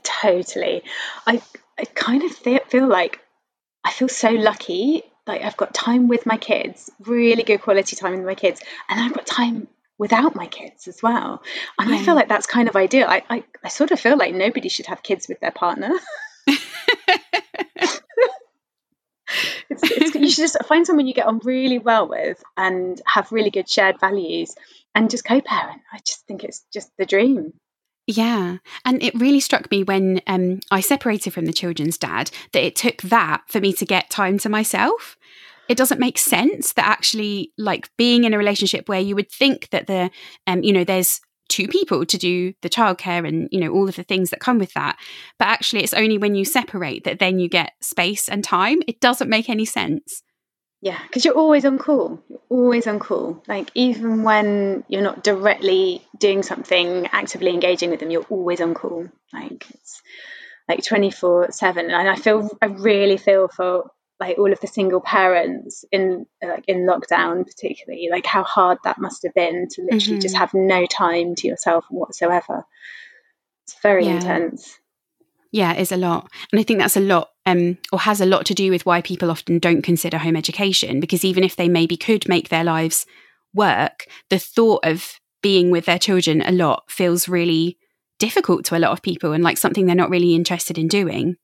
Totally. 0.02 0.82
I, 1.26 1.42
I 1.78 1.84
kind 1.94 2.22
of 2.22 2.32
feel 2.32 2.88
like 2.88 3.20
I 3.84 3.90
feel 3.90 4.08
so 4.08 4.30
lucky. 4.30 5.02
Like 5.26 5.42
I've 5.42 5.56
got 5.56 5.74
time 5.74 6.08
with 6.08 6.26
my 6.26 6.36
kids, 6.36 6.90
really 7.00 7.42
good 7.42 7.62
quality 7.62 7.96
time 7.96 8.16
with 8.18 8.26
my 8.26 8.34
kids, 8.34 8.60
and 8.88 9.00
I've 9.00 9.14
got 9.14 9.26
time 9.26 9.68
without 9.96 10.34
my 10.34 10.46
kids 10.46 10.88
as 10.88 11.02
well. 11.02 11.42
And 11.78 11.90
yeah. 11.90 11.96
I 11.96 12.02
feel 12.02 12.14
like 12.14 12.28
that's 12.28 12.46
kind 12.46 12.68
of 12.68 12.76
ideal. 12.76 13.06
I, 13.08 13.22
I, 13.30 13.44
I 13.62 13.68
sort 13.68 13.90
of 13.90 14.00
feel 14.00 14.16
like 14.16 14.34
nobody 14.34 14.68
should 14.68 14.86
have 14.86 15.02
kids 15.02 15.28
with 15.28 15.40
their 15.40 15.52
partner. 15.52 15.90
it's, 19.70 19.82
it's, 19.82 20.14
you 20.14 20.30
should 20.30 20.42
just 20.42 20.64
find 20.64 20.86
someone 20.86 21.06
you 21.06 21.14
get 21.14 21.26
on 21.26 21.40
really 21.44 21.78
well 21.78 22.08
with 22.08 22.42
and 22.56 23.00
have 23.06 23.32
really 23.32 23.50
good 23.50 23.68
shared 23.68 24.00
values 24.00 24.54
and 24.94 25.10
just 25.10 25.24
co-parent. 25.24 25.80
I 25.92 25.98
just 25.98 26.26
think 26.26 26.44
it's 26.44 26.64
just 26.72 26.90
the 26.98 27.06
dream. 27.06 27.52
Yeah. 28.06 28.58
And 28.84 29.02
it 29.02 29.14
really 29.14 29.40
struck 29.40 29.70
me 29.70 29.82
when 29.82 30.20
um, 30.26 30.60
I 30.70 30.80
separated 30.80 31.32
from 31.32 31.46
the 31.46 31.52
children's 31.52 31.96
dad 31.96 32.30
that 32.52 32.64
it 32.64 32.76
took 32.76 33.00
that 33.02 33.42
for 33.48 33.60
me 33.60 33.72
to 33.72 33.86
get 33.86 34.10
time 34.10 34.38
to 34.38 34.48
myself. 34.48 35.16
It 35.68 35.78
doesn't 35.78 36.00
make 36.00 36.18
sense 36.18 36.74
that 36.74 36.86
actually, 36.86 37.52
like 37.56 37.88
being 37.96 38.24
in 38.24 38.34
a 38.34 38.38
relationship 38.38 38.86
where 38.88 39.00
you 39.00 39.14
would 39.14 39.30
think 39.30 39.70
that 39.70 39.86
the, 39.86 40.10
um, 40.46 40.62
you 40.62 40.74
know, 40.74 40.84
there's 40.84 41.22
two 41.48 41.68
people 41.68 42.04
to 42.06 42.18
do 42.18 42.52
the 42.62 42.70
childcare 42.70 43.26
and 43.26 43.48
you 43.50 43.60
know 43.60 43.72
all 43.72 43.88
of 43.88 43.96
the 43.96 44.02
things 44.02 44.30
that 44.30 44.40
come 44.40 44.58
with 44.58 44.72
that. 44.74 44.98
But 45.38 45.48
actually 45.48 45.82
it's 45.82 45.94
only 45.94 46.18
when 46.18 46.34
you 46.34 46.44
separate 46.44 47.04
that 47.04 47.18
then 47.18 47.38
you 47.38 47.48
get 47.48 47.72
space 47.80 48.28
and 48.28 48.42
time. 48.42 48.82
It 48.86 49.00
doesn't 49.00 49.30
make 49.30 49.48
any 49.48 49.64
sense. 49.64 50.22
Yeah 50.80 51.00
because 51.06 51.24
you're 51.24 51.34
always 51.34 51.64
on 51.64 51.78
call 51.78 52.22
you're 52.28 52.40
always 52.50 52.86
on 52.86 52.98
call 52.98 53.42
like 53.48 53.70
even 53.74 54.22
when 54.22 54.84
you're 54.88 55.02
not 55.02 55.24
directly 55.24 56.02
doing 56.18 56.42
something 56.42 57.06
actively 57.10 57.50
engaging 57.50 57.90
with 57.90 58.00
them 58.00 58.10
you're 58.10 58.26
always 58.28 58.60
on 58.60 58.74
call 58.74 59.08
like 59.32 59.66
it's 59.70 60.02
like 60.68 60.84
24 60.84 61.52
7 61.52 61.90
and 61.90 62.08
i 62.08 62.16
feel 62.16 62.50
i 62.60 62.66
really 62.66 63.16
feel 63.16 63.48
for 63.48 63.90
like 64.24 64.38
all 64.38 64.52
of 64.52 64.60
the 64.60 64.66
single 64.66 65.00
parents 65.00 65.84
in 65.92 66.26
like 66.42 66.64
in 66.66 66.86
lockdown 66.86 67.44
particularly 67.44 68.08
like 68.10 68.24
how 68.24 68.42
hard 68.42 68.78
that 68.84 68.98
must 68.98 69.22
have 69.22 69.34
been 69.34 69.68
to 69.68 69.82
literally 69.82 70.14
mm-hmm. 70.14 70.20
just 70.20 70.36
have 70.36 70.54
no 70.54 70.86
time 70.86 71.34
to 71.34 71.46
yourself 71.46 71.84
whatsoever 71.90 72.64
it's 73.64 73.76
very 73.82 74.06
yeah. 74.06 74.14
intense 74.14 74.78
yeah 75.52 75.72
it 75.72 75.80
is 75.80 75.92
a 75.92 75.96
lot 75.96 76.30
and 76.50 76.60
i 76.60 76.62
think 76.62 76.78
that's 76.78 76.96
a 76.96 77.00
lot 77.00 77.30
um, 77.46 77.76
or 77.92 78.00
has 78.00 78.22
a 78.22 78.26
lot 78.26 78.46
to 78.46 78.54
do 78.54 78.70
with 78.70 78.86
why 78.86 79.02
people 79.02 79.30
often 79.30 79.58
don't 79.58 79.82
consider 79.82 80.16
home 80.16 80.36
education 80.36 81.00
because 81.00 81.26
even 81.26 81.44
if 81.44 81.56
they 81.56 81.68
maybe 81.68 81.96
could 81.96 82.26
make 82.26 82.48
their 82.48 82.64
lives 82.64 83.04
work 83.52 84.06
the 84.30 84.38
thought 84.38 84.80
of 84.84 85.20
being 85.42 85.70
with 85.70 85.84
their 85.84 85.98
children 85.98 86.40
a 86.40 86.52
lot 86.52 86.84
feels 86.88 87.28
really 87.28 87.76
difficult 88.18 88.64
to 88.64 88.76
a 88.76 88.80
lot 88.80 88.92
of 88.92 89.02
people 89.02 89.32
and 89.32 89.44
like 89.44 89.58
something 89.58 89.84
they're 89.84 89.94
not 89.94 90.08
really 90.08 90.34
interested 90.34 90.78
in 90.78 90.88
doing 90.88 91.36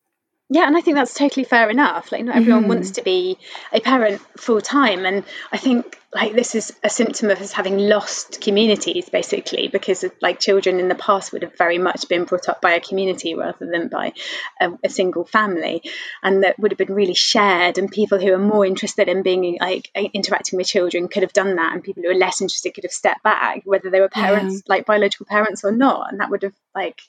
yeah, 0.53 0.67
and 0.67 0.77
I 0.77 0.81
think 0.81 0.97
that's 0.97 1.15
totally 1.15 1.45
fair 1.45 1.71
enough. 1.71 2.11
Like, 2.11 2.25
not 2.25 2.35
everyone 2.35 2.63
mm-hmm. 2.63 2.71
wants 2.71 2.91
to 2.93 3.03
be 3.03 3.39
a 3.73 3.81
parent 3.81 4.21
full 4.37 4.61
time, 4.61 5.07
and 5.07 5.25
I 5.53 5.59
think 5.59 5.97
like 6.13 6.35
this 6.35 6.57
is 6.57 6.77
a 6.83 6.91
symptom 6.91 7.31
of 7.31 7.41
us 7.41 7.53
having 7.53 7.79
lost 7.79 8.41
communities, 8.41 9.09
basically, 9.09 9.69
because 9.69 10.05
like 10.21 10.41
children 10.41 10.81
in 10.81 10.89
the 10.89 10.97
past 10.97 11.33
would 11.33 11.43
have 11.43 11.57
very 11.57 11.79
much 11.79 12.09
been 12.09 12.25
brought 12.25 12.49
up 12.49 12.61
by 12.61 12.73
a 12.73 12.81
community 12.81 13.37
rather 13.37 13.65
than 13.65 13.87
by 13.87 14.13
a, 14.61 14.73
a, 14.83 14.89
single 14.89 15.25
family, 15.25 15.85
and 16.21 16.43
that 16.43 16.59
would 16.59 16.73
have 16.73 16.79
been 16.79 16.95
really 16.95 17.15
shared. 17.15 17.79
And 17.79 17.89
people 17.89 18.19
who 18.19 18.33
are 18.33 18.39
more 18.39 18.67
interested 18.67 19.09
in 19.09 19.23
being 19.23 19.57
like 19.61 19.89
interacting 19.95 20.57
with 20.57 20.67
children 20.67 21.07
could 21.07 21.23
have 21.23 21.33
done 21.33 21.55
that, 21.55 21.75
and 21.75 21.85
people 21.85 22.03
who 22.03 22.11
are 22.11 22.15
less 22.15 22.41
interested 22.41 22.75
could 22.75 22.85
have 22.85 22.91
stepped 22.91 23.23
back, 23.23 23.63
whether 23.65 23.89
they 23.89 24.01
were 24.01 24.09
parents, 24.09 24.57
yeah. 24.57 24.63
like 24.67 24.85
biological 24.85 25.27
parents 25.27 25.63
or 25.63 25.71
not, 25.71 26.11
and 26.11 26.19
that 26.19 26.29
would 26.29 26.43
have 26.43 26.55
like 26.75 27.01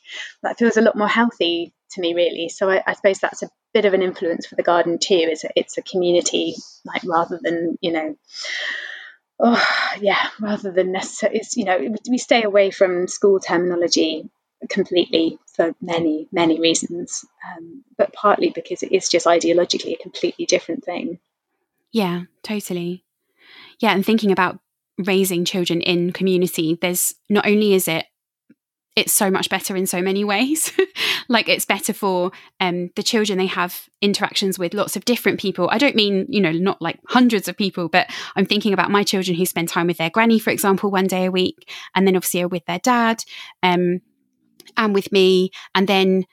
that 0.43 0.59
feels 0.59 0.77
a 0.77 0.81
lot 0.81 0.95
more 0.95 1.07
healthy 1.07 1.73
to 1.91 2.01
me 2.01 2.13
really. 2.13 2.49
So 2.49 2.69
I, 2.69 2.83
I, 2.85 2.93
suppose 2.93 3.19
that's 3.19 3.43
a 3.43 3.49
bit 3.73 3.85
of 3.85 3.93
an 3.93 4.01
influence 4.01 4.45
for 4.45 4.55
the 4.55 4.63
garden 4.63 4.97
too 5.01 5.13
is 5.13 5.45
it's 5.55 5.77
a 5.77 5.81
community 5.81 6.55
like 6.85 7.03
rather 7.05 7.39
than 7.41 7.77
you 7.81 7.91
know 7.91 8.15
oh 9.39 9.65
yeah 9.99 10.27
rather 10.39 10.71
than 10.71 10.91
necessarily 10.91 11.39
it's 11.39 11.55
you 11.57 11.65
know 11.65 11.95
we 12.09 12.17
stay 12.17 12.43
away 12.43 12.69
from 12.71 13.07
school 13.07 13.39
terminology 13.39 14.29
completely 14.69 15.39
for 15.55 15.73
many 15.81 16.27
many 16.31 16.59
reasons 16.59 17.25
um, 17.47 17.83
but 17.97 18.13
partly 18.13 18.49
because 18.49 18.83
it 18.83 18.91
is 18.91 19.09
just 19.09 19.25
ideologically 19.25 19.93
a 19.93 20.03
completely 20.03 20.45
different 20.45 20.83
thing. 20.83 21.19
Yeah 21.91 22.23
totally. 22.43 23.03
Yeah 23.79 23.93
and 23.93 24.05
thinking 24.05 24.31
about 24.31 24.59
raising 24.97 25.45
children 25.45 25.81
in 25.81 26.11
community 26.11 26.77
there's 26.79 27.15
not 27.29 27.47
only 27.47 27.73
is 27.73 27.87
it 27.87 28.05
it's 28.95 29.13
so 29.13 29.31
much 29.31 29.49
better 29.49 29.75
in 29.75 29.87
so 29.87 30.01
many 30.01 30.23
ways. 30.23 30.73
like 31.29 31.47
it's 31.47 31.65
better 31.65 31.93
for 31.93 32.31
um, 32.59 32.89
the 32.95 33.03
children. 33.03 33.37
They 33.37 33.45
have 33.45 33.87
interactions 34.01 34.59
with 34.59 34.73
lots 34.73 34.95
of 34.95 35.05
different 35.05 35.39
people. 35.39 35.69
I 35.71 35.77
don't 35.77 35.95
mean, 35.95 36.25
you 36.29 36.41
know, 36.41 36.51
not 36.51 36.81
like 36.81 36.99
hundreds 37.07 37.47
of 37.47 37.55
people, 37.55 37.87
but 37.87 38.09
I'm 38.35 38.45
thinking 38.45 38.73
about 38.73 38.91
my 38.91 39.03
children 39.03 39.37
who 39.37 39.45
spend 39.45 39.69
time 39.69 39.87
with 39.87 39.97
their 39.97 40.09
granny, 40.09 40.39
for 40.39 40.49
example, 40.49 40.91
one 40.91 41.07
day 41.07 41.25
a 41.25 41.31
week, 41.31 41.69
and 41.95 42.05
then 42.05 42.15
obviously 42.15 42.41
are 42.41 42.49
with 42.49 42.65
their 42.65 42.79
dad 42.79 43.23
um, 43.63 44.01
and 44.75 44.93
with 44.93 45.11
me. 45.11 45.51
And 45.73 45.87
then 45.87 46.25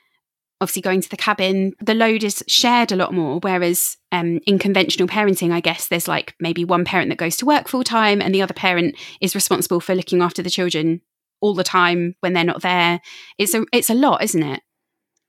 obviously 0.61 0.83
going 0.83 1.01
to 1.01 1.09
the 1.09 1.17
cabin, 1.17 1.73
the 1.81 1.95
load 1.95 2.25
is 2.25 2.43
shared 2.49 2.91
a 2.91 2.97
lot 2.97 3.15
more. 3.15 3.39
Whereas 3.41 3.97
um, 4.11 4.41
in 4.47 4.59
conventional 4.59 5.07
parenting, 5.07 5.53
I 5.53 5.61
guess 5.61 5.87
there's 5.87 6.09
like 6.09 6.35
maybe 6.41 6.65
one 6.65 6.85
parent 6.85 7.11
that 7.11 7.19
goes 7.19 7.37
to 7.37 7.47
work 7.47 7.69
full 7.69 7.85
time 7.85 8.21
and 8.21 8.35
the 8.35 8.43
other 8.43 8.55
parent 8.55 8.97
is 9.21 9.37
responsible 9.37 9.79
for 9.79 9.95
looking 9.95 10.23
after 10.23 10.43
the 10.43 10.51
children 10.51 11.03
all 11.41 11.55
the 11.55 11.65
time 11.65 12.15
when 12.21 12.33
they're 12.33 12.45
not 12.45 12.63
there. 12.63 13.01
It's 13.39 13.55
a 13.55 13.65
it's 13.73 13.91
a 13.91 13.95
lot, 13.95 14.23
isn't 14.23 14.43
it? 14.43 14.63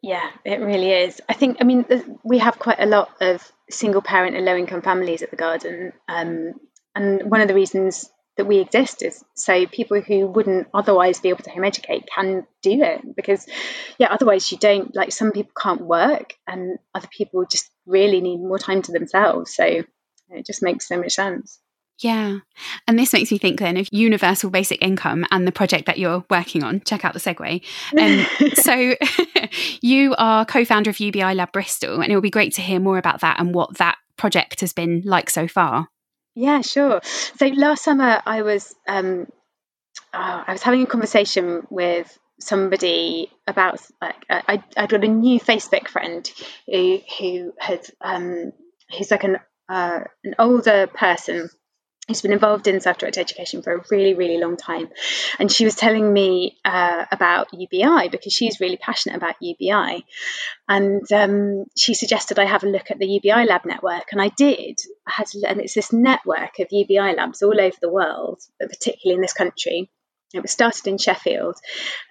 Yeah, 0.02 0.30
it 0.46 0.62
really 0.62 0.92
is. 0.92 1.22
I 1.28 1.34
think 1.34 1.58
I 1.60 1.64
mean 1.64 1.86
we 2.24 2.40
have 2.40 2.60
quite 2.60 2.80
a 2.80 2.86
lot 2.86 3.10
of 3.22 3.52
single 3.70 4.02
parent 4.02 4.36
and 4.36 4.46
low 4.46 4.56
income 4.56 4.82
families 4.82 5.22
at 5.22 5.32
the 5.32 5.38
garden, 5.38 5.94
um, 6.08 6.54
and 6.96 7.30
one 7.30 7.42
of 7.42 7.48
the 7.48 7.56
reasons 7.56 8.10
that 8.40 8.46
we 8.46 8.60
exist 8.60 9.04
is 9.04 9.22
so 9.36 9.66
people 9.66 10.00
who 10.00 10.26
wouldn't 10.26 10.70
otherwise 10.74 11.20
be 11.20 11.28
able 11.28 11.44
to 11.44 11.50
home 11.50 11.66
educate 11.66 12.08
can 12.16 12.48
do 12.62 12.82
it 12.82 13.02
because 13.14 13.46
yeah 13.98 14.08
otherwise 14.10 14.50
you 14.50 14.58
don't 14.58 14.96
like 14.96 15.12
some 15.12 15.34
people 15.34 15.52
can't 15.62 15.82
work 15.82 16.36
and 16.48 16.80
other 16.96 17.10
people 17.12 17.44
just 17.44 17.70
really 17.86 18.22
need 18.22 18.38
more 18.38 18.58
time 18.58 18.82
to 18.82 18.94
themselves 18.94 19.54
so 19.54 19.66
it 19.66 20.46
just 20.46 20.64
makes 20.64 20.88
so 20.88 20.96
much 20.96 21.12
sense 21.12 21.60
yeah. 22.00 22.40
And 22.88 22.98
this 22.98 23.12
makes 23.12 23.32
me 23.32 23.38
think 23.38 23.60
then 23.60 23.76
of 23.78 23.90
universal 23.92 24.50
basic 24.50 24.82
income 24.82 25.26
and 25.32 25.46
the 25.46 25.52
project 25.52 25.86
that 25.86 26.00
you're 26.00 26.24
working 26.30 26.64
on. 26.64 26.82
Check 26.82 27.04
out 27.04 27.14
the 27.14 27.20
segue. 27.20 27.62
Um, 27.98 28.54
so, 28.54 28.96
you 29.82 30.16
are 30.18 30.46
co 30.46 30.64
founder 30.64 30.90
of 30.90 31.00
UBI 31.00 31.34
Lab 31.34 31.52
Bristol, 31.52 32.02
and 32.02 32.12
it 32.12 32.16
will 32.16 32.22
be 32.22 32.30
great 32.30 32.54
to 32.54 32.62
hear 32.62 32.80
more 32.80 32.98
about 32.98 33.22
that 33.22 33.40
and 33.40 33.54
what 33.54 33.78
that 33.78 33.98
project 34.18 34.62
has 34.62 34.72
been 34.74 35.02
like 35.06 35.30
so 35.30 35.48
far. 35.48 35.90
Yeah, 36.36 36.62
sure. 36.62 37.02
So, 37.04 37.48
last 37.48 37.84
summer, 37.84 38.22
I 38.26 38.42
was. 38.44 38.74
Um, 38.88 39.28
uh, 40.14 40.44
I 40.48 40.54
was 40.54 40.64
having 40.64 40.82
a 40.82 40.88
conversation 40.88 41.68
with 41.70 42.18
somebody 42.40 43.30
about 43.46 43.80
like 44.02 44.26
I 44.30 44.64
I'd 44.78 44.90
got 44.90 45.04
a 45.04 45.08
new 45.08 45.40
Facebook 45.40 45.88
friend 45.88 46.32
who 46.68 47.00
who 47.20 47.54
had 47.60 47.82
um 48.02 48.54
who's 48.98 49.12
like 49.12 49.24
an 49.24 49.38
uh, 49.68 50.00
an 50.24 50.36
older 50.40 50.88
person 50.88 51.50
who's 52.10 52.24
been 52.24 52.34
involved 52.34 52.68
in 52.68 52.82
self-directed 52.82 53.22
education 53.22 53.62
for 53.62 53.72
a 53.74 53.84
really 53.92 54.16
really 54.16 54.38
long 54.40 54.58
time. 54.58 54.90
And 55.38 55.52
she 55.52 55.64
was 55.64 55.76
telling 55.76 56.12
me 56.12 56.58
uh, 56.66 57.06
about 57.12 57.54
ubi 57.54 58.10
because 58.10 58.34
she's 58.34 58.60
really 58.60 58.78
passionate 58.78 59.16
about 59.16 59.36
ubi 59.40 60.06
and 60.68 61.12
um, 61.12 61.66
she 61.78 61.94
suggested 61.94 62.40
i 62.40 62.46
have 62.46 62.64
a 62.64 62.68
look 62.68 62.90
at 62.90 62.98
the 62.98 63.08
ubi 63.08 63.30
lab 63.30 63.66
network. 63.66 64.12
And 64.12 64.22
i 64.22 64.30
did. 64.30 64.80
I 65.08 65.12
had 65.12 65.28
and 65.48 65.62
it's 65.62 65.76
this 65.76 65.94
network 65.94 66.60
of 66.60 66.68
ubi 66.72 67.00
labs 67.00 67.44
all 67.44 67.62
over 67.62 67.78
the 67.80 67.92
world 67.92 68.42
but 68.60 68.70
particularly 68.70 69.16
in 69.16 69.22
this 69.22 69.34
country. 69.34 69.90
It 70.32 70.44
was 70.44 70.52
started 70.52 70.86
in 70.86 71.00
Sheffield, 71.00 71.56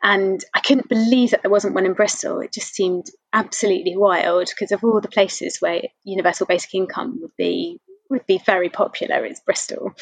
and 0.02 0.44
I 0.52 0.58
couldn't 0.58 0.88
believe 0.88 1.30
that 1.30 1.42
there 1.42 1.52
wasn't 1.52 1.76
one 1.76 1.86
in 1.86 1.92
Bristol. 1.92 2.40
It 2.40 2.52
just 2.52 2.74
seemed 2.74 3.06
absolutely 3.32 3.96
wild 3.96 4.48
because 4.48 4.72
of 4.72 4.82
all 4.82 5.00
the 5.00 5.06
places 5.06 5.58
where 5.60 5.82
universal 6.02 6.44
basic 6.44 6.74
income 6.74 7.20
would 7.20 7.36
be 7.36 7.78
would 8.10 8.26
be 8.26 8.38
very 8.38 8.68
popular 8.68 9.24
is 9.24 9.40
Bristol. 9.40 9.94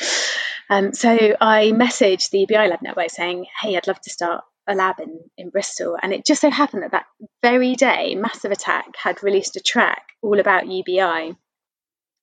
Um, 0.68 0.92
so 0.92 1.36
I 1.40 1.72
messaged 1.74 2.30
the 2.30 2.40
UBI 2.40 2.68
Lab 2.68 2.82
Network 2.82 3.10
saying, 3.10 3.46
hey, 3.60 3.76
I'd 3.76 3.86
love 3.86 4.00
to 4.00 4.10
start 4.10 4.44
a 4.66 4.74
lab 4.74 5.00
in, 5.00 5.20
in 5.36 5.50
Bristol. 5.50 5.96
And 6.00 6.12
it 6.12 6.26
just 6.26 6.40
so 6.40 6.50
happened 6.50 6.82
that 6.82 6.92
that 6.92 7.06
very 7.42 7.74
day, 7.74 8.14
Massive 8.14 8.52
Attack 8.52 8.96
had 8.96 9.22
released 9.22 9.56
a 9.56 9.60
track 9.60 10.08
all 10.22 10.40
about 10.40 10.68
UBI. 10.68 11.36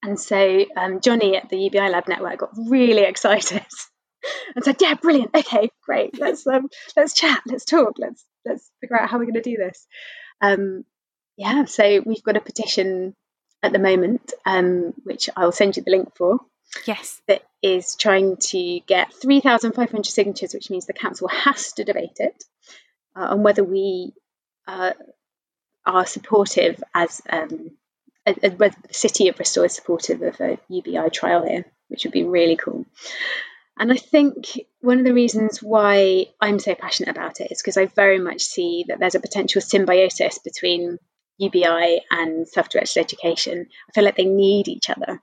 And 0.03 0.19
so 0.19 0.65
um, 0.75 0.99
Johnny 0.99 1.37
at 1.37 1.49
the 1.49 1.57
UBI 1.57 1.89
Lab 1.89 2.07
Network 2.07 2.39
got 2.39 2.51
really 2.57 3.03
excited 3.07 3.65
and 4.55 4.63
said, 4.63 4.77
"Yeah, 4.81 4.95
brilliant. 4.95 5.31
Okay, 5.35 5.69
great. 5.81 6.19
Let's 6.19 6.45
um, 6.45 6.69
let's 6.95 7.13
chat. 7.13 7.41
Let's 7.45 7.65
talk. 7.65 7.93
Let's 7.97 8.25
let's 8.45 8.69
figure 8.81 8.99
out 8.99 9.09
how 9.09 9.17
we're 9.17 9.25
going 9.25 9.35
to 9.35 9.41
do 9.41 9.57
this." 9.57 9.87
Um, 10.41 10.83
yeah, 11.37 11.65
so 11.65 12.01
we've 12.05 12.23
got 12.23 12.37
a 12.37 12.41
petition 12.41 13.15
at 13.63 13.71
the 13.71 13.79
moment, 13.79 14.33
um, 14.45 14.93
which 15.03 15.29
I'll 15.35 15.53
send 15.53 15.77
you 15.77 15.83
the 15.83 15.91
link 15.91 16.15
for. 16.15 16.39
Yes. 16.85 17.21
That 17.27 17.43
is 17.61 17.95
trying 17.95 18.37
to 18.37 18.81
get 18.81 19.13
3,500 19.13 20.05
signatures, 20.05 20.53
which 20.53 20.69
means 20.69 20.85
the 20.85 20.93
council 20.93 21.27
has 21.29 21.73
to 21.73 21.85
debate 21.85 22.17
it 22.17 22.43
uh, 23.15 23.27
on 23.31 23.43
whether 23.43 23.63
we 23.63 24.13
uh, 24.67 24.91
are 25.85 26.05
supportive 26.05 26.83
as, 26.93 27.21
um, 27.29 27.71
whether 28.25 28.75
the 28.87 28.93
city 28.93 29.29
of 29.29 29.37
Bristol 29.37 29.63
is 29.63 29.73
supportive 29.73 30.21
of 30.21 30.39
a 30.41 30.59
UBI 30.67 31.09
trial 31.09 31.45
here, 31.47 31.65
which 31.87 32.03
would 32.03 32.13
be 32.13 32.23
really 32.23 32.57
cool. 32.57 32.85
And 33.77 33.91
I 33.91 33.97
think 33.97 34.59
one 34.81 34.99
of 34.99 35.05
the 35.05 35.13
reasons 35.13 35.63
why 35.63 36.27
I'm 36.39 36.59
so 36.59 36.75
passionate 36.75 37.09
about 37.09 37.41
it 37.41 37.51
is 37.51 37.61
because 37.61 37.77
I 37.77 37.85
very 37.85 38.19
much 38.19 38.41
see 38.41 38.85
that 38.87 38.99
there's 38.99 39.15
a 39.15 39.19
potential 39.19 39.61
symbiosis 39.61 40.37
between 40.39 40.99
UBI 41.37 42.01
and 42.11 42.47
self 42.47 42.69
directed 42.69 42.99
education. 42.99 43.67
I 43.89 43.91
feel 43.93 44.03
like 44.03 44.17
they 44.17 44.25
need 44.25 44.67
each 44.67 44.89
other. 44.89 45.21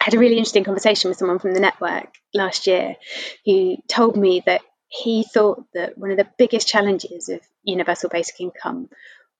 I 0.00 0.04
had 0.04 0.14
a 0.14 0.18
really 0.18 0.38
interesting 0.38 0.64
conversation 0.64 1.08
with 1.08 1.18
someone 1.18 1.38
from 1.38 1.54
the 1.54 1.60
network 1.60 2.14
last 2.32 2.66
year 2.66 2.96
who 3.44 3.76
told 3.88 4.16
me 4.16 4.42
that 4.46 4.62
he 4.88 5.22
thought 5.22 5.64
that 5.74 5.98
one 5.98 6.10
of 6.10 6.16
the 6.16 6.28
biggest 6.38 6.68
challenges 6.68 7.28
of 7.28 7.40
universal 7.62 8.08
basic 8.08 8.40
income 8.40 8.88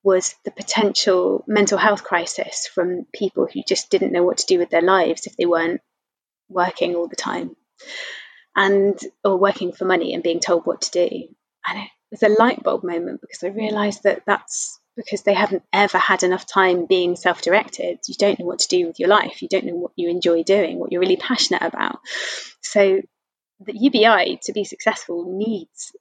was 0.02 0.34
the 0.44 0.50
potential 0.50 1.44
mental 1.46 1.78
health 1.78 2.04
crisis 2.04 2.68
from 2.72 3.06
people 3.14 3.48
who 3.52 3.62
just 3.66 3.90
didn't 3.90 4.12
know 4.12 4.22
what 4.22 4.38
to 4.38 4.46
do 4.46 4.58
with 4.58 4.70
their 4.70 4.82
lives 4.82 5.26
if 5.26 5.36
they 5.36 5.46
weren't 5.46 5.80
working 6.48 6.94
all 6.94 7.08
the 7.08 7.16
time 7.16 7.56
and 8.56 8.98
or 9.24 9.36
working 9.36 9.72
for 9.72 9.84
money 9.84 10.14
and 10.14 10.22
being 10.22 10.40
told 10.40 10.66
what 10.66 10.82
to 10.82 10.90
do. 10.90 11.08
And 11.66 11.78
it 11.78 11.90
was 12.10 12.22
a 12.22 12.28
light 12.28 12.62
bulb 12.62 12.84
moment 12.84 13.20
because 13.20 13.42
I 13.42 13.48
realized 13.48 14.04
that 14.04 14.22
that's 14.26 14.78
because 14.98 15.22
they 15.22 15.32
haven't 15.32 15.62
ever 15.72 15.96
had 15.96 16.24
enough 16.24 16.44
time 16.44 16.86
being 16.86 17.14
self 17.16 17.40
directed. 17.40 18.00
You 18.06 18.16
don't 18.18 18.38
know 18.38 18.44
what 18.46 18.58
to 18.58 18.68
do 18.68 18.86
with 18.88 18.98
your 18.98 19.08
life. 19.08 19.40
You 19.40 19.48
don't 19.48 19.64
know 19.64 19.76
what 19.76 19.92
you 19.96 20.10
enjoy 20.10 20.42
doing, 20.42 20.78
what 20.78 20.90
you're 20.90 21.00
really 21.00 21.16
passionate 21.16 21.62
about. 21.62 22.00
So, 22.60 23.00
the 23.60 23.76
UBI 23.76 24.40
to 24.42 24.52
be 24.52 24.64
successful 24.64 25.24
needs 25.38 25.92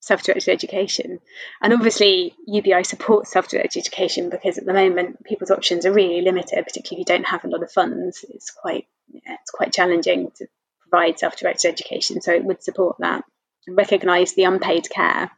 self 0.00 0.24
directed 0.24 0.50
education. 0.50 1.20
And 1.62 1.72
obviously, 1.72 2.34
UBI 2.46 2.82
supports 2.82 3.30
self 3.30 3.48
directed 3.48 3.78
education 3.78 4.30
because 4.30 4.58
at 4.58 4.66
the 4.66 4.74
moment, 4.74 5.24
people's 5.24 5.52
options 5.52 5.86
are 5.86 5.92
really 5.92 6.20
limited, 6.20 6.64
particularly 6.64 7.02
if 7.02 7.08
you 7.08 7.16
don't 7.16 7.26
have 7.26 7.44
a 7.44 7.48
lot 7.48 7.62
of 7.62 7.70
funds. 7.70 8.24
It's 8.28 8.50
quite, 8.50 8.86
yeah, 9.12 9.36
it's 9.40 9.52
quite 9.52 9.72
challenging 9.72 10.32
to 10.36 10.46
provide 10.80 11.20
self 11.20 11.36
directed 11.36 11.68
education. 11.68 12.20
So, 12.20 12.32
it 12.32 12.44
would 12.44 12.64
support 12.64 12.96
that 12.98 13.24
and 13.68 13.76
recognise 13.76 14.34
the 14.34 14.44
unpaid 14.44 14.90
care 14.90 15.30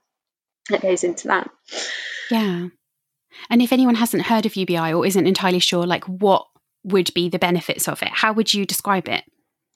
that 0.71 0.81
goes 0.81 1.05
into 1.05 1.29
that. 1.29 1.51
Yeah. 2.31 2.69
And 3.51 3.63
if 3.63 3.73
anyone 3.73 3.95
hasn't 3.95 4.25
heard 4.25 4.47
of 4.47 4.57
UBI 4.57 4.93
or 4.93 5.07
isn't 5.07 5.27
entirely 5.27 5.59
sure, 5.59 5.87
like 5.87 6.05
what 6.05 6.47
would 6.85 7.13
be 7.15 7.29
the 7.29 7.39
benefits 7.39 7.89
of 7.89 8.03
it, 8.03 8.09
how 8.09 8.33
would 8.33 8.53
you 8.53 8.67
describe 8.67 9.09
it? 9.09 9.25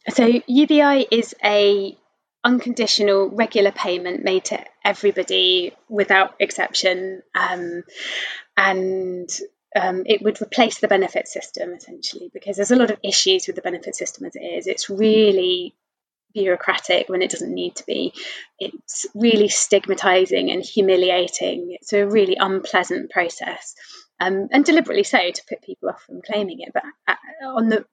So 0.09 0.40
UBI 0.46 1.07
is 1.11 1.34
a 1.44 1.96
unconditional 2.44 3.28
regular 3.28 3.72
payment 3.72 4.22
made 4.22 4.44
to 4.46 4.64
everybody 4.84 5.72
without 5.88 6.36
exception, 6.38 7.22
um, 7.34 7.82
and 8.57 9.28
um, 9.74 10.04
it 10.07 10.22
would 10.22 10.40
replace 10.40 10.78
the 10.78 10.88
benefit 10.88 11.26
system 11.26 11.74
essentially 11.74 12.30
because 12.32 12.57
there's 12.57 12.70
a 12.70 12.76
lot 12.76 12.90
of 12.90 12.98
issues 13.02 13.46
with 13.46 13.57
the 13.57 13.62
benefit 13.62 13.96
system 13.96 14.26
as 14.26 14.36
it 14.36 14.40
is. 14.40 14.66
It's 14.66 14.88
really 14.88 15.74
bureaucratic 16.35 17.09
when 17.09 17.22
it 17.22 17.31
doesn't 17.31 17.53
need 17.53 17.77
to 17.77 17.85
be. 17.87 18.12
It's 18.59 19.07
really 19.14 19.49
stigmatizing 19.49 20.51
and 20.51 20.62
humiliating. 20.62 21.77
It's 21.81 21.93
a 21.93 22.07
really 22.07 22.37
unpleasant 22.39 23.11
process, 23.11 23.74
um, 24.20 24.49
and 24.51 24.64
deliberately 24.64 25.05
so 25.05 25.31
to 25.31 25.43
put 25.49 25.62
people 25.62 25.89
off 25.91 26.03
from 26.03 26.22
claiming 26.22 26.61
it. 26.61 26.72
But 26.72 26.85
uh, 27.09 27.14
on 27.45 27.68
the 27.68 27.85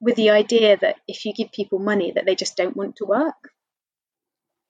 with 0.00 0.16
the 0.16 0.30
idea 0.30 0.76
that 0.76 0.96
if 1.08 1.24
you 1.24 1.32
give 1.32 1.52
people 1.52 1.78
money, 1.78 2.12
that 2.12 2.26
they 2.26 2.34
just 2.34 2.56
don't 2.56 2.76
want 2.76 2.96
to 2.96 3.06
work. 3.06 3.50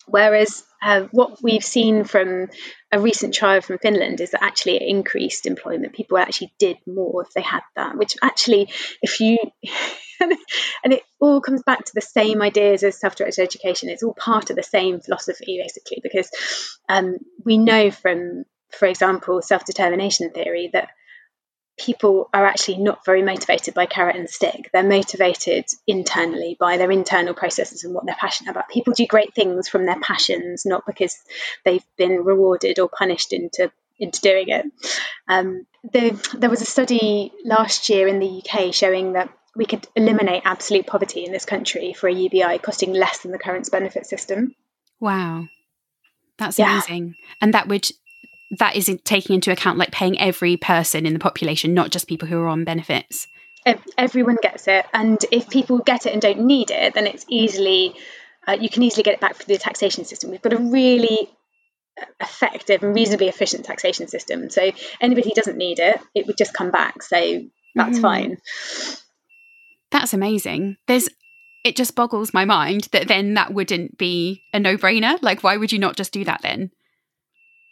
Whereas 0.06 0.64
uh, 0.82 1.02
what 1.12 1.42
we've 1.42 1.64
seen 1.64 2.04
from 2.04 2.48
a 2.90 3.00
recent 3.00 3.34
trial 3.34 3.60
from 3.60 3.78
Finland 3.78 4.20
is 4.20 4.30
that 4.30 4.42
actually 4.42 4.76
it 4.76 4.88
increased 4.88 5.46
employment. 5.46 5.92
People 5.92 6.18
actually 6.18 6.52
did 6.58 6.78
more 6.86 7.22
if 7.22 7.32
they 7.32 7.42
had 7.42 7.62
that, 7.76 7.96
which 7.96 8.16
actually, 8.22 8.70
if 9.02 9.20
you, 9.20 9.38
and 10.20 10.92
it 10.92 11.02
all 11.20 11.40
comes 11.40 11.62
back 11.62 11.84
to 11.84 11.92
the 11.94 12.00
same 12.00 12.42
ideas 12.42 12.82
as 12.82 12.98
self 12.98 13.14
directed 13.14 13.42
education. 13.42 13.88
It's 13.88 14.02
all 14.02 14.14
part 14.14 14.50
of 14.50 14.56
the 14.56 14.62
same 14.62 15.00
philosophy, 15.00 15.60
basically, 15.62 16.00
because 16.02 16.30
um, 16.88 17.18
we 17.44 17.58
know 17.58 17.90
from, 17.90 18.44
for 18.70 18.86
example, 18.86 19.42
self 19.42 19.64
determination 19.64 20.30
theory 20.30 20.70
that 20.72 20.88
people 21.80 22.28
are 22.34 22.44
actually 22.44 22.78
not 22.78 23.04
very 23.04 23.22
motivated 23.22 23.72
by 23.74 23.86
carrot 23.86 24.16
and 24.16 24.28
stick. 24.28 24.70
They're 24.72 24.82
motivated 24.82 25.64
internally 25.86 26.56
by 26.60 26.76
their 26.76 26.90
internal 26.90 27.32
processes 27.32 27.84
and 27.84 27.94
what 27.94 28.04
they're 28.04 28.14
passionate 28.14 28.50
about. 28.50 28.68
People 28.68 28.92
do 28.92 29.06
great 29.06 29.34
things 29.34 29.68
from 29.68 29.86
their 29.86 29.98
passions, 29.98 30.66
not 30.66 30.84
because 30.86 31.16
they've 31.64 31.84
been 31.96 32.24
rewarded 32.24 32.78
or 32.78 32.88
punished 32.88 33.32
into 33.32 33.72
into 33.98 34.20
doing 34.22 34.48
it. 34.48 34.66
Um, 35.28 35.66
the, 35.92 36.18
there 36.36 36.48
was 36.48 36.62
a 36.62 36.66
study 36.66 37.32
last 37.44 37.90
year 37.90 38.08
in 38.08 38.18
the 38.18 38.42
UK 38.42 38.72
showing 38.72 39.12
that 39.12 39.30
we 39.54 39.66
could 39.66 39.86
eliminate 39.94 40.42
absolute 40.46 40.86
poverty 40.86 41.24
in 41.24 41.32
this 41.32 41.44
country 41.44 41.92
for 41.92 42.08
a 42.08 42.12
UBI 42.12 42.58
costing 42.58 42.94
less 42.94 43.18
than 43.18 43.30
the 43.30 43.38
current 43.38 43.70
benefit 43.70 44.06
system. 44.06 44.54
Wow. 45.00 45.48
That's 46.38 46.58
yeah. 46.58 46.72
amazing. 46.72 47.16
And 47.42 47.52
that 47.52 47.68
would 47.68 47.90
that 48.58 48.76
is 48.76 48.90
taking 49.04 49.34
into 49.34 49.52
account 49.52 49.78
like 49.78 49.92
paying 49.92 50.18
every 50.18 50.56
person 50.56 51.06
in 51.06 51.12
the 51.12 51.18
population, 51.18 51.74
not 51.74 51.90
just 51.90 52.08
people 52.08 52.28
who 52.28 52.38
are 52.38 52.48
on 52.48 52.64
benefits. 52.64 53.28
Everyone 53.98 54.38
gets 54.42 54.66
it, 54.68 54.86
and 54.94 55.18
if 55.30 55.50
people 55.50 55.78
get 55.78 56.06
it 56.06 56.12
and 56.12 56.22
don't 56.22 56.40
need 56.40 56.70
it, 56.70 56.94
then 56.94 57.06
it's 57.06 57.26
easily 57.28 57.94
uh, 58.46 58.56
you 58.60 58.68
can 58.68 58.82
easily 58.82 59.02
get 59.02 59.14
it 59.14 59.20
back 59.20 59.36
through 59.36 59.54
the 59.54 59.58
taxation 59.58 60.04
system. 60.04 60.30
We've 60.30 60.42
got 60.42 60.52
a 60.52 60.58
really 60.58 61.30
uh, 62.00 62.06
effective 62.20 62.82
and 62.82 62.94
reasonably 62.94 63.28
efficient 63.28 63.64
taxation 63.64 64.08
system. 64.08 64.50
So 64.50 64.70
anybody 65.00 65.28
who 65.28 65.34
doesn't 65.34 65.56
need 65.56 65.78
it, 65.78 66.00
it 66.14 66.26
would 66.26 66.38
just 66.38 66.54
come 66.54 66.70
back. 66.70 67.02
So 67.02 67.42
that's 67.74 67.98
mm. 67.98 68.02
fine. 68.02 68.38
That's 69.90 70.14
amazing. 70.14 70.76
There's 70.86 71.08
it 71.62 71.76
just 71.76 71.94
boggles 71.94 72.32
my 72.32 72.46
mind 72.46 72.88
that 72.92 73.06
then 73.06 73.34
that 73.34 73.52
wouldn't 73.52 73.98
be 73.98 74.42
a 74.54 74.58
no-brainer. 74.58 75.18
Like 75.20 75.42
why 75.42 75.58
would 75.58 75.72
you 75.72 75.78
not 75.78 75.96
just 75.96 76.12
do 76.12 76.24
that 76.24 76.40
then? 76.42 76.70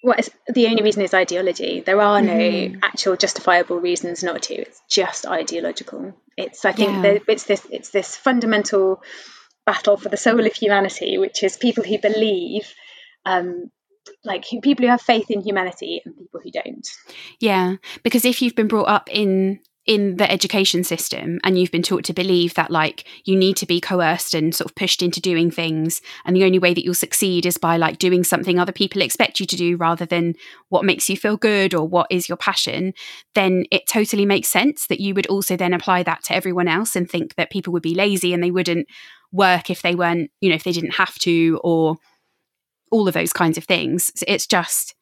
Well, 0.03 0.17
the 0.47 0.67
only 0.67 0.83
reason 0.83 1.03
is 1.03 1.13
ideology. 1.13 1.81
There 1.81 2.01
are 2.01 2.23
no 2.23 2.33
mm-hmm. 2.33 2.81
actual 2.83 3.17
justifiable 3.17 3.81
reasons 3.81 4.23
not 4.23 4.43
to. 4.43 4.55
It's 4.55 4.81
just 4.89 5.27
ideological. 5.27 6.15
It's 6.37 6.65
I 6.65 6.73
think 6.73 7.05
yeah. 7.05 7.19
it's 7.27 7.45
this 7.45 7.67
it's 7.71 7.91
this 7.91 8.17
fundamental 8.17 9.03
battle 9.67 9.97
for 9.97 10.09
the 10.09 10.17
soul 10.17 10.47
of 10.47 10.55
humanity, 10.55 11.19
which 11.19 11.43
is 11.43 11.57
people 11.57 11.85
who 11.85 11.99
believe, 11.99 12.73
um, 13.27 13.71
like 14.25 14.45
people 14.63 14.85
who 14.85 14.91
have 14.91 15.03
faith 15.03 15.31
in 15.31 15.43
humanity 15.43 16.01
and 16.05 16.17
people 16.17 16.41
who 16.43 16.51
don't. 16.51 16.89
Yeah, 17.41 17.77
because 18.03 18.25
if 18.25 18.41
you've 18.41 18.57
been 18.57 18.69
brought 18.69 18.89
up 18.89 19.09
in 19.13 19.61
in 19.89 20.19
the 20.19 20.31
education 20.31 20.85
system 20.85 21.41
and 21.43 21.59
you've 21.59 21.73
been 21.73 21.83
taught 21.83 22.05
to 22.05 22.13
believe 22.13 22.53
that 22.55 22.71
like 22.71 23.05
you 23.25 23.35
need 23.35 23.57
to 23.57 23.65
be 23.65 23.81
coerced 23.81 24.35
and 24.35 24.55
sort 24.55 24.71
of 24.71 24.77
pushed 24.77 25.03
into 25.03 25.19
doing 25.19 25.51
things 25.51 26.03
and 26.27 26.37
the 26.37 26.45
only 26.45 26.59
way 26.59 26.75
that 26.75 26.85
you'll 26.85 26.93
succeed 26.93 27.47
is 27.47 27.57
by 27.57 27.79
like 27.79 27.97
doing 27.97 28.23
something 28.23 28.59
other 28.59 28.71
people 28.71 29.01
expect 29.01 29.41
you 29.41 29.47
to 29.47 29.57
do 29.57 29.79
rather 29.79 30.05
than 30.05 30.35
what 30.69 30.85
makes 30.85 31.09
you 31.09 31.17
feel 31.17 31.39
good 31.39 31.75
or 31.75 31.89
what 31.89 32.07
is 32.11 32.29
your 32.29 32.37
passion 32.37 32.93
then 33.35 33.65
it 33.73 33.87
totally 33.89 34.27
makes 34.27 34.49
sense 34.49 34.87
that 34.89 35.01
you 35.01 35.15
would 35.15 35.27
also 35.29 35.57
then 35.57 35.73
apply 35.73 36.03
that 36.03 36.23
to 36.23 36.35
everyone 36.35 36.69
else 36.69 36.95
and 36.95 37.11
think 37.11 37.35
that 37.37 37.51
people 37.51 37.73
would 37.73 37.83
be 37.83 37.95
lazy 37.95 38.35
and 38.35 38.45
they 38.45 38.51
wouldn't 38.51 38.87
work 39.33 39.71
if 39.71 39.81
they 39.81 39.95
weren't 39.95 40.31
you 40.43 40.51
know 40.51 40.55
if 40.55 40.65
they 40.65 40.73
didn't 40.73 40.95
have 40.95 41.15
to 41.19 41.59
or 41.65 41.97
all 42.91 43.09
of 43.09 43.15
those 43.15 43.33
kinds 43.33 43.59
of 43.59 43.65
things. 43.65 44.11
So 44.15 44.25
it's 44.29 44.47
just 44.47 44.95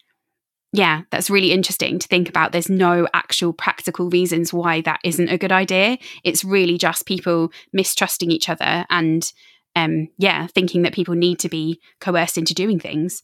yeah, 0.76 1.02
that's 1.10 1.30
really 1.30 1.52
interesting 1.52 1.98
to 1.98 2.06
think 2.06 2.28
about. 2.28 2.52
There's 2.52 2.68
no 2.68 3.08
actual 3.14 3.54
practical 3.54 4.10
reasons 4.10 4.52
why 4.52 4.82
that 4.82 5.00
isn't 5.04 5.30
a 5.30 5.38
good 5.38 5.50
idea. 5.50 5.96
It's 6.22 6.44
really 6.44 6.76
just 6.76 7.06
people 7.06 7.50
mistrusting 7.72 8.30
each 8.30 8.50
other 8.50 8.84
and, 8.90 9.32
um, 9.74 10.08
yeah, 10.18 10.46
thinking 10.48 10.82
that 10.82 10.92
people 10.92 11.14
need 11.14 11.38
to 11.40 11.48
be 11.48 11.80
coerced 11.98 12.36
into 12.36 12.52
doing 12.52 12.78
things. 12.78 13.22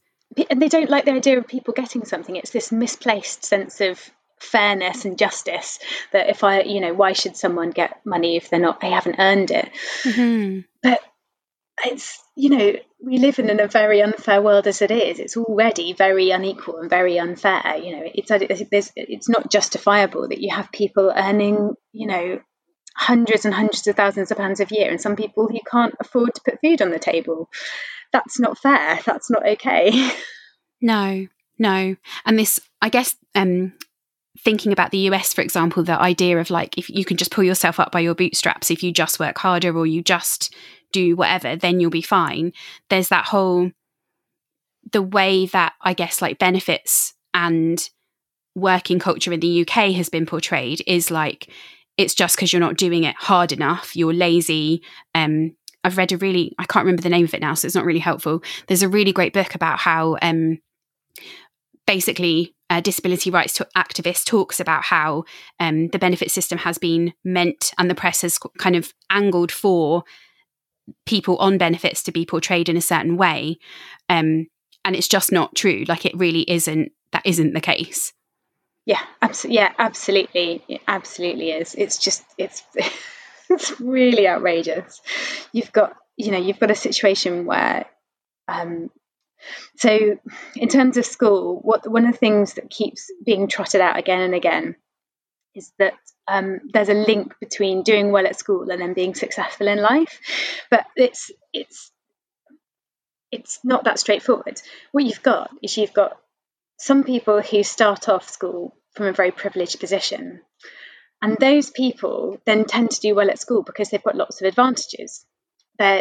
And 0.48 0.62
they 0.62 0.68
don't 0.68 0.88
like 0.88 1.04
the 1.04 1.12
idea 1.12 1.36
of 1.38 1.46
people 1.46 1.74
getting 1.74 2.06
something. 2.06 2.36
It's 2.36 2.52
this 2.52 2.72
misplaced 2.72 3.44
sense 3.44 3.82
of 3.82 4.00
fairness 4.40 5.04
and 5.04 5.18
justice 5.18 5.78
that 6.12 6.30
if 6.30 6.42
I, 6.42 6.62
you 6.62 6.80
know, 6.80 6.94
why 6.94 7.12
should 7.12 7.36
someone 7.36 7.70
get 7.70 8.00
money 8.06 8.36
if 8.36 8.48
they're 8.48 8.60
not, 8.60 8.80
they 8.80 8.90
haven't 8.90 9.16
earned 9.18 9.50
it? 9.50 9.70
Mm-hmm. 10.04 10.60
But 10.82 11.00
it's 11.84 12.22
you 12.36 12.50
know 12.50 12.72
we 13.00 13.18
live 13.18 13.38
in 13.38 13.60
a 13.60 13.66
very 13.66 14.02
unfair 14.02 14.40
world 14.40 14.66
as 14.66 14.82
it 14.82 14.90
is. 14.90 15.18
It's 15.18 15.36
already 15.36 15.92
very 15.92 16.30
unequal 16.30 16.78
and 16.78 16.90
very 16.90 17.18
unfair 17.18 17.76
you 17.76 17.96
know. 17.96 18.02
It's 18.14 18.30
it's, 18.30 19.28
not 19.28 19.50
justifiable 19.50 20.28
that 20.28 20.40
you 20.40 20.54
have 20.54 20.72
people 20.72 21.12
earning 21.14 21.74
you 21.92 22.06
know 22.06 22.40
hundreds 22.94 23.44
and 23.44 23.54
hundreds 23.54 23.86
of 23.86 23.96
thousands 23.96 24.30
of 24.30 24.36
pounds 24.36 24.60
a 24.60 24.66
year 24.70 24.90
and 24.90 25.00
some 25.00 25.16
people 25.16 25.48
who 25.48 25.58
can't 25.70 25.94
afford 25.98 26.34
to 26.34 26.42
put 26.44 26.60
food 26.60 26.82
on 26.82 26.90
the 26.90 26.98
table. 26.98 27.48
That's 28.12 28.38
not 28.38 28.58
fair. 28.58 29.00
That's 29.04 29.30
not 29.30 29.46
okay. 29.46 30.10
No 30.84 31.28
no. 31.58 31.94
And 32.26 32.38
this 32.38 32.60
i 32.80 32.88
guess 32.88 33.14
um 33.36 33.72
thinking 34.38 34.72
about 34.72 34.90
the 34.90 34.98
US, 34.98 35.32
for 35.32 35.42
example, 35.42 35.82
the 35.82 36.00
idea 36.00 36.38
of 36.38 36.50
like 36.50 36.76
if 36.76 36.88
you 36.88 37.04
can 37.04 37.16
just 37.16 37.30
pull 37.30 37.44
yourself 37.44 37.78
up 37.78 37.92
by 37.92 38.00
your 38.00 38.14
bootstraps 38.14 38.70
if 38.70 38.82
you 38.82 38.92
just 38.92 39.20
work 39.20 39.38
harder 39.38 39.76
or 39.76 39.86
you 39.86 40.02
just 40.02 40.54
do 40.92 41.16
whatever, 41.16 41.56
then 41.56 41.80
you'll 41.80 41.90
be 41.90 42.02
fine. 42.02 42.52
There's 42.88 43.08
that 43.08 43.26
whole, 43.26 43.70
the 44.92 45.02
way 45.02 45.46
that 45.46 45.72
I 45.80 45.94
guess 45.94 46.22
like 46.22 46.38
benefits 46.38 47.14
and 47.34 47.88
working 48.54 48.98
culture 48.98 49.32
in 49.32 49.40
the 49.40 49.62
UK 49.62 49.92
has 49.94 50.08
been 50.08 50.26
portrayed 50.26 50.82
is 50.86 51.10
like, 51.10 51.48
it's 51.96 52.14
just 52.14 52.36
because 52.36 52.52
you're 52.52 52.60
not 52.60 52.76
doing 52.76 53.04
it 53.04 53.16
hard 53.16 53.52
enough, 53.52 53.96
you're 53.96 54.14
lazy. 54.14 54.82
Um, 55.14 55.56
I've 55.84 55.96
read 55.96 56.12
a 56.12 56.16
really, 56.16 56.54
I 56.58 56.64
can't 56.64 56.84
remember 56.84 57.02
the 57.02 57.08
name 57.08 57.24
of 57.24 57.34
it 57.34 57.40
now, 57.40 57.54
so 57.54 57.66
it's 57.66 57.74
not 57.74 57.84
really 57.84 57.98
helpful. 57.98 58.42
There's 58.66 58.82
a 58.82 58.88
really 58.88 59.12
great 59.12 59.32
book 59.32 59.54
about 59.54 59.78
how 59.78 60.16
um, 60.22 60.58
basically 61.86 62.54
uh, 62.70 62.80
disability 62.80 63.30
rights 63.30 63.54
to- 63.54 63.68
activist 63.76 64.24
talks 64.24 64.60
about 64.60 64.84
how 64.84 65.24
um, 65.60 65.88
the 65.88 65.98
benefit 65.98 66.30
system 66.30 66.58
has 66.58 66.78
been 66.78 67.12
meant 67.24 67.72
and 67.78 67.90
the 67.90 67.94
press 67.94 68.22
has 68.22 68.38
kind 68.58 68.76
of 68.76 68.94
angled 69.10 69.52
for 69.52 70.04
people 71.06 71.36
on 71.38 71.58
benefits 71.58 72.02
to 72.02 72.12
be 72.12 72.26
portrayed 72.26 72.68
in 72.68 72.76
a 72.76 72.80
certain 72.80 73.16
way 73.16 73.58
um, 74.08 74.46
and 74.84 74.96
it's 74.96 75.08
just 75.08 75.32
not 75.32 75.54
true. 75.54 75.84
Like 75.86 76.04
it 76.04 76.16
really 76.16 76.44
isn't 76.50 76.92
that 77.12 77.22
isn't 77.24 77.54
the 77.54 77.60
case. 77.60 78.12
Yeah 78.84 79.00
absolutely 79.20 79.56
yeah 79.56 79.72
absolutely 79.78 80.64
it 80.68 80.80
absolutely 80.88 81.50
is. 81.50 81.74
It's 81.74 81.98
just 81.98 82.24
it's 82.36 82.62
it's 83.50 83.80
really 83.80 84.28
outrageous. 84.28 85.00
You've 85.52 85.72
got 85.72 85.96
you 86.16 86.30
know 86.30 86.38
you've 86.38 86.58
got 86.60 86.70
a 86.70 86.76
situation 86.76 87.46
where 87.46 87.86
um, 88.48 88.90
so 89.76 90.18
in 90.56 90.68
terms 90.68 90.96
of 90.96 91.04
school 91.04 91.60
what 91.62 91.88
one 91.90 92.06
of 92.06 92.12
the 92.12 92.18
things 92.18 92.54
that 92.54 92.70
keeps 92.70 93.10
being 93.24 93.48
trotted 93.48 93.80
out 93.80 93.98
again 93.98 94.20
and 94.20 94.34
again 94.34 94.76
is 95.54 95.72
that 95.78 95.94
um, 96.28 96.60
there's 96.72 96.88
a 96.88 96.94
link 96.94 97.34
between 97.40 97.82
doing 97.82 98.12
well 98.12 98.26
at 98.26 98.38
school 98.38 98.70
and 98.70 98.80
then 98.80 98.94
being 98.94 99.14
successful 99.14 99.68
in 99.68 99.80
life, 99.80 100.20
but 100.70 100.86
it's 100.96 101.30
it's 101.52 101.90
it's 103.30 103.58
not 103.64 103.84
that 103.84 103.98
straightforward. 103.98 104.60
What 104.92 105.04
you've 105.04 105.22
got 105.22 105.50
is 105.62 105.76
you've 105.76 105.94
got 105.94 106.16
some 106.78 107.04
people 107.04 107.40
who 107.42 107.62
start 107.62 108.08
off 108.08 108.28
school 108.28 108.76
from 108.92 109.06
a 109.06 109.12
very 109.12 109.30
privileged 109.30 109.80
position, 109.80 110.40
and 111.20 111.36
those 111.38 111.70
people 111.70 112.38
then 112.44 112.64
tend 112.64 112.90
to 112.92 113.00
do 113.00 113.14
well 113.14 113.30
at 113.30 113.40
school 113.40 113.62
because 113.62 113.90
they've 113.90 114.02
got 114.02 114.16
lots 114.16 114.40
of 114.40 114.46
advantages 114.46 115.24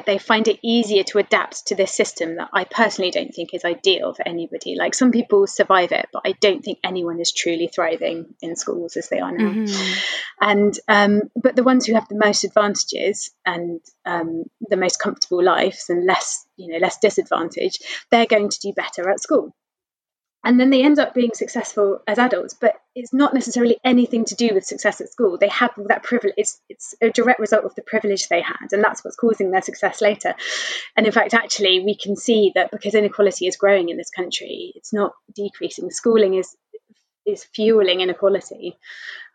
they 0.05 0.17
find 0.17 0.47
it 0.47 0.59
easier 0.61 1.03
to 1.03 1.17
adapt 1.17 1.67
to 1.67 1.75
this 1.75 1.91
system 1.91 2.35
that 2.35 2.49
I 2.53 2.65
personally 2.65 3.11
don't 3.11 3.33
think 3.33 3.53
is 3.53 3.65
ideal 3.65 4.13
for 4.13 4.27
anybody. 4.27 4.75
Like 4.75 4.93
some 4.93 5.11
people 5.11 5.47
survive 5.47 5.91
it, 5.91 6.07
but 6.13 6.21
I 6.25 6.33
don't 6.33 6.63
think 6.63 6.79
anyone 6.83 7.19
is 7.19 7.31
truly 7.31 7.67
thriving 7.67 8.35
in 8.41 8.55
schools 8.55 8.95
as 8.97 9.09
they 9.09 9.19
are 9.19 9.31
now. 9.31 9.51
Mm-hmm. 9.51 9.99
And 10.41 10.79
um, 10.87 11.21
but 11.35 11.55
the 11.55 11.63
ones 11.63 11.85
who 11.85 11.95
have 11.95 12.07
the 12.07 12.21
most 12.23 12.43
advantages 12.43 13.31
and 13.45 13.81
um, 14.05 14.43
the 14.69 14.77
most 14.77 14.99
comfortable 14.99 15.43
lives 15.43 15.89
and 15.89 16.05
less, 16.05 16.45
you 16.57 16.71
know, 16.71 16.77
less 16.77 16.97
disadvantage, 16.99 17.79
they're 18.11 18.25
going 18.25 18.49
to 18.49 18.59
do 18.59 18.73
better 18.73 19.09
at 19.09 19.21
school. 19.21 19.55
And 20.43 20.59
then 20.59 20.69
they 20.69 20.83
end 20.83 20.99
up 20.99 21.13
being 21.13 21.31
successful 21.33 22.01
as 22.07 22.17
adults 22.17 22.55
but 22.59 22.75
it's 22.95 23.13
not 23.13 23.33
necessarily 23.33 23.77
anything 23.83 24.25
to 24.25 24.35
do 24.35 24.49
with 24.53 24.65
success 24.65 24.99
at 24.99 25.09
school. 25.09 25.37
They 25.37 25.47
had 25.47 25.71
that 25.87 26.03
privilege 26.03 26.33
it's, 26.37 26.59
it's 26.69 26.95
a 27.01 27.09
direct 27.09 27.39
result 27.39 27.65
of 27.65 27.75
the 27.75 27.81
privilege 27.81 28.27
they 28.27 28.41
had 28.41 28.71
and 28.71 28.83
that's 28.83 29.03
what's 29.03 29.15
causing 29.15 29.51
their 29.51 29.61
success 29.61 30.01
later. 30.01 30.35
And 30.97 31.05
in 31.05 31.11
fact 31.11 31.33
actually 31.33 31.81
we 31.83 31.95
can 31.95 32.15
see 32.15 32.51
that 32.55 32.71
because 32.71 32.95
inequality 32.95 33.47
is 33.47 33.55
growing 33.55 33.89
in 33.89 33.97
this 33.97 34.09
country 34.09 34.73
it's 34.75 34.93
not 34.93 35.13
decreasing. 35.35 35.89
Schooling 35.91 36.35
is 36.35 36.55
is 37.25 37.43
fueling 37.43 38.01
inequality. 38.01 38.77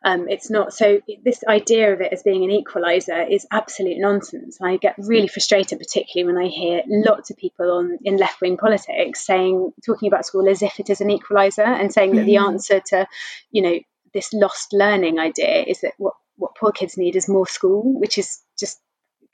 Um, 0.05 0.29
it's 0.29 0.51
not 0.51 0.73
so. 0.73 1.01
This 1.25 1.43
idea 1.49 1.93
of 1.93 2.01
it 2.01 2.13
as 2.13 2.23
being 2.23 2.45
an 2.45 2.51
equalizer 2.51 3.23
is 3.23 3.47
absolute 3.51 3.99
nonsense. 3.99 4.59
I 4.63 4.77
get 4.77 4.95
really 4.99 5.27
frustrated, 5.27 5.79
particularly 5.79 6.33
when 6.33 6.43
I 6.43 6.49
hear 6.49 6.83
lots 6.87 7.31
of 7.31 7.37
people 7.37 7.73
on 7.73 7.99
in 8.05 8.17
left 8.17 8.41
wing 8.41 8.57
politics 8.57 9.27
saying, 9.27 9.73
talking 9.85 10.09
about 10.09 10.27
school 10.27 10.49
as 10.49 10.63
if 10.63 10.79
it 10.79 10.91
is 10.91 11.01
an 11.01 11.11
equalizer, 11.11 11.63
and 11.63 11.93
saying 11.93 12.11
mm-hmm. 12.11 12.19
that 12.19 12.27
the 12.27 12.35
mm-hmm. 12.35 12.55
answer 12.55 12.81
to, 12.89 13.07
you 13.51 13.63
know, 13.63 13.79
this 14.13 14.33
lost 14.33 14.73
learning 14.73 15.19
idea 15.19 15.63
is 15.63 15.81
that 15.81 15.95
what 15.99 16.15
what 16.37 16.55
poor 16.55 16.73
kids 16.73 16.97
need 16.97 17.17
is 17.17 17.29
more 17.29 17.47
school, 17.47 17.99
which 17.99 18.19
is 18.19 18.41
just 18.59 18.79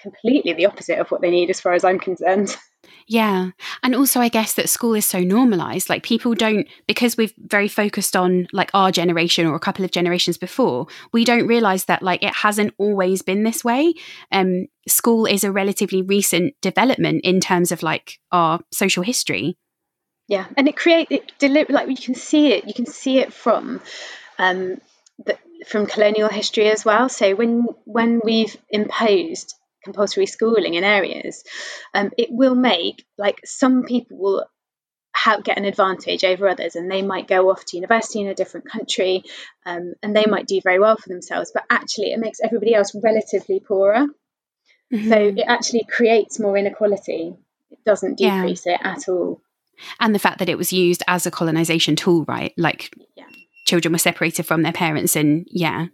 completely 0.03 0.53
the 0.53 0.67
opposite 0.67 0.99
of 0.99 1.11
what 1.11 1.21
they 1.21 1.31
need, 1.31 1.51
as 1.51 1.61
far 1.61 1.73
as 1.73 1.85
I'm 1.85 1.99
concerned. 1.99 2.57
Yeah. 3.09 3.51
And 3.83 3.95
also, 3.95 4.21
I 4.21 4.29
guess 4.29 4.55
that 4.55 4.69
school 4.69 4.95
is 4.95 5.05
so 5.05 5.21
normalized. 5.21 5.89
Like, 5.89 6.03
people 6.03 6.35
don't, 6.35 6.67
because 6.87 7.17
we've 7.17 7.35
very 7.37 7.69
focused 7.69 8.17
on 8.17 8.47
like 8.53 8.71
our 8.75 8.91
generation 8.91 9.47
or 9.47 9.55
a 9.55 9.61
couple 9.61 9.85
of 9.85 9.91
generations 9.91 10.39
before, 10.39 10.87
we 11.13 11.25
don't 11.25 11.47
realize 11.47 11.87
that 11.87 12.03
like 12.03 12.23
it 12.23 12.35
hasn't 12.35 12.75
always 12.79 13.23
been 13.23 13.43
this 13.43 13.65
way. 13.65 13.95
Um, 14.31 14.67
school 14.89 15.27
is 15.27 15.45
a 15.45 15.53
relatively 15.53 16.03
recent 16.03 16.55
development 16.61 17.23
in 17.25 17.41
terms 17.41 17.73
of 17.73 17.83
like 17.83 18.19
our 18.31 18.61
social 18.73 19.03
history. 19.03 19.57
Yeah. 20.29 20.47
And 20.57 20.69
it 20.69 20.77
creates, 20.77 21.11
it 21.11 21.33
deliver, 21.39 21.73
like, 21.73 21.89
you 21.89 21.97
can 21.97 22.15
see 22.15 22.53
it, 22.53 22.67
you 22.67 22.75
can 22.75 22.87
see 22.87 23.19
it 23.19 23.33
from, 23.33 23.81
um, 24.39 24.81
the, 25.25 25.37
from 25.67 25.87
colonial 25.87 26.29
history 26.29 26.69
as 26.69 26.85
well. 26.85 27.09
So 27.09 27.35
when 27.35 27.67
when 27.85 28.21
we've 28.25 28.57
imposed 28.71 29.55
compulsory 29.85 30.27
schooling 30.27 30.75
in 30.75 30.85
areas, 30.85 31.45
um, 31.95 32.11
it 32.17 32.29
will 32.31 32.55
make 32.55 33.05
like 33.19 33.41
some 33.45 33.85
people 33.85 34.19
will 34.19 34.47
have, 35.15 35.45
get 35.45 35.59
an 35.59 35.65
advantage 35.65 36.25
over 36.25 36.49
others, 36.49 36.77
and 36.77 36.91
they 36.91 37.03
might 37.03 37.29
go 37.29 37.51
off 37.51 37.65
to 37.67 37.77
university 37.77 38.21
in 38.21 38.29
a 38.29 38.35
different 38.35 38.71
country, 38.71 39.25
um, 39.67 39.95
and 40.03 40.17
they 40.17 40.27
might 40.27 40.47
do 40.47 40.61
very 40.63 40.79
well 40.79 40.97
for 40.97 41.09
themselves. 41.09 41.51
But 41.53 41.65
actually, 41.71 42.13
it 42.13 42.19
makes 42.19 42.41
everybody 42.43 42.75
else 42.75 42.95
relatively 42.95 43.61
poorer. 43.61 44.07
Mm-hmm. 44.93 45.09
So 45.09 45.19
it 45.19 45.45
actually 45.47 45.85
creates 45.85 46.39
more 46.39 46.57
inequality. 46.57 47.35
It 47.71 47.79
doesn't 47.85 48.19
decrease 48.19 48.67
yeah. 48.67 48.75
it 48.75 48.81
at 48.85 49.09
all. 49.09 49.41
And 50.01 50.15
the 50.15 50.19
fact 50.19 50.39
that 50.39 50.49
it 50.49 50.59
was 50.59 50.73
used 50.73 51.03
as 51.09 51.27
a 51.27 51.31
colonization 51.31 51.97
tool, 51.97 52.25
right? 52.29 52.53
Like 52.57 52.91
yeah. 53.17 53.25
children 53.65 53.93
were 53.93 53.99
separated 53.99 54.45
from 54.45 54.63
their 54.63 54.73
parents, 54.73 55.17
and 55.17 55.47
yeah, 55.51 55.87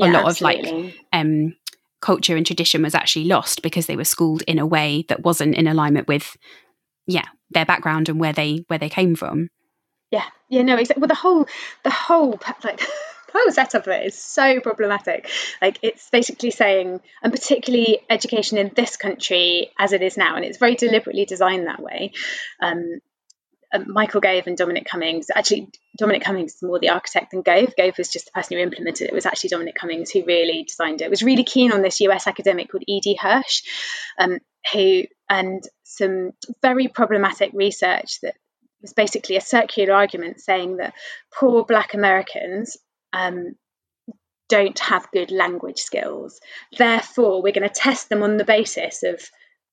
a 0.00 0.06
yeah, 0.06 0.12
lot 0.12 0.26
absolutely. 0.26 0.70
of 0.70 0.84
like 0.84 0.94
um 1.12 1.54
culture 2.06 2.36
and 2.36 2.46
tradition 2.46 2.82
was 2.82 2.94
actually 2.94 3.24
lost 3.24 3.62
because 3.62 3.86
they 3.86 3.96
were 3.96 4.04
schooled 4.04 4.42
in 4.42 4.60
a 4.60 4.66
way 4.66 5.04
that 5.08 5.24
wasn't 5.24 5.56
in 5.56 5.66
alignment 5.66 6.06
with 6.06 6.36
yeah 7.08 7.24
their 7.50 7.66
background 7.66 8.08
and 8.08 8.20
where 8.20 8.32
they 8.32 8.64
where 8.68 8.78
they 8.78 8.88
came 8.88 9.16
from. 9.16 9.50
Yeah. 10.12 10.22
Yeah 10.48 10.62
no 10.62 10.76
exactly 10.76 11.00
well 11.00 11.08
the 11.08 11.16
whole 11.16 11.48
the 11.82 11.90
whole 11.90 12.38
like 12.62 12.80
whole 13.32 13.50
setup 13.50 13.88
of 13.88 13.92
it 13.92 14.06
is 14.06 14.16
so 14.16 14.60
problematic. 14.60 15.28
Like 15.60 15.80
it's 15.82 16.08
basically 16.10 16.52
saying 16.52 17.00
and 17.24 17.32
particularly 17.32 17.98
education 18.08 18.56
in 18.56 18.70
this 18.76 18.96
country 18.96 19.72
as 19.76 19.92
it 19.92 20.00
is 20.00 20.16
now 20.16 20.36
and 20.36 20.44
it's 20.44 20.58
very 20.58 20.76
deliberately 20.76 21.24
designed 21.24 21.66
that 21.66 21.82
way 21.82 22.12
um, 22.60 23.00
um, 23.72 23.86
Michael 23.88 24.20
Gove 24.20 24.46
and 24.46 24.56
Dominic 24.56 24.86
Cummings. 24.86 25.26
Actually, 25.34 25.70
Dominic 25.98 26.22
Cummings 26.22 26.54
is 26.54 26.62
more 26.62 26.78
the 26.78 26.90
architect 26.90 27.30
than 27.30 27.42
Gove. 27.42 27.74
Gove 27.76 27.98
was 27.98 28.08
just 28.08 28.26
the 28.26 28.32
person 28.32 28.56
who 28.56 28.62
implemented 28.62 29.02
it. 29.06 29.10
It 29.10 29.14
was 29.14 29.26
actually 29.26 29.50
Dominic 29.50 29.74
Cummings 29.74 30.10
who 30.10 30.24
really 30.24 30.64
designed 30.64 31.02
it. 31.02 31.10
Was 31.10 31.22
really 31.22 31.44
keen 31.44 31.72
on 31.72 31.82
this 31.82 32.00
US 32.00 32.26
academic 32.26 32.70
called 32.70 32.84
E.D. 32.86 33.18
Hirsch, 33.20 33.62
um, 34.18 34.38
who 34.72 35.04
and 35.28 35.62
some 35.82 36.32
very 36.62 36.88
problematic 36.88 37.50
research 37.52 38.20
that 38.20 38.34
was 38.80 38.92
basically 38.92 39.36
a 39.36 39.40
circular 39.40 39.94
argument 39.94 40.40
saying 40.40 40.76
that 40.76 40.94
poor 41.34 41.64
Black 41.64 41.94
Americans. 41.94 42.76
Um, 43.12 43.54
don't 44.48 44.78
have 44.78 45.10
good 45.10 45.32
language 45.32 45.80
skills. 45.80 46.40
Therefore, 46.76 47.42
we're 47.42 47.52
going 47.52 47.68
to 47.68 47.74
test 47.74 48.08
them 48.08 48.22
on 48.22 48.36
the 48.36 48.44
basis 48.44 49.02
of 49.02 49.20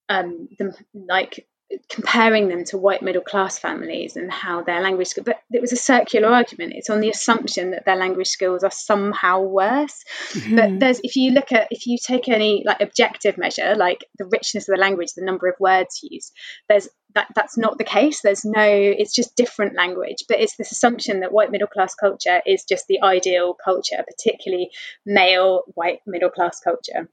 um, 0.09 0.49
them 0.57 0.73
like 0.93 1.47
comparing 1.89 2.47
them 2.47 2.63
to 2.65 2.77
white 2.77 3.01
middle 3.01 3.21
class 3.21 3.57
families 3.57 4.15
and 4.15 4.31
how 4.31 4.61
their 4.61 4.81
language 4.81 5.07
skills, 5.07 5.25
but 5.25 5.41
it 5.51 5.61
was 5.61 5.71
a 5.71 5.77
circular 5.77 6.29
argument. 6.29 6.73
It's 6.75 6.89
on 6.89 6.99
the 6.99 7.09
assumption 7.09 7.71
that 7.71 7.85
their 7.85 7.95
language 7.95 8.27
skills 8.27 8.63
are 8.63 8.71
somehow 8.71 9.41
worse. 9.41 10.03
Mm-hmm. 10.31 10.55
But 10.55 10.79
there's, 10.79 10.99
if 11.03 11.15
you 11.15 11.31
look 11.31 11.51
at, 11.51 11.67
if 11.71 11.87
you 11.87 11.97
take 11.97 12.27
any 12.29 12.63
like 12.65 12.81
objective 12.81 13.37
measure, 13.37 13.75
like 13.75 14.05
the 14.17 14.25
richness 14.25 14.67
of 14.67 14.75
the 14.75 14.81
language, 14.81 15.13
the 15.15 15.25
number 15.25 15.47
of 15.47 15.55
words 15.59 15.99
used, 16.03 16.33
there's 16.67 16.89
that 17.15 17.27
that's 17.35 17.57
not 17.57 17.77
the 17.77 17.83
case. 17.83 18.21
There's 18.21 18.43
no, 18.43 18.65
it's 18.65 19.13
just 19.13 19.35
different 19.35 19.75
language. 19.75 20.25
But 20.27 20.39
it's 20.39 20.55
this 20.55 20.71
assumption 20.71 21.19
that 21.19 21.31
white 21.31 21.51
middle 21.51 21.67
class 21.67 21.93
culture 21.93 22.41
is 22.45 22.63
just 22.63 22.87
the 22.87 23.01
ideal 23.03 23.55
culture, 23.63 24.03
particularly 24.07 24.71
male 25.05 25.63
white 25.75 25.99
middle 26.07 26.31
class 26.31 26.59
culture. 26.59 27.09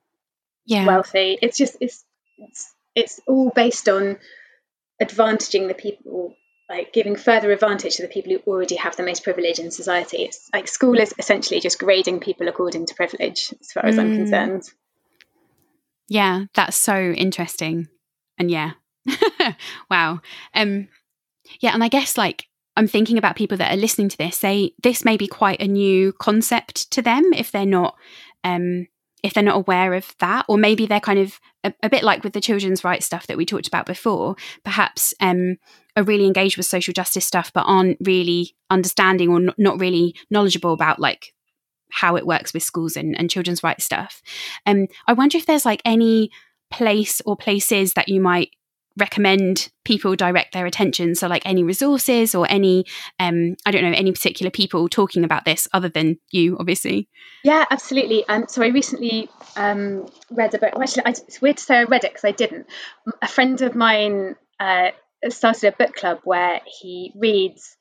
Yeah. 0.64 0.86
Wealthy. 0.86 1.38
It's 1.42 1.58
just, 1.58 1.76
it's, 1.80 2.04
it's, 2.38 2.74
it's 2.94 3.20
all 3.26 3.50
based 3.54 3.88
on 3.88 4.18
advantaging 5.01 5.68
the 5.68 5.74
people 5.74 6.34
like 6.68 6.92
giving 6.92 7.16
further 7.16 7.51
advantage 7.51 7.96
to 7.96 8.03
the 8.03 8.09
people 8.09 8.32
who 8.32 8.51
already 8.51 8.76
have 8.76 8.96
the 8.96 9.03
most 9.03 9.24
privilege 9.24 9.59
in 9.59 9.72
society. 9.72 10.18
It's 10.18 10.48
like 10.55 10.68
school 10.68 10.98
is 10.98 11.12
essentially 11.18 11.61
just 11.61 11.80
grading 11.80 12.20
people 12.20 12.46
according 12.46 12.86
to 12.86 12.94
privilege, 12.94 13.53
as 13.61 13.72
far 13.72 13.84
as 13.84 13.96
mm. 13.96 14.01
I'm 14.01 14.16
concerned. 14.16 14.62
Yeah, 16.09 16.44
that's 16.55 16.76
so 16.76 16.96
interesting. 16.96 17.88
And 18.38 18.51
yeah. 18.51 18.72
wow. 19.90 20.20
Um 20.55 20.88
yeah, 21.61 21.74
and 21.74 21.82
I 21.82 21.88
guess 21.88 22.16
like 22.16 22.46
I'm 22.76 22.86
thinking 22.86 23.18
about 23.18 23.36
people 23.36 23.59
that 23.59 23.72
are 23.72 23.80
listening 23.80 24.09
to 24.09 24.16
this, 24.16 24.36
say 24.36 24.72
this 24.80 25.05
may 25.05 25.16
be 25.16 25.26
quite 25.26 25.61
a 25.61 25.66
new 25.66 26.12
concept 26.12 26.90
to 26.92 27.03
them 27.03 27.32
if 27.34 27.51
they're 27.51 27.66
not 27.66 27.96
um 28.44 28.86
if 29.22 29.34
they're 29.34 29.42
not 29.42 29.56
aware 29.56 29.94
of 29.94 30.14
that, 30.18 30.44
or 30.48 30.56
maybe 30.56 30.86
they're 30.86 31.00
kind 31.00 31.18
of 31.18 31.38
a, 31.64 31.72
a 31.82 31.90
bit 31.90 32.02
like 32.02 32.24
with 32.24 32.32
the 32.32 32.40
children's 32.40 32.84
rights 32.84 33.06
stuff 33.06 33.26
that 33.26 33.36
we 33.36 33.44
talked 33.44 33.68
about 33.68 33.86
before, 33.86 34.36
perhaps 34.64 35.14
um, 35.20 35.56
are 35.96 36.02
really 36.02 36.26
engaged 36.26 36.56
with 36.56 36.66
social 36.66 36.92
justice 36.92 37.26
stuff, 37.26 37.52
but 37.52 37.64
aren't 37.66 37.98
really 38.00 38.54
understanding 38.70 39.28
or 39.28 39.36
n- 39.36 39.54
not 39.58 39.80
really 39.80 40.14
knowledgeable 40.30 40.72
about 40.72 40.98
like 40.98 41.32
how 41.90 42.16
it 42.16 42.26
works 42.26 42.54
with 42.54 42.62
schools 42.62 42.96
and, 42.96 43.18
and 43.18 43.30
children's 43.30 43.62
rights 43.62 43.84
stuff. 43.84 44.22
Um, 44.66 44.86
I 45.06 45.12
wonder 45.12 45.36
if 45.36 45.46
there's 45.46 45.64
like 45.64 45.82
any 45.84 46.30
place 46.70 47.20
or 47.26 47.36
places 47.36 47.94
that 47.94 48.08
you 48.08 48.20
might 48.20 48.50
recommend 49.01 49.70
people 49.84 50.14
direct 50.14 50.53
their 50.53 50.66
attention. 50.66 51.14
So 51.14 51.26
like 51.26 51.42
any 51.44 51.62
resources 51.62 52.34
or 52.34 52.46
any 52.48 52.84
um 53.18 53.57
i 53.66 53.70
don't 53.70 53.82
know 53.82 53.92
any 53.92 54.12
particular 54.12 54.51
people 54.51 54.88
talking 54.88 55.24
about 55.24 55.44
this 55.44 55.66
other 55.72 55.88
than 55.88 56.18
you 56.30 56.57
obviously. 56.59 57.09
Yeah 57.42 57.64
absolutely. 57.70 58.26
Um 58.28 58.46
so 58.48 58.62
i 58.62 58.68
recently 58.68 59.28
um 59.57 60.07
read 60.30 60.55
a 60.55 60.59
book. 60.59 60.74
Well, 60.74 60.82
actually 60.82 61.07
I, 61.07 61.11
it's 61.11 61.40
weird 61.40 61.57
to 61.57 61.62
say 61.62 61.76
i 61.78 61.84
read 61.84 62.05
it 62.05 62.12
because 62.12 62.24
i 62.24 62.32
didn't. 62.32 62.66
A 63.22 63.28
friend 63.28 63.61
of 63.62 63.74
mine 63.74 64.36
uh 64.61 64.90
started 65.28 65.74
a 65.74 65.76
book 65.76 65.94
club 65.96 66.20
where 66.24 66.61
he 66.80 67.12
reads 67.16 67.76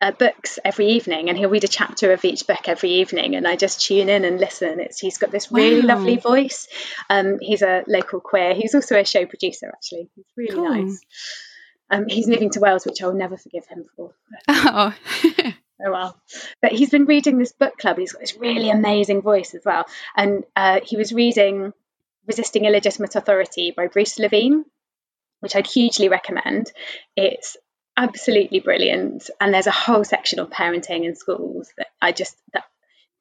uh, 0.00 0.12
books 0.12 0.58
every 0.64 0.88
evening 0.88 1.28
and 1.28 1.38
he'll 1.38 1.50
read 1.50 1.64
a 1.64 1.68
chapter 1.68 2.12
of 2.12 2.24
each 2.24 2.46
book 2.46 2.68
every 2.68 2.90
evening 2.90 3.36
and 3.36 3.46
I 3.46 3.56
just 3.56 3.86
tune 3.86 4.08
in 4.08 4.24
and 4.24 4.38
listen. 4.38 4.80
It's 4.80 4.98
he's 4.98 5.18
got 5.18 5.30
this 5.30 5.50
really 5.50 5.80
wow. 5.80 5.96
lovely 5.96 6.16
voice. 6.16 6.68
Um, 7.08 7.38
he's 7.40 7.62
a 7.62 7.84
local 7.86 8.20
queer. 8.20 8.54
He's 8.54 8.74
also 8.74 8.98
a 8.98 9.04
show 9.04 9.26
producer 9.26 9.68
actually. 9.68 10.10
He's 10.14 10.26
really 10.36 10.54
cool. 10.54 10.68
nice. 10.68 11.00
Um, 11.90 12.06
he's 12.08 12.26
moving 12.26 12.50
to 12.50 12.60
Wales 12.60 12.84
which 12.84 13.02
I'll 13.02 13.14
never 13.14 13.36
forgive 13.36 13.66
him 13.66 13.84
for. 13.96 14.14
Oh. 14.48 14.94
Oh 15.84 15.90
well. 15.90 16.16
But 16.62 16.70
he's 16.70 16.90
been 16.90 17.04
reading 17.04 17.36
this 17.36 17.50
book 17.50 17.76
club. 17.76 17.98
He's 17.98 18.12
got 18.12 18.20
this 18.20 18.36
really 18.36 18.70
amazing 18.70 19.22
voice 19.22 19.54
as 19.54 19.62
well. 19.66 19.84
And 20.16 20.44
uh, 20.54 20.78
he 20.84 20.96
was 20.96 21.12
reading 21.12 21.72
resisting 22.26 22.64
illegitimate 22.64 23.16
authority 23.16 23.72
by 23.76 23.88
Bruce 23.88 24.18
Levine 24.20 24.64
which 25.44 25.54
I'd 25.54 25.66
hugely 25.66 26.08
recommend. 26.08 26.72
It's 27.16 27.58
absolutely 27.96 28.60
brilliant. 28.60 29.30
And 29.40 29.52
there's 29.52 29.66
a 29.66 29.72
whole 29.72 30.04
section 30.04 30.40
on 30.40 30.48
parenting 30.48 31.04
in 31.04 31.14
schools 31.14 31.72
that 31.76 31.88
I 32.00 32.12
just 32.12 32.36
that 32.52 32.64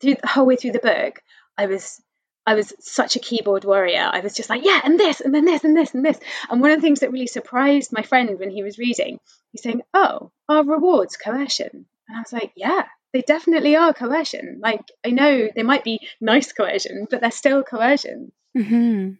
through 0.01 0.15
the 0.15 0.28
whole 0.28 0.45
way 0.45 0.55
through 0.55 0.71
the 0.71 0.80
book, 0.80 1.21
I 1.57 1.67
was 1.67 2.01
I 2.45 2.55
was 2.55 2.74
such 2.80 3.15
a 3.15 3.19
keyboard 3.19 3.63
warrior. 3.63 4.09
I 4.11 4.19
was 4.19 4.34
just 4.34 4.49
like, 4.49 4.65
yeah, 4.65 4.82
and 4.84 4.99
this, 4.99 5.21
and 5.21 5.34
then 5.34 5.45
this, 5.45 5.63
and 5.63 5.78
this, 5.78 5.93
and 5.93 6.05
this. 6.05 6.19
And 6.49 6.61
one 6.61 6.71
of 6.71 6.78
the 6.78 6.82
things 6.82 6.99
that 6.99 7.11
really 7.11 7.28
surprised 7.28 7.93
my 7.93 8.03
friend 8.03 8.38
when 8.38 8.49
he 8.49 8.63
was 8.63 8.78
reading, 8.78 9.19
he's 9.51 9.63
saying, 9.63 9.82
"Oh, 9.93 10.32
are 10.49 10.63
rewards 10.63 11.15
coercion?" 11.15 11.86
And 12.07 12.17
I 12.17 12.19
was 12.19 12.34
like, 12.34 12.51
"Yeah, 12.55 12.84
they 13.13 13.21
definitely 13.21 13.76
are 13.78 13.93
coercion. 13.93 14.59
Like, 14.61 14.82
I 15.05 15.11
know 15.11 15.49
they 15.55 15.63
might 15.63 15.86
be 15.86 16.07
nice 16.19 16.51
coercion, 16.51 17.07
but 17.09 17.21
they're 17.21 17.32
still 17.32 17.63
coercion." 17.63 18.34
Mm-hmm. 18.57 19.13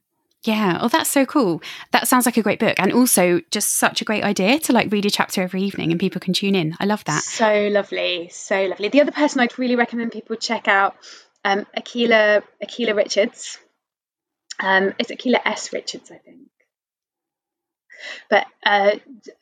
Yeah. 0.44 0.78
Oh, 0.82 0.90
that's 0.90 1.10
so 1.10 1.26
cool. 1.26 1.62
That 1.92 2.08
sounds 2.08 2.26
like 2.26 2.38
a 2.38 2.42
great 2.42 2.60
book. 2.60 2.76
And 2.78 2.92
also 2.92 3.42
just 3.50 3.76
such 3.76 4.02
a 4.02 4.06
great 4.06 4.24
idea 4.24 4.60
to 4.60 4.74
like 4.74 4.92
read 4.92 5.06
a 5.06 5.10
chapter 5.10 5.42
every 5.42 5.64
evening 5.64 5.92
and 5.92 6.00
people 6.00 6.20
can 6.20 6.34
tune 6.34 6.56
in. 6.56 6.76
I 6.80 6.86
love 6.86 7.04
that. 7.06 7.24
So 7.24 7.70
lovely. 7.72 8.30
So 8.30 8.66
lovely. 8.66 8.90
The 8.90 9.02
other 9.02 9.12
person 9.12 9.40
I'd 9.40 9.58
really 9.58 9.78
recommend 9.78 10.12
people 10.12 10.36
check 10.36 10.68
out, 10.68 10.96
um, 11.46 11.66
Akilah, 11.78 12.44
Akilah 12.64 12.96
Richards. 12.96 13.58
Um, 14.60 14.94
it's 15.00 15.12
Akilah 15.12 15.42
S. 15.46 15.72
Richards, 15.72 16.12
I 16.12 16.18
think. 16.18 16.40
But 18.30 18.46
uh, 18.66 18.92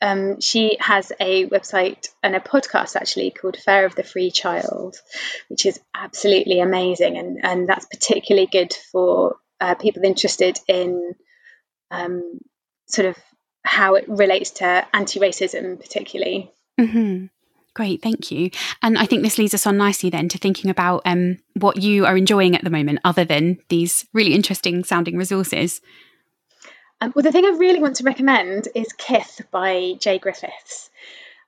um, 0.00 0.40
she 0.40 0.76
has 0.78 1.12
a 1.18 1.46
website 1.48 2.08
and 2.22 2.36
a 2.36 2.40
podcast 2.40 2.94
actually 2.94 3.32
called 3.32 3.56
Fare 3.56 3.86
of 3.86 3.96
the 3.96 4.04
Free 4.04 4.30
Child, 4.30 4.96
which 5.48 5.66
is 5.66 5.80
absolutely 5.92 6.60
amazing. 6.60 7.18
And, 7.18 7.44
and 7.44 7.68
that's 7.68 7.86
particularly 7.86 8.48
good 8.50 8.72
for 8.92 9.36
uh, 9.62 9.76
people 9.76 10.02
interested 10.02 10.58
in 10.66 11.14
um, 11.92 12.40
sort 12.86 13.06
of 13.06 13.16
how 13.64 13.94
it 13.94 14.08
relates 14.08 14.50
to 14.50 14.86
anti-racism 14.92 15.80
particularly. 15.80 16.50
Mm-hmm. 16.80 17.26
great 17.74 18.02
thank 18.02 18.32
you. 18.32 18.50
And 18.82 18.98
i 18.98 19.06
think 19.06 19.22
this 19.22 19.38
leads 19.38 19.54
us 19.54 19.66
on 19.66 19.76
nicely 19.76 20.10
then 20.10 20.28
to 20.30 20.38
thinking 20.38 20.68
about 20.68 21.02
um, 21.04 21.38
what 21.54 21.80
you 21.80 22.06
are 22.06 22.16
enjoying 22.16 22.56
at 22.56 22.64
the 22.64 22.70
moment 22.70 22.98
other 23.04 23.24
than 23.24 23.58
these 23.68 24.04
really 24.12 24.34
interesting 24.34 24.82
sounding 24.82 25.16
resources. 25.16 25.80
Um, 27.00 27.12
well 27.14 27.22
the 27.22 27.30
thing 27.30 27.44
i 27.44 27.50
really 27.50 27.80
want 27.80 27.96
to 27.96 28.04
recommend 28.04 28.66
is 28.74 28.92
kith 28.98 29.42
by 29.52 29.94
jay 30.00 30.18
griffiths. 30.18 30.90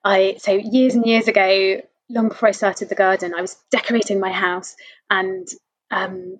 I 0.04 0.36
so 0.38 0.52
years 0.52 0.94
and 0.94 1.04
years 1.04 1.26
ago 1.26 1.80
long 2.08 2.28
before 2.28 2.48
i 2.50 2.52
started 2.52 2.88
the 2.88 2.94
garden 2.94 3.34
i 3.34 3.40
was 3.40 3.56
decorating 3.70 4.20
my 4.20 4.30
house 4.30 4.76
and 5.10 5.48
um, 5.90 6.38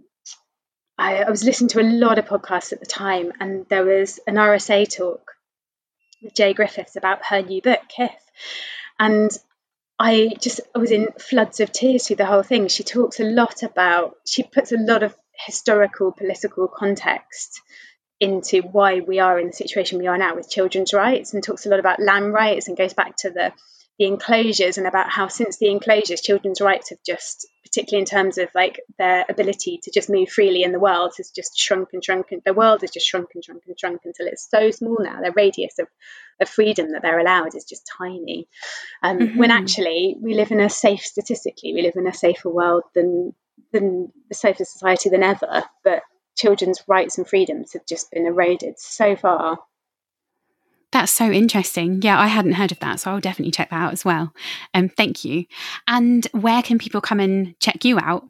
I, 0.96 1.24
I, 1.24 1.30
was 1.30 1.44
listening 1.44 1.68
to 1.70 1.80
a 1.80 1.82
lot 1.82 2.18
of 2.18 2.26
podcasts 2.26 2.72
at 2.72 2.80
the 2.80 2.86
time, 2.86 3.32
and 3.40 3.66
there 3.68 3.84
was 3.84 4.20
an 4.26 4.36
RSA 4.36 4.94
talk 4.94 5.32
with 6.22 6.34
Jay 6.34 6.52
Griffiths 6.54 6.96
about 6.96 7.26
her 7.26 7.42
new 7.42 7.60
book, 7.60 7.80
Kith. 7.88 8.10
And 8.98 9.30
I 9.98 10.32
just 10.40 10.60
I 10.74 10.78
was 10.78 10.90
in 10.90 11.08
floods 11.18 11.60
of 11.60 11.72
tears 11.72 12.06
through 12.06 12.16
the 12.16 12.26
whole 12.26 12.42
thing. 12.42 12.68
She 12.68 12.84
talks 12.84 13.20
a 13.20 13.24
lot 13.24 13.62
about, 13.62 14.16
she 14.26 14.42
puts 14.42 14.72
a 14.72 14.78
lot 14.78 15.02
of 15.02 15.14
historical, 15.46 16.12
political 16.12 16.68
context 16.68 17.60
into 18.20 18.62
why 18.62 19.00
we 19.00 19.18
are 19.18 19.38
in 19.38 19.48
the 19.48 19.52
situation 19.52 19.98
we 19.98 20.06
are 20.06 20.18
now 20.18 20.34
with 20.34 20.50
children's 20.50 20.94
rights 20.94 21.34
and 21.34 21.42
talks 21.42 21.66
a 21.66 21.68
lot 21.68 21.80
about 21.80 22.00
land 22.00 22.32
rights 22.32 22.68
and 22.68 22.76
goes 22.76 22.94
back 22.94 23.16
to 23.16 23.30
the 23.30 23.52
the 23.98 24.06
enclosures 24.06 24.76
and 24.76 24.86
about 24.86 25.10
how 25.10 25.28
since 25.28 25.58
the 25.58 25.70
enclosures 25.70 26.20
children's 26.20 26.60
rights 26.60 26.90
have 26.90 26.98
just 27.06 27.46
particularly 27.62 28.00
in 28.00 28.06
terms 28.06 28.38
of 28.38 28.48
like 28.54 28.80
their 28.98 29.24
ability 29.28 29.78
to 29.82 29.90
just 29.92 30.10
move 30.10 30.28
freely 30.28 30.62
in 30.62 30.72
the 30.72 30.80
world 30.80 31.12
has 31.16 31.30
just 31.30 31.56
shrunk 31.56 31.88
and 31.92 32.04
shrunk 32.04 32.26
and 32.32 32.42
the 32.44 32.52
world 32.52 32.80
has 32.80 32.90
just 32.90 33.06
shrunk 33.06 33.28
and 33.34 33.44
shrunk 33.44 33.62
and 33.66 33.78
shrunk 33.78 34.00
until 34.04 34.26
it's 34.26 34.48
so 34.50 34.70
small 34.70 34.96
now. 35.00 35.20
Their 35.20 35.32
radius 35.32 35.78
of, 35.78 35.86
of 36.40 36.48
freedom 36.48 36.92
that 36.92 37.02
they're 37.02 37.18
allowed 37.18 37.54
is 37.54 37.64
just 37.64 37.90
tiny. 37.98 38.48
Um, 39.02 39.18
mm-hmm. 39.18 39.38
when 39.38 39.50
actually 39.50 40.16
we 40.20 40.34
live 40.34 40.50
in 40.50 40.60
a 40.60 40.68
safe 40.68 41.02
statistically 41.02 41.72
we 41.74 41.82
live 41.82 41.96
in 41.96 42.06
a 42.06 42.14
safer 42.14 42.48
world 42.48 42.82
than 42.94 43.32
than 43.72 44.12
a 44.30 44.34
safer 44.34 44.64
society 44.64 45.08
than 45.08 45.22
ever 45.22 45.64
but 45.84 46.02
children's 46.36 46.82
rights 46.88 47.18
and 47.18 47.28
freedoms 47.28 47.72
have 47.74 47.86
just 47.86 48.10
been 48.10 48.26
eroded 48.26 48.78
so 48.78 49.14
far 49.14 49.58
that's 50.94 51.12
so 51.12 51.30
interesting. 51.30 52.00
Yeah, 52.02 52.18
I 52.18 52.28
hadn't 52.28 52.52
heard 52.52 52.72
of 52.72 52.78
that, 52.78 53.00
so 53.00 53.10
I'll 53.10 53.20
definitely 53.20 53.50
check 53.50 53.70
that 53.70 53.76
out 53.76 53.92
as 53.92 54.04
well. 54.04 54.32
Um, 54.72 54.88
thank 54.88 55.24
you. 55.24 55.44
And 55.86 56.26
where 56.32 56.62
can 56.62 56.78
people 56.78 57.00
come 57.00 57.20
and 57.20 57.58
check 57.60 57.84
you 57.84 57.98
out? 57.98 58.26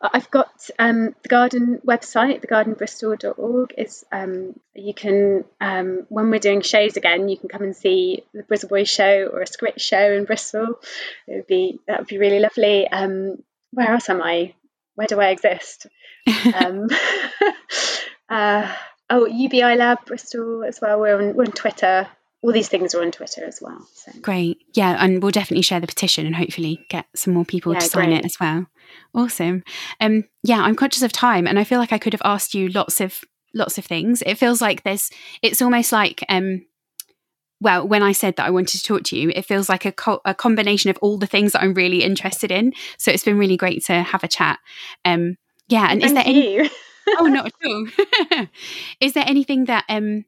I've 0.00 0.30
got 0.30 0.70
um, 0.78 1.14
the 1.22 1.28
garden 1.28 1.80
website, 1.86 2.40
thegardenbristol.org. 2.44 3.74
Is 3.76 4.04
um, 4.10 4.58
you 4.74 4.94
can 4.94 5.44
um, 5.60 6.06
when 6.08 6.30
we're 6.30 6.38
doing 6.38 6.62
shows 6.62 6.96
again, 6.96 7.28
you 7.28 7.36
can 7.36 7.48
come 7.48 7.62
and 7.62 7.76
see 7.76 8.24
the 8.32 8.44
Bristol 8.44 8.70
Boys 8.70 8.88
show 8.88 9.28
or 9.32 9.42
a 9.42 9.46
Script 9.46 9.80
show 9.80 10.12
in 10.12 10.24
Bristol. 10.24 10.80
It 11.26 11.36
would 11.36 11.46
be 11.46 11.80
that 11.86 11.98
would 11.98 12.08
be 12.08 12.18
really 12.18 12.38
lovely. 12.38 12.88
Um, 12.88 13.42
where 13.72 13.90
else 13.90 14.08
am 14.08 14.22
I? 14.22 14.54
Where 14.94 15.06
do 15.06 15.20
I 15.20 15.28
exist? 15.28 15.86
Um, 16.54 16.88
uh, 18.28 18.70
Oh, 19.10 19.26
UBI 19.26 19.76
Lab 19.76 20.04
Bristol 20.06 20.64
as 20.64 20.80
well. 20.80 21.00
We're 21.00 21.18
on, 21.18 21.34
we're 21.34 21.44
on 21.44 21.52
Twitter. 21.52 22.08
All 22.42 22.52
these 22.52 22.68
things 22.68 22.94
are 22.94 23.02
on 23.02 23.10
Twitter 23.10 23.44
as 23.44 23.60
well. 23.60 23.86
So. 23.94 24.12
Great. 24.20 24.58
Yeah. 24.74 24.96
And 25.02 25.22
we'll 25.22 25.32
definitely 25.32 25.62
share 25.62 25.80
the 25.80 25.86
petition 25.86 26.26
and 26.26 26.36
hopefully 26.36 26.86
get 26.88 27.06
some 27.14 27.34
more 27.34 27.44
people 27.44 27.72
yeah, 27.72 27.80
to 27.80 27.86
sign 27.86 28.10
great. 28.10 28.18
it 28.18 28.24
as 28.24 28.38
well. 28.38 28.66
Awesome. 29.14 29.64
Um, 30.00 30.24
yeah, 30.42 30.60
I'm 30.60 30.76
conscious 30.76 31.02
of 31.02 31.12
time 31.12 31.46
and 31.46 31.58
I 31.58 31.64
feel 31.64 31.78
like 31.78 31.92
I 31.92 31.98
could 31.98 32.12
have 32.12 32.22
asked 32.24 32.54
you 32.54 32.68
lots 32.68 33.00
of 33.00 33.24
lots 33.54 33.78
of 33.78 33.84
things. 33.84 34.22
It 34.22 34.36
feels 34.36 34.60
like 34.60 34.84
there's 34.84 35.10
it's 35.42 35.62
almost 35.62 35.90
like 35.90 36.24
um 36.28 36.64
well, 37.60 37.86
when 37.86 38.02
I 38.02 38.12
said 38.12 38.36
that 38.36 38.46
I 38.46 38.50
wanted 38.50 38.78
to 38.78 38.84
talk 38.84 39.02
to 39.04 39.18
you, 39.18 39.30
it 39.34 39.44
feels 39.44 39.68
like 39.68 39.84
a, 39.84 39.90
co- 39.90 40.20
a 40.24 40.32
combination 40.32 40.90
of 40.90 40.98
all 40.98 41.18
the 41.18 41.26
things 41.26 41.52
that 41.52 41.62
I'm 41.62 41.74
really 41.74 42.04
interested 42.04 42.52
in. 42.52 42.72
So 42.98 43.10
it's 43.10 43.24
been 43.24 43.38
really 43.38 43.56
great 43.56 43.84
to 43.86 44.02
have 44.02 44.22
a 44.22 44.28
chat. 44.28 44.60
Um, 45.04 45.36
yeah, 45.66 45.88
and 45.90 46.00
Thank 46.00 46.04
is 46.04 46.12
there 46.14 46.32
you. 46.32 46.60
any 46.60 46.70
oh, 47.18 47.26
not 47.26 47.46
at 47.46 47.52
all. 47.64 48.46
Is 49.00 49.12
there 49.12 49.24
anything 49.26 49.66
that 49.66 49.84
um 49.88 50.24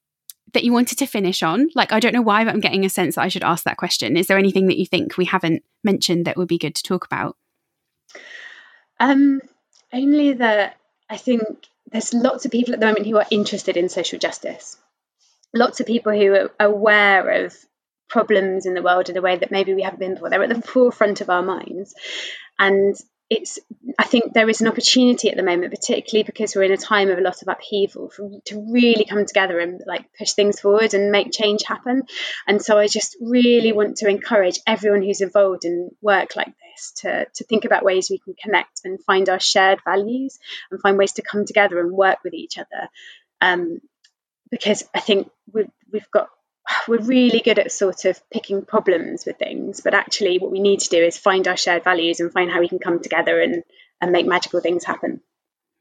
that 0.52 0.64
you 0.64 0.72
wanted 0.72 0.98
to 0.98 1.06
finish 1.06 1.42
on? 1.42 1.68
Like, 1.74 1.92
I 1.92 2.00
don't 2.00 2.12
know 2.12 2.22
why, 2.22 2.44
but 2.44 2.52
I'm 2.52 2.60
getting 2.60 2.84
a 2.84 2.90
sense 2.90 3.14
that 3.14 3.22
I 3.22 3.28
should 3.28 3.44
ask 3.44 3.64
that 3.64 3.76
question. 3.76 4.16
Is 4.16 4.26
there 4.26 4.38
anything 4.38 4.66
that 4.66 4.78
you 4.78 4.86
think 4.86 5.16
we 5.16 5.24
haven't 5.24 5.62
mentioned 5.84 6.24
that 6.26 6.36
would 6.36 6.48
be 6.48 6.58
good 6.58 6.74
to 6.74 6.82
talk 6.82 7.04
about? 7.04 7.36
Um, 8.98 9.40
only 9.92 10.34
that 10.34 10.76
I 11.08 11.16
think 11.16 11.68
there's 11.90 12.14
lots 12.14 12.44
of 12.44 12.52
people 12.52 12.74
at 12.74 12.80
the 12.80 12.86
moment 12.86 13.06
who 13.06 13.16
are 13.16 13.26
interested 13.30 13.76
in 13.76 13.88
social 13.88 14.18
justice. 14.18 14.76
Lots 15.54 15.80
of 15.80 15.86
people 15.86 16.12
who 16.12 16.34
are 16.34 16.50
aware 16.60 17.44
of 17.44 17.54
problems 18.08 18.66
in 18.66 18.74
the 18.74 18.82
world 18.82 19.08
in 19.08 19.16
a 19.16 19.22
way 19.22 19.36
that 19.36 19.50
maybe 19.50 19.74
we 19.74 19.82
haven't 19.82 20.00
been 20.00 20.14
before. 20.14 20.30
They're 20.30 20.42
at 20.42 20.48
the 20.48 20.62
forefront 20.62 21.20
of 21.20 21.30
our 21.30 21.42
minds. 21.42 21.94
And 22.58 22.94
it's 23.30 23.60
I 23.96 24.02
think 24.02 24.32
there 24.32 24.48
is 24.48 24.60
an 24.60 24.66
opportunity 24.66 25.30
at 25.30 25.36
the 25.36 25.44
moment, 25.44 25.72
particularly 25.72 26.24
because 26.24 26.54
we're 26.54 26.64
in 26.64 26.72
a 26.72 26.76
time 26.76 27.10
of 27.10 27.18
a 27.18 27.22
lot 27.22 27.42
of 27.42 27.48
upheaval, 27.48 28.10
for, 28.10 28.28
to 28.46 28.66
really 28.72 29.04
come 29.04 29.24
together 29.24 29.60
and 29.60 29.80
like 29.86 30.04
push 30.18 30.32
things 30.32 30.58
forward 30.58 30.94
and 30.94 31.12
make 31.12 31.32
change 31.32 31.62
happen. 31.64 32.02
And 32.46 32.60
so 32.60 32.76
I 32.76 32.88
just 32.88 33.16
really 33.20 33.72
want 33.72 33.98
to 33.98 34.08
encourage 34.08 34.58
everyone 34.66 35.02
who's 35.02 35.20
involved 35.20 35.64
in 35.64 35.90
work 36.02 36.34
like 36.34 36.48
this 36.48 36.92
to 37.02 37.26
to 37.36 37.44
think 37.44 37.64
about 37.64 37.84
ways 37.84 38.08
we 38.10 38.18
can 38.18 38.34
connect 38.34 38.80
and 38.84 39.02
find 39.04 39.28
our 39.28 39.40
shared 39.40 39.80
values 39.84 40.38
and 40.70 40.80
find 40.80 40.98
ways 40.98 41.12
to 41.12 41.22
come 41.22 41.46
together 41.46 41.78
and 41.78 41.92
work 41.92 42.18
with 42.24 42.34
each 42.34 42.58
other. 42.58 42.88
Um, 43.40 43.80
because 44.50 44.82
I 44.92 44.98
think 44.98 45.30
we've, 45.52 45.70
we've 45.92 46.10
got 46.10 46.28
we're 46.88 47.02
really 47.02 47.40
good 47.40 47.58
at 47.58 47.72
sort 47.72 48.04
of 48.04 48.20
picking 48.30 48.64
problems 48.64 49.24
with 49.26 49.38
things, 49.38 49.80
but 49.80 49.94
actually, 49.94 50.38
what 50.38 50.50
we 50.50 50.60
need 50.60 50.80
to 50.80 50.88
do 50.88 51.02
is 51.02 51.18
find 51.18 51.48
our 51.48 51.56
shared 51.56 51.84
values 51.84 52.20
and 52.20 52.32
find 52.32 52.50
how 52.50 52.60
we 52.60 52.68
can 52.68 52.78
come 52.78 53.00
together 53.00 53.40
and, 53.40 53.62
and 54.00 54.12
make 54.12 54.26
magical 54.26 54.60
things 54.60 54.84
happen. 54.84 55.20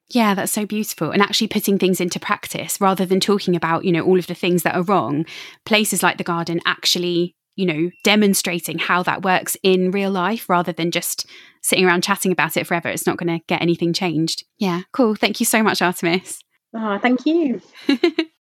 Yeah, 0.09 0.33
that's 0.33 0.51
so 0.51 0.65
beautiful. 0.65 1.11
And 1.11 1.21
actually 1.21 1.47
putting 1.47 1.77
things 1.77 2.01
into 2.01 2.19
practice 2.19 2.81
rather 2.81 3.05
than 3.05 3.19
talking 3.19 3.55
about, 3.55 3.85
you 3.85 3.91
know, 3.91 4.03
all 4.03 4.17
of 4.17 4.27
the 4.27 4.33
things 4.33 4.63
that 4.63 4.75
are 4.75 4.81
wrong. 4.81 5.25
Places 5.65 6.01
like 6.01 6.17
the 6.17 6.23
garden 6.23 6.59
actually, 6.65 7.35
you 7.55 7.65
know, 7.65 7.91
demonstrating 8.03 8.79
how 8.79 9.03
that 9.03 9.23
works 9.23 9.55
in 9.61 9.91
real 9.91 10.09
life 10.09 10.49
rather 10.49 10.71
than 10.71 10.89
just 10.89 11.27
sitting 11.61 11.85
around 11.85 12.01
chatting 12.01 12.31
about 12.31 12.57
it 12.57 12.65
forever. 12.65 12.89
It's 12.89 13.05
not 13.05 13.17
going 13.17 13.39
to 13.39 13.45
get 13.45 13.61
anything 13.61 13.93
changed. 13.93 14.45
Yeah, 14.57 14.81
cool. 14.93 15.13
Thank 15.13 15.39
you 15.39 15.45
so 15.45 15.61
much, 15.61 15.81
Artemis. 15.81 16.41
Oh, 16.73 16.97
thank 16.97 17.25
you. 17.27 17.61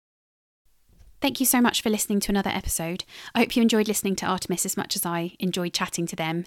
Thank 1.20 1.40
you 1.40 1.46
so 1.46 1.62
much 1.62 1.80
for 1.80 1.88
listening 1.88 2.20
to 2.20 2.30
another 2.30 2.50
episode. 2.50 3.04
I 3.34 3.40
hope 3.40 3.56
you 3.56 3.62
enjoyed 3.62 3.88
listening 3.88 4.16
to 4.16 4.26
Artemis 4.26 4.66
as 4.66 4.76
much 4.76 4.96
as 4.96 5.06
I 5.06 5.32
enjoyed 5.38 5.72
chatting 5.72 6.06
to 6.08 6.16
them. 6.16 6.44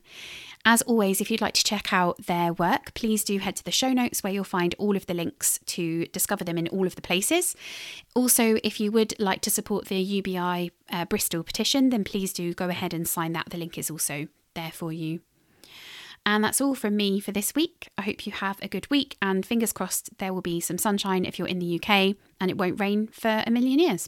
As 0.64 0.84
always, 0.84 1.20
if 1.20 1.32
you'd 1.32 1.42
like 1.42 1.56
to 1.56 1.64
check 1.64 1.92
out 1.92 2.26
their 2.28 2.54
work, 2.54 2.94
please 2.94 3.24
do 3.24 3.40
head 3.40 3.56
to 3.56 3.64
the 3.64 3.72
show 3.72 3.94
notes 3.94 4.22
where 4.22 4.32
you'll 4.32 4.44
find 4.44 4.76
all 4.78 4.96
of 4.96 5.08
the 5.08 5.16
links 5.16 5.60
to 5.68 6.06
discover 6.08 6.44
them 6.44 6.58
in 6.58 6.68
all 6.68 6.86
of 6.86 6.96
the 6.96 7.02
places. 7.02 7.56
Also, 8.14 8.58
if 8.64 8.80
you 8.80 8.92
would 8.92 9.20
like 9.20 9.42
to 9.42 9.50
support 9.50 9.86
the 9.86 9.98
UBI 9.98 10.72
uh, 10.92 11.06
Bristol 11.06 11.42
petition, 11.42 11.90
then 11.90 12.04
please 12.04 12.32
do 12.32 12.54
go 12.54 12.70
ahead 12.70 12.94
and 12.94 13.08
sign 13.08 13.34
that. 13.34 13.50
The 13.50 13.58
link 13.58 13.78
is 13.78 13.90
also 13.90 14.28
there 14.54 14.72
for 14.72 14.94
you. 14.94 15.22
And 16.26 16.44
that's 16.44 16.62
all 16.62 16.76
from 16.76 16.96
me 16.96 17.20
for 17.20 17.32
this 17.32 17.56
week. 17.56 17.88
I 17.98 18.04
hope 18.04 18.28
you 18.28 18.34
have 18.34 18.60
a 18.62 18.68
good 18.68 18.88
week, 18.92 19.18
and 19.20 19.44
fingers 19.44 19.74
crossed 19.74 20.16
there 20.20 20.34
will 20.34 20.42
be 20.42 20.60
some 20.60 20.78
sunshine 20.78 21.26
if 21.26 21.40
you're 21.40 21.48
in 21.48 21.60
the 21.60 21.82
UK 21.82 22.16
and 22.40 22.52
it 22.52 22.58
won't 22.58 22.80
rain 22.80 23.08
for 23.08 23.44
a 23.48 23.50
million 23.50 23.80
years. 23.80 24.08